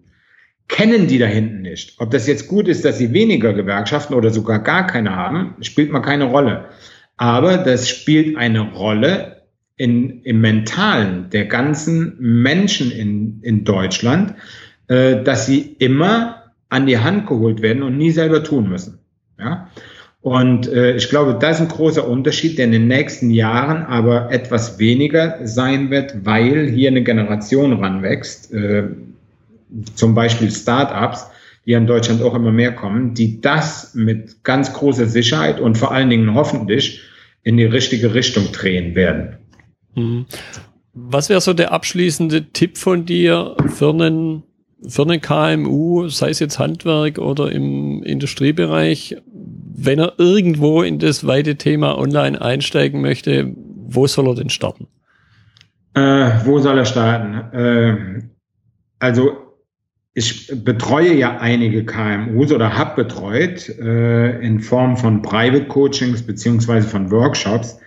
Kennen 0.69 1.09
die 1.09 1.19
da 1.19 1.27
hinten 1.27 1.63
nicht. 1.63 1.97
Ob 1.99 2.13
das 2.13 2.29
jetzt 2.29 2.47
gut 2.47 2.69
ist, 2.69 2.85
dass 2.85 2.99
sie 2.99 3.13
weniger 3.13 3.53
Gewerkschaften 3.53 4.15
oder 4.15 4.31
sogar 4.31 4.61
gar 4.61 4.87
keine 4.87 5.17
haben, 5.17 5.57
spielt 5.63 5.91
mal 5.91 6.01
keine 6.01 6.27
Rolle. 6.27 6.67
Aber 7.17 7.59
das 7.59 7.89
spielt 7.89 8.37
eine 8.37 8.61
Rolle 8.73 9.43
in, 9.77 10.23
im 10.23 10.41
Mentalen 10.41 11.29
der 11.31 11.47
ganzen 11.47 12.15
Menschen 12.21 12.93
in, 12.93 13.41
in 13.43 13.65
Deutschland, 13.65 14.35
äh, 14.87 15.25
dass 15.25 15.47
sie 15.47 15.75
immer 15.81 16.53
an 16.69 16.87
die 16.87 16.99
Hand 16.99 17.27
geholt 17.27 17.63
werden 17.63 17.83
und 17.83 17.99
nie 17.99 18.13
selber 18.13 18.45
tun 18.45 18.69
müssen. 18.69 19.01
Ja? 19.41 19.69
Und 20.23 20.69
äh, 20.69 20.95
ich 20.95 21.09
glaube, 21.09 21.37
das 21.39 21.57
ist 21.57 21.63
ein 21.63 21.69
großer 21.69 22.07
Unterschied, 22.07 22.57
der 22.57 22.67
in 22.67 22.73
den 22.73 22.87
nächsten 22.87 23.31
Jahren 23.31 23.83
aber 23.85 24.31
etwas 24.31 24.79
weniger 24.79 25.41
sein 25.45 25.91
wird, 25.91 26.25
weil 26.25 26.71
hier 26.71 26.91
eine 26.91 27.03
Generation 27.03 27.73
ranwächst, 27.73 28.53
äh, 28.53 28.85
zum 29.97 30.15
Beispiel 30.15 30.51
Startups, 30.51 31.27
die 31.67 31.73
in 31.73 31.87
Deutschland 31.87 32.23
auch 32.23 32.35
immer 32.35 32.53
mehr 32.53 32.73
kommen, 32.73 33.15
die 33.15 33.41
das 33.41 33.95
mit 33.95 34.45
ganz 34.45 34.73
großer 34.73 35.07
Sicherheit 35.07 35.61
und 35.61 35.77
vor 35.77 35.93
allen 35.93 36.11
Dingen 36.11 36.35
hoffentlich 36.35 37.01
in 37.43 37.57
die 37.57 37.65
richtige 37.65 38.15
Richtung 38.15 38.53
drehen 38.53 38.95
werden. 38.95 39.39
Mhm. 39.95 40.27
Was 40.95 41.31
wäre 41.31 41.41
so 41.41 41.53
der 41.53 41.73
abschließende 41.73 42.53
Tipp 42.53 42.79
von 42.79 43.07
dir 43.07 43.57
für 43.75 43.91
einen, 43.91 44.43
für 44.87 45.03
einen 45.03 45.21
KMU, 45.21 46.09
sei 46.09 46.31
es 46.31 46.39
jetzt 46.39 46.59
Handwerk 46.59 47.19
oder 47.19 47.51
im 47.51 48.03
Industriebereich, 48.03 49.17
wenn 49.85 49.99
er 49.99 50.15
irgendwo 50.19 50.83
in 50.83 50.99
das 50.99 51.27
weite 51.27 51.57
Thema 51.57 51.99
online 51.99 52.41
einsteigen 52.41 53.01
möchte, 53.01 53.53
wo 53.57 54.07
soll 54.07 54.29
er 54.29 54.35
denn 54.35 54.51
starten? 54.51 54.87
Äh, 55.95 56.31
wo 56.45 56.59
soll 56.59 56.79
er 56.79 56.85
starten? 56.85 57.55
Äh, 57.55 58.23
also 58.99 59.37
ich 60.15 60.53
betreue 60.65 61.15
ja 61.15 61.39
einige 61.39 61.85
KMUs 61.85 62.53
oder 62.53 62.77
habe 62.77 63.05
betreut 63.05 63.69
äh, 63.79 64.39
in 64.41 64.61
Form 64.61 64.97
von 64.97 65.23
Private 65.23 65.67
Coachings 65.67 66.23
beziehungsweise 66.23 66.87
von 66.87 67.11
Workshops. 67.11 67.79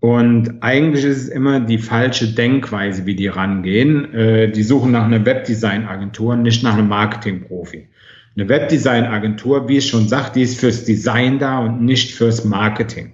Und 0.00 0.62
eigentlich 0.62 1.04
ist 1.04 1.24
es 1.24 1.28
immer 1.28 1.60
die 1.60 1.78
falsche 1.78 2.28
Denkweise, 2.34 3.04
wie 3.04 3.14
die 3.14 3.26
rangehen. 3.26 4.14
Äh, 4.14 4.50
die 4.50 4.62
suchen 4.62 4.92
nach 4.92 5.04
einer 5.04 5.24
Webdesign-Agentur, 5.24 6.36
nicht 6.36 6.62
nach 6.62 6.74
einem 6.74 6.88
Marketing-Profi. 6.88 7.88
Eine 8.36 8.48
Webdesign-Agentur, 8.48 9.68
wie 9.68 9.78
ich 9.78 9.88
schon 9.88 10.08
sagte, 10.08 10.38
die 10.38 10.44
ist 10.44 10.60
fürs 10.60 10.84
Design 10.84 11.38
da 11.38 11.58
und 11.60 11.82
nicht 11.82 12.14
fürs 12.14 12.44
Marketing. 12.44 13.12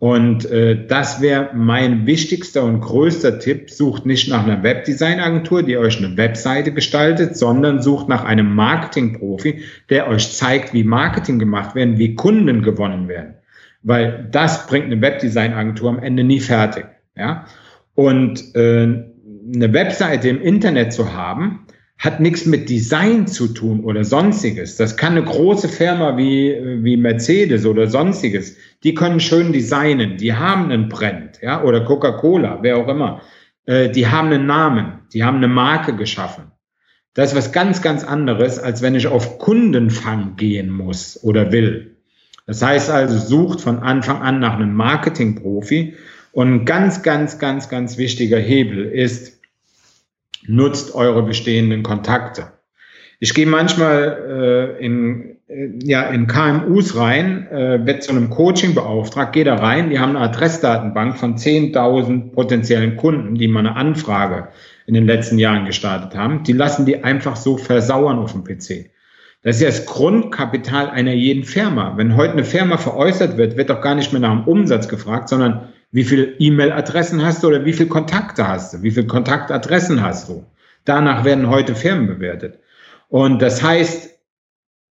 Und 0.00 0.50
äh, 0.50 0.86
das 0.86 1.20
wäre 1.20 1.50
mein 1.54 2.06
wichtigster 2.06 2.64
und 2.64 2.80
größter 2.80 3.38
Tipp. 3.38 3.70
Sucht 3.70 4.06
nicht 4.06 4.30
nach 4.30 4.44
einer 4.44 4.62
Webdesign-Agentur, 4.62 5.62
die 5.62 5.76
euch 5.76 5.98
eine 5.98 6.16
Webseite 6.16 6.72
gestaltet, 6.72 7.36
sondern 7.36 7.82
sucht 7.82 8.08
nach 8.08 8.24
einem 8.24 8.54
Marketing-Profi, 8.54 9.62
der 9.90 10.08
euch 10.08 10.32
zeigt, 10.32 10.72
wie 10.72 10.84
Marketing 10.84 11.38
gemacht 11.38 11.74
werden, 11.74 11.98
wie 11.98 12.14
Kunden 12.14 12.62
gewonnen 12.62 13.08
werden. 13.08 13.34
Weil 13.82 14.26
das 14.30 14.66
bringt 14.66 14.86
eine 14.86 15.02
Webdesign-Agentur 15.02 15.90
am 15.90 15.98
Ende 15.98 16.24
nie 16.24 16.40
fertig. 16.40 16.86
Ja? 17.14 17.44
Und 17.94 18.54
äh, 18.54 19.04
eine 19.54 19.72
Webseite 19.74 20.30
im 20.30 20.40
Internet 20.40 20.94
zu 20.94 21.12
haben, 21.12 21.66
hat 22.00 22.18
nichts 22.18 22.46
mit 22.46 22.70
Design 22.70 23.26
zu 23.26 23.48
tun 23.48 23.84
oder 23.84 24.04
sonstiges. 24.04 24.76
Das 24.76 24.96
kann 24.96 25.12
eine 25.12 25.24
große 25.24 25.68
Firma 25.68 26.16
wie, 26.16 26.58
wie 26.82 26.96
Mercedes 26.96 27.66
oder 27.66 27.88
sonstiges. 27.88 28.56
Die 28.82 28.94
können 28.94 29.20
schön 29.20 29.52
designen. 29.52 30.16
Die 30.16 30.32
haben 30.32 30.72
einen 30.72 30.88
Brand, 30.88 31.40
ja, 31.42 31.62
oder 31.62 31.84
Coca-Cola, 31.84 32.60
wer 32.62 32.78
auch 32.78 32.88
immer. 32.88 33.20
Äh, 33.66 33.90
die 33.90 34.06
haben 34.06 34.28
einen 34.28 34.46
Namen. 34.46 35.00
Die 35.12 35.24
haben 35.24 35.36
eine 35.36 35.48
Marke 35.48 35.94
geschaffen. 35.94 36.52
Das 37.12 37.32
ist 37.32 37.36
was 37.36 37.52
ganz, 37.52 37.82
ganz 37.82 38.02
anderes, 38.02 38.58
als 38.58 38.80
wenn 38.80 38.94
ich 38.94 39.06
auf 39.06 39.38
Kundenfang 39.38 40.36
gehen 40.36 40.70
muss 40.70 41.22
oder 41.22 41.52
will. 41.52 41.98
Das 42.46 42.62
heißt 42.62 42.88
also, 42.88 43.18
sucht 43.18 43.60
von 43.60 43.80
Anfang 43.80 44.22
an 44.22 44.40
nach 44.40 44.54
einem 44.54 44.72
Marketingprofi. 44.72 45.96
Und 46.32 46.52
ein 46.52 46.64
ganz, 46.64 47.02
ganz, 47.02 47.38
ganz, 47.38 47.68
ganz 47.68 47.98
wichtiger 47.98 48.38
Hebel 48.38 48.86
ist, 48.86 49.39
nutzt 50.46 50.94
eure 50.94 51.22
bestehenden 51.22 51.82
Kontakte. 51.82 52.52
Ich 53.18 53.34
gehe 53.34 53.46
manchmal 53.46 54.76
äh, 54.78 54.84
in, 54.84 55.36
äh, 55.46 55.68
ja, 55.82 56.04
in 56.04 56.26
KMUs 56.26 56.96
rein, 56.96 57.46
äh, 57.48 57.84
wird 57.84 58.02
zu 58.02 58.12
einem 58.12 58.30
Coaching 58.30 58.74
beauftragt, 58.74 59.34
gehe 59.34 59.44
da 59.44 59.56
rein, 59.56 59.90
die 59.90 59.98
haben 59.98 60.16
eine 60.16 60.24
Adressdatenbank 60.24 61.18
von 61.18 61.36
10.000 61.36 62.32
potenziellen 62.32 62.96
Kunden, 62.96 63.34
die 63.34 63.46
mal 63.46 63.60
eine 63.60 63.76
Anfrage 63.76 64.48
in 64.86 64.94
den 64.94 65.04
letzten 65.04 65.38
Jahren 65.38 65.66
gestartet 65.66 66.16
haben. 66.16 66.44
Die 66.44 66.54
lassen 66.54 66.86
die 66.86 67.04
einfach 67.04 67.36
so 67.36 67.58
versauern 67.58 68.18
auf 68.18 68.32
dem 68.32 68.44
PC. 68.44 68.90
Das 69.42 69.56
ist 69.56 69.62
ja 69.62 69.68
das 69.68 69.86
Grundkapital 69.86 70.90
einer 70.90 71.12
jeden 71.12 71.44
Firma. 71.44 71.96
Wenn 71.96 72.16
heute 72.16 72.32
eine 72.32 72.44
Firma 72.44 72.76
veräußert 72.76 73.36
wird, 73.36 73.56
wird 73.56 73.70
doch 73.70 73.80
gar 73.80 73.94
nicht 73.94 74.12
mehr 74.12 74.20
nach 74.20 74.32
dem 74.32 74.44
Umsatz 74.44 74.88
gefragt, 74.88 75.28
sondern 75.28 75.68
wie 75.92 76.04
viele 76.04 76.38
E-Mail-Adressen 76.38 77.22
hast 77.22 77.42
du 77.42 77.48
oder 77.48 77.64
wie 77.64 77.72
viele 77.72 77.88
Kontakte 77.88 78.46
hast 78.46 78.74
du? 78.74 78.82
Wie 78.82 78.90
viele 78.90 79.06
Kontaktadressen 79.06 80.02
hast 80.02 80.28
du? 80.28 80.44
Danach 80.84 81.24
werden 81.24 81.48
heute 81.48 81.74
Firmen 81.74 82.06
bewertet. 82.06 82.58
Und 83.08 83.42
das 83.42 83.62
heißt, 83.62 84.10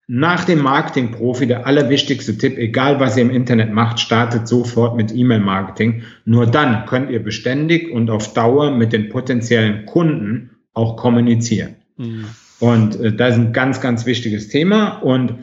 nach 0.08 0.46
dem 0.46 0.60
Marketing-Profi 0.60 1.48
der 1.48 1.68
allerwichtigste 1.68 2.38
Tipp, 2.38 2.58
egal 2.58 3.00
was 3.00 3.18
ihr 3.18 3.24
im 3.24 3.30
Internet 3.30 3.74
macht, 3.74 4.00
startet 4.00 4.48
sofort 4.48 4.96
mit 4.96 5.14
E-Mail-Marketing. 5.14 6.04
Nur 6.26 6.48
dann 6.48 6.86
könnt 6.86 7.12
ihr 7.12 7.22
beständig 7.22 7.92
und 7.92 8.10
auf 8.10 8.34
Dauer 8.34 8.72
mit 8.72 8.94
den 8.94 9.10
potenziellen 9.10 9.86
Kunden 9.86 10.52
auch 10.74 10.96
kommunizieren. 10.96 11.76
Mhm. 11.98 12.26
Und 12.60 13.00
äh, 13.00 13.14
das 13.14 13.36
ist 13.36 13.42
ein 13.42 13.54
ganz, 13.54 13.82
ganz 13.82 14.06
wichtiges 14.06 14.48
Thema. 14.48 14.98
Und 15.00 15.34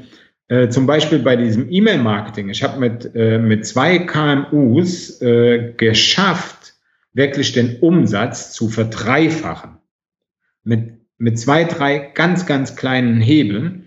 äh, 0.49 0.69
zum 0.69 0.87
Beispiel 0.87 1.21
bei 1.21 1.37
diesem 1.37 1.71
E-Mail-Marketing. 1.71 2.51
Ich 2.51 2.63
habe 2.63 2.79
mit, 2.79 3.15
äh, 3.15 3.39
mit 3.39 3.67
zwei 3.67 3.99
KMUs 3.99 5.21
äh, 5.23 5.73
geschafft, 5.77 6.75
wirklich 7.13 7.53
den 7.53 7.79
Umsatz 7.81 8.53
zu 8.53 8.69
verdreifachen. 8.69 9.79
Mit, 10.65 10.99
mit 11.19 11.39
zwei, 11.39 11.65
drei 11.65 12.11
ganz, 12.15 12.47
ganz 12.47 12.77
kleinen 12.77 13.21
Hebeln. 13.21 13.85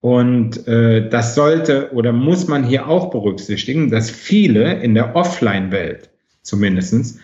Und 0.00 0.68
äh, 0.68 1.08
das 1.08 1.34
sollte 1.34 1.92
oder 1.92 2.12
muss 2.12 2.46
man 2.46 2.64
hier 2.64 2.88
auch 2.88 3.10
berücksichtigen, 3.10 3.90
dass 3.90 4.10
viele 4.10 4.82
in 4.82 4.94
der 4.94 5.16
Offline-Welt 5.16 6.10
zumindestens 6.42 7.18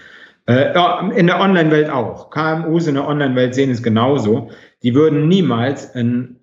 äh, 0.47 0.73
in 1.17 1.27
der 1.27 1.41
Online-Welt 1.41 1.91
auch, 1.91 2.31
KMUs 2.31 2.87
in 2.87 2.95
der 2.95 3.07
Online-Welt 3.07 3.55
sehen 3.55 3.71
es 3.71 3.83
genauso, 3.83 4.51
die 4.83 4.95
würden 4.95 5.29
niemals 5.29 5.95
einen, 5.95 6.37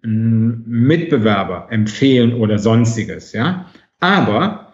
Mitbewerber 0.65 1.67
empfehlen 1.69 2.33
oder 2.33 2.59
sonstiges, 2.59 3.33
ja. 3.33 3.65
Aber 3.99 4.73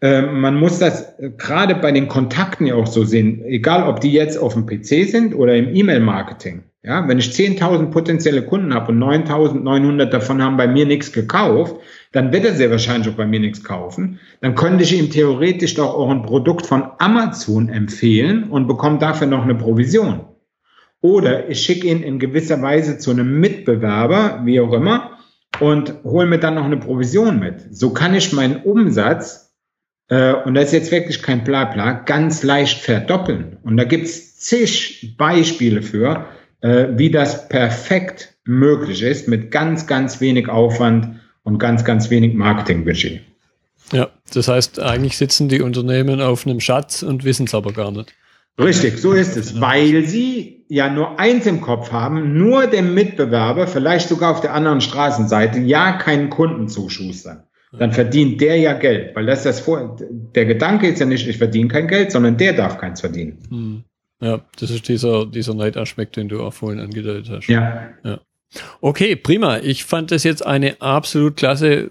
äh, 0.00 0.22
man 0.22 0.56
muss 0.56 0.78
das 0.78 1.18
äh, 1.18 1.30
gerade 1.30 1.74
bei 1.76 1.92
den 1.92 2.08
Kontakten 2.08 2.66
ja 2.66 2.74
auch 2.74 2.86
so 2.86 3.04
sehen, 3.04 3.42
egal 3.44 3.88
ob 3.88 4.00
die 4.00 4.12
jetzt 4.12 4.36
auf 4.36 4.54
dem 4.54 4.66
PC 4.66 5.08
sind 5.08 5.34
oder 5.34 5.54
im 5.56 5.74
E-Mail-Marketing. 5.74 6.64
Ja, 6.82 7.08
wenn 7.08 7.18
ich 7.18 7.28
10.000 7.30 7.86
potenzielle 7.86 8.42
Kunden 8.42 8.74
habe 8.74 8.92
und 8.92 9.02
9.900 9.02 10.04
davon 10.04 10.42
haben 10.42 10.58
bei 10.58 10.66
mir 10.66 10.84
nichts 10.84 11.10
gekauft, 11.12 11.76
dann 12.12 12.30
wird 12.30 12.44
er 12.44 12.52
sehr 12.52 12.70
wahrscheinlich 12.70 13.08
auch 13.08 13.16
bei 13.16 13.26
mir 13.26 13.40
nichts 13.40 13.64
kaufen. 13.64 14.20
Dann 14.42 14.54
könnte 14.54 14.84
ich 14.84 14.98
ihm 14.98 15.08
theoretisch 15.08 15.74
doch 15.74 15.94
auch 15.94 16.10
ein 16.10 16.20
Produkt 16.20 16.66
von 16.66 16.84
Amazon 16.98 17.70
empfehlen 17.70 18.44
und 18.44 18.66
bekomme 18.66 18.98
dafür 18.98 19.26
noch 19.26 19.44
eine 19.44 19.54
Provision. 19.54 20.26
Oder 21.04 21.50
ich 21.50 21.60
schicke 21.60 21.88
ihn 21.88 22.02
in 22.02 22.18
gewisser 22.18 22.62
Weise 22.62 22.96
zu 22.96 23.10
einem 23.10 23.38
Mitbewerber, 23.38 24.40
wie 24.46 24.58
auch 24.58 24.72
immer, 24.72 25.18
und 25.60 25.92
hole 26.02 26.26
mir 26.26 26.38
dann 26.38 26.54
noch 26.54 26.64
eine 26.64 26.78
Provision 26.78 27.38
mit. 27.38 27.76
So 27.76 27.90
kann 27.90 28.14
ich 28.14 28.32
meinen 28.32 28.62
Umsatz, 28.62 29.54
äh, 30.08 30.32
und 30.32 30.54
das 30.54 30.68
ist 30.68 30.72
jetzt 30.72 30.92
wirklich 30.92 31.20
kein 31.20 31.44
Blabla, 31.44 31.92
ganz 31.92 32.42
leicht 32.42 32.80
verdoppeln. 32.80 33.58
Und 33.64 33.76
da 33.76 33.84
gibt's 33.84 34.38
zig 34.38 35.14
Beispiele 35.18 35.82
für, 35.82 36.24
äh, 36.62 36.86
wie 36.92 37.10
das 37.10 37.50
perfekt 37.50 38.38
möglich 38.46 39.02
ist, 39.02 39.28
mit 39.28 39.50
ganz, 39.50 39.86
ganz 39.86 40.22
wenig 40.22 40.48
Aufwand 40.48 41.20
und 41.42 41.58
ganz, 41.58 41.84
ganz 41.84 42.08
wenig 42.08 42.32
Marketingbudget. 42.32 43.20
Ja, 43.92 44.08
das 44.32 44.48
heißt, 44.48 44.80
eigentlich 44.80 45.18
sitzen 45.18 45.50
die 45.50 45.60
Unternehmen 45.60 46.22
auf 46.22 46.46
einem 46.46 46.60
Schatz 46.60 47.02
und 47.02 47.24
wissen 47.24 47.44
es 47.44 47.54
aber 47.54 47.74
gar 47.74 47.92
nicht. 47.92 48.14
Richtig, 48.58 48.98
so 48.98 49.12
ist 49.12 49.36
es, 49.36 49.60
weil 49.60 50.04
sie 50.04 50.64
ja 50.68 50.88
nur 50.88 51.18
eins 51.18 51.46
im 51.46 51.60
Kopf 51.60 51.90
haben, 51.92 52.38
nur 52.38 52.66
dem 52.66 52.94
Mitbewerber, 52.94 53.66
vielleicht 53.66 54.08
sogar 54.08 54.32
auf 54.32 54.40
der 54.40 54.54
anderen 54.54 54.80
Straßenseite, 54.80 55.58
ja 55.58 55.92
keinen 55.98 56.30
Kunden 56.30 56.68
zuschustern. 56.68 57.44
Dann 57.76 57.92
verdient 57.92 58.40
der 58.40 58.56
ja 58.56 58.72
Geld, 58.74 59.16
weil 59.16 59.26
das 59.26 59.40
ist 59.40 59.46
das 59.46 59.60
vor, 59.60 59.96
der 60.00 60.44
Gedanke 60.44 60.86
ist 60.86 61.00
ja 61.00 61.06
nicht, 61.06 61.26
ich 61.26 61.38
verdiene 61.38 61.68
kein 61.68 61.88
Geld, 61.88 62.12
sondern 62.12 62.36
der 62.36 62.52
darf 62.52 62.78
keins 62.78 63.00
verdienen. 63.00 63.38
Hm. 63.48 63.84
Ja, 64.20 64.40
das 64.60 64.70
ist 64.70 64.88
dieser, 64.88 65.26
dieser 65.26 65.54
Neidaspekt, 65.54 66.16
den 66.16 66.28
du 66.28 66.40
auch 66.40 66.52
vorhin 66.52 66.80
angedeutet 66.80 67.28
hast. 67.30 67.48
Ja. 67.48 67.90
ja. 68.04 68.20
Okay, 68.80 69.16
prima. 69.16 69.58
Ich 69.58 69.84
fand 69.84 70.12
das 70.12 70.22
jetzt 70.22 70.46
eine 70.46 70.80
absolut 70.80 71.36
klasse 71.36 71.90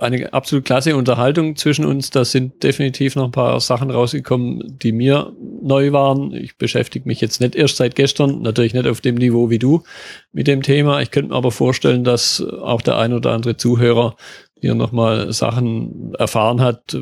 eine 0.00 0.32
absolut 0.32 0.64
klasse 0.64 0.96
Unterhaltung 0.96 1.56
zwischen 1.56 1.84
uns. 1.84 2.10
Da 2.10 2.24
sind 2.24 2.62
definitiv 2.62 3.14
noch 3.14 3.26
ein 3.26 3.32
paar 3.32 3.60
Sachen 3.60 3.90
rausgekommen, 3.90 4.78
die 4.82 4.92
mir 4.92 5.32
neu 5.62 5.92
waren. 5.92 6.34
Ich 6.34 6.56
beschäftige 6.58 7.08
mich 7.08 7.20
jetzt 7.20 7.40
nicht 7.40 7.54
erst 7.54 7.76
seit 7.76 7.94
gestern, 7.94 8.42
natürlich 8.42 8.74
nicht 8.74 8.86
auf 8.86 9.00
dem 9.00 9.14
Niveau 9.14 9.48
wie 9.50 9.58
du 9.58 9.84
mit 10.32 10.46
dem 10.48 10.62
Thema. 10.62 11.00
Ich 11.00 11.10
könnte 11.10 11.30
mir 11.30 11.36
aber 11.36 11.52
vorstellen, 11.52 12.04
dass 12.04 12.42
auch 12.42 12.82
der 12.82 12.98
ein 12.98 13.12
oder 13.12 13.32
andere 13.32 13.56
Zuhörer 13.56 14.16
hier 14.60 14.74
nochmal 14.74 15.32
Sachen 15.32 16.14
erfahren 16.18 16.60
hat, 16.60 16.96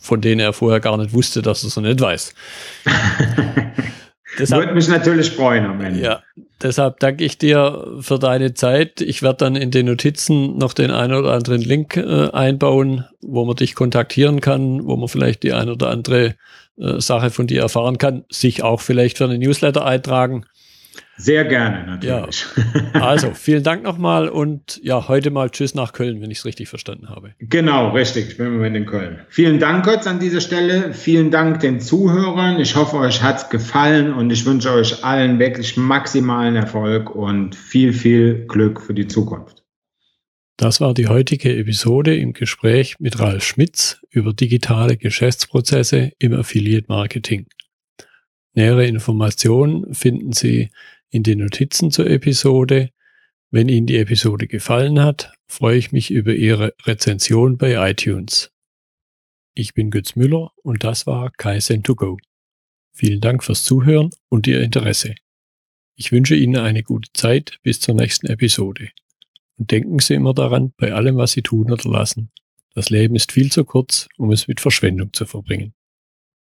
von 0.00 0.20
denen 0.20 0.40
er 0.40 0.52
vorher 0.52 0.80
gar 0.80 0.96
nicht 0.98 1.12
wusste, 1.12 1.40
dass 1.42 1.64
er 1.64 1.70
so 1.70 1.80
nicht 1.80 2.00
weiß. 2.00 2.34
Deshalb, 4.38 4.62
Würde 4.62 4.74
mich 4.74 4.88
natürlich 4.88 5.30
freuen 5.30 5.64
am 5.64 5.80
Ende. 5.80 6.00
Ja, 6.00 6.22
deshalb 6.62 7.00
danke 7.00 7.24
ich 7.24 7.38
dir 7.38 7.96
für 8.00 8.18
deine 8.18 8.54
Zeit. 8.54 9.00
Ich 9.00 9.22
werde 9.22 9.38
dann 9.38 9.56
in 9.56 9.70
den 9.70 9.86
Notizen 9.86 10.58
noch 10.58 10.72
den 10.72 10.90
einen 10.90 11.14
oder 11.14 11.32
anderen 11.32 11.60
Link 11.60 11.96
äh, 11.96 12.30
einbauen, 12.30 13.04
wo 13.20 13.44
man 13.44 13.56
dich 13.56 13.74
kontaktieren 13.74 14.40
kann, 14.40 14.86
wo 14.86 14.96
man 14.96 15.08
vielleicht 15.08 15.42
die 15.42 15.52
ein 15.52 15.68
oder 15.68 15.90
andere 15.90 16.36
äh, 16.78 17.00
Sache 17.00 17.30
von 17.30 17.46
dir 17.46 17.62
erfahren 17.62 17.98
kann, 17.98 18.24
sich 18.30 18.62
auch 18.62 18.80
vielleicht 18.80 19.18
für 19.18 19.24
einen 19.24 19.40
Newsletter 19.40 19.84
eintragen. 19.84 20.46
Sehr 21.16 21.44
gerne, 21.44 21.84
natürlich. 21.86 22.46
Ja. 22.94 23.00
Also, 23.02 23.32
vielen 23.34 23.62
Dank 23.62 23.82
nochmal 23.82 24.28
und 24.28 24.80
ja, 24.82 25.06
heute 25.06 25.30
mal 25.30 25.50
Tschüss 25.50 25.74
nach 25.74 25.92
Köln, 25.92 26.22
wenn 26.22 26.30
ich 26.30 26.38
es 26.38 26.44
richtig 26.46 26.68
verstanden 26.68 27.10
habe. 27.10 27.34
Genau, 27.38 27.90
richtig. 27.90 28.28
Ich 28.30 28.36
bin 28.38 28.46
im 28.46 28.54
Moment 28.54 28.76
in 28.76 28.86
Köln. 28.86 29.20
Vielen 29.28 29.58
Dank, 29.58 29.84
Götz, 29.84 30.06
an 30.06 30.18
dieser 30.18 30.40
Stelle. 30.40 30.94
Vielen 30.94 31.30
Dank 31.30 31.60
den 31.60 31.80
Zuhörern. 31.80 32.58
Ich 32.58 32.74
hoffe, 32.74 32.96
euch 32.96 33.22
hat's 33.22 33.50
gefallen 33.50 34.14
und 34.14 34.30
ich 34.30 34.46
wünsche 34.46 34.72
euch 34.72 35.04
allen 35.04 35.38
wirklich 35.38 35.76
maximalen 35.76 36.56
Erfolg 36.56 37.14
und 37.14 37.54
viel, 37.54 37.92
viel 37.92 38.46
Glück 38.46 38.80
für 38.80 38.94
die 38.94 39.06
Zukunft. 39.06 39.62
Das 40.56 40.80
war 40.80 40.92
die 40.92 41.08
heutige 41.08 41.56
Episode 41.56 42.16
im 42.16 42.34
Gespräch 42.34 42.96
mit 42.98 43.18
Ralf 43.18 43.44
Schmitz 43.44 43.98
über 44.10 44.34
digitale 44.34 44.96
Geschäftsprozesse 44.98 46.12
im 46.18 46.34
Affiliate 46.34 46.84
Marketing. 46.88 47.46
Nähere 48.60 48.84
Informationen 48.84 49.94
finden 49.94 50.34
Sie 50.34 50.68
in 51.08 51.22
den 51.22 51.38
Notizen 51.38 51.90
zur 51.90 52.10
Episode. 52.10 52.90
Wenn 53.50 53.70
Ihnen 53.70 53.86
die 53.86 53.96
Episode 53.96 54.48
gefallen 54.48 55.00
hat, 55.00 55.32
freue 55.46 55.78
ich 55.78 55.92
mich 55.92 56.10
über 56.10 56.34
Ihre 56.34 56.74
Rezension 56.84 57.56
bei 57.56 57.90
iTunes. 57.90 58.52
Ich 59.54 59.72
bin 59.72 59.90
Götz 59.90 60.14
Müller 60.14 60.52
und 60.62 60.84
das 60.84 61.06
war 61.06 61.30
Kaizen2Go. 61.38 62.18
Vielen 62.92 63.22
Dank 63.22 63.42
fürs 63.42 63.64
Zuhören 63.64 64.10
und 64.28 64.46
Ihr 64.46 64.60
Interesse. 64.60 65.14
Ich 65.96 66.12
wünsche 66.12 66.36
Ihnen 66.36 66.58
eine 66.58 66.82
gute 66.82 67.08
Zeit 67.14 67.60
bis 67.62 67.80
zur 67.80 67.94
nächsten 67.94 68.26
Episode. 68.26 68.90
Und 69.56 69.70
denken 69.70 70.00
Sie 70.00 70.12
immer 70.12 70.34
daran, 70.34 70.74
bei 70.76 70.92
allem, 70.92 71.16
was 71.16 71.32
Sie 71.32 71.40
tun 71.40 71.72
oder 71.72 71.88
lassen. 71.88 72.30
Das 72.74 72.90
Leben 72.90 73.16
ist 73.16 73.32
viel 73.32 73.50
zu 73.50 73.64
kurz, 73.64 74.10
um 74.18 74.30
es 74.30 74.48
mit 74.48 74.60
Verschwendung 74.60 75.14
zu 75.14 75.24
verbringen. 75.24 75.72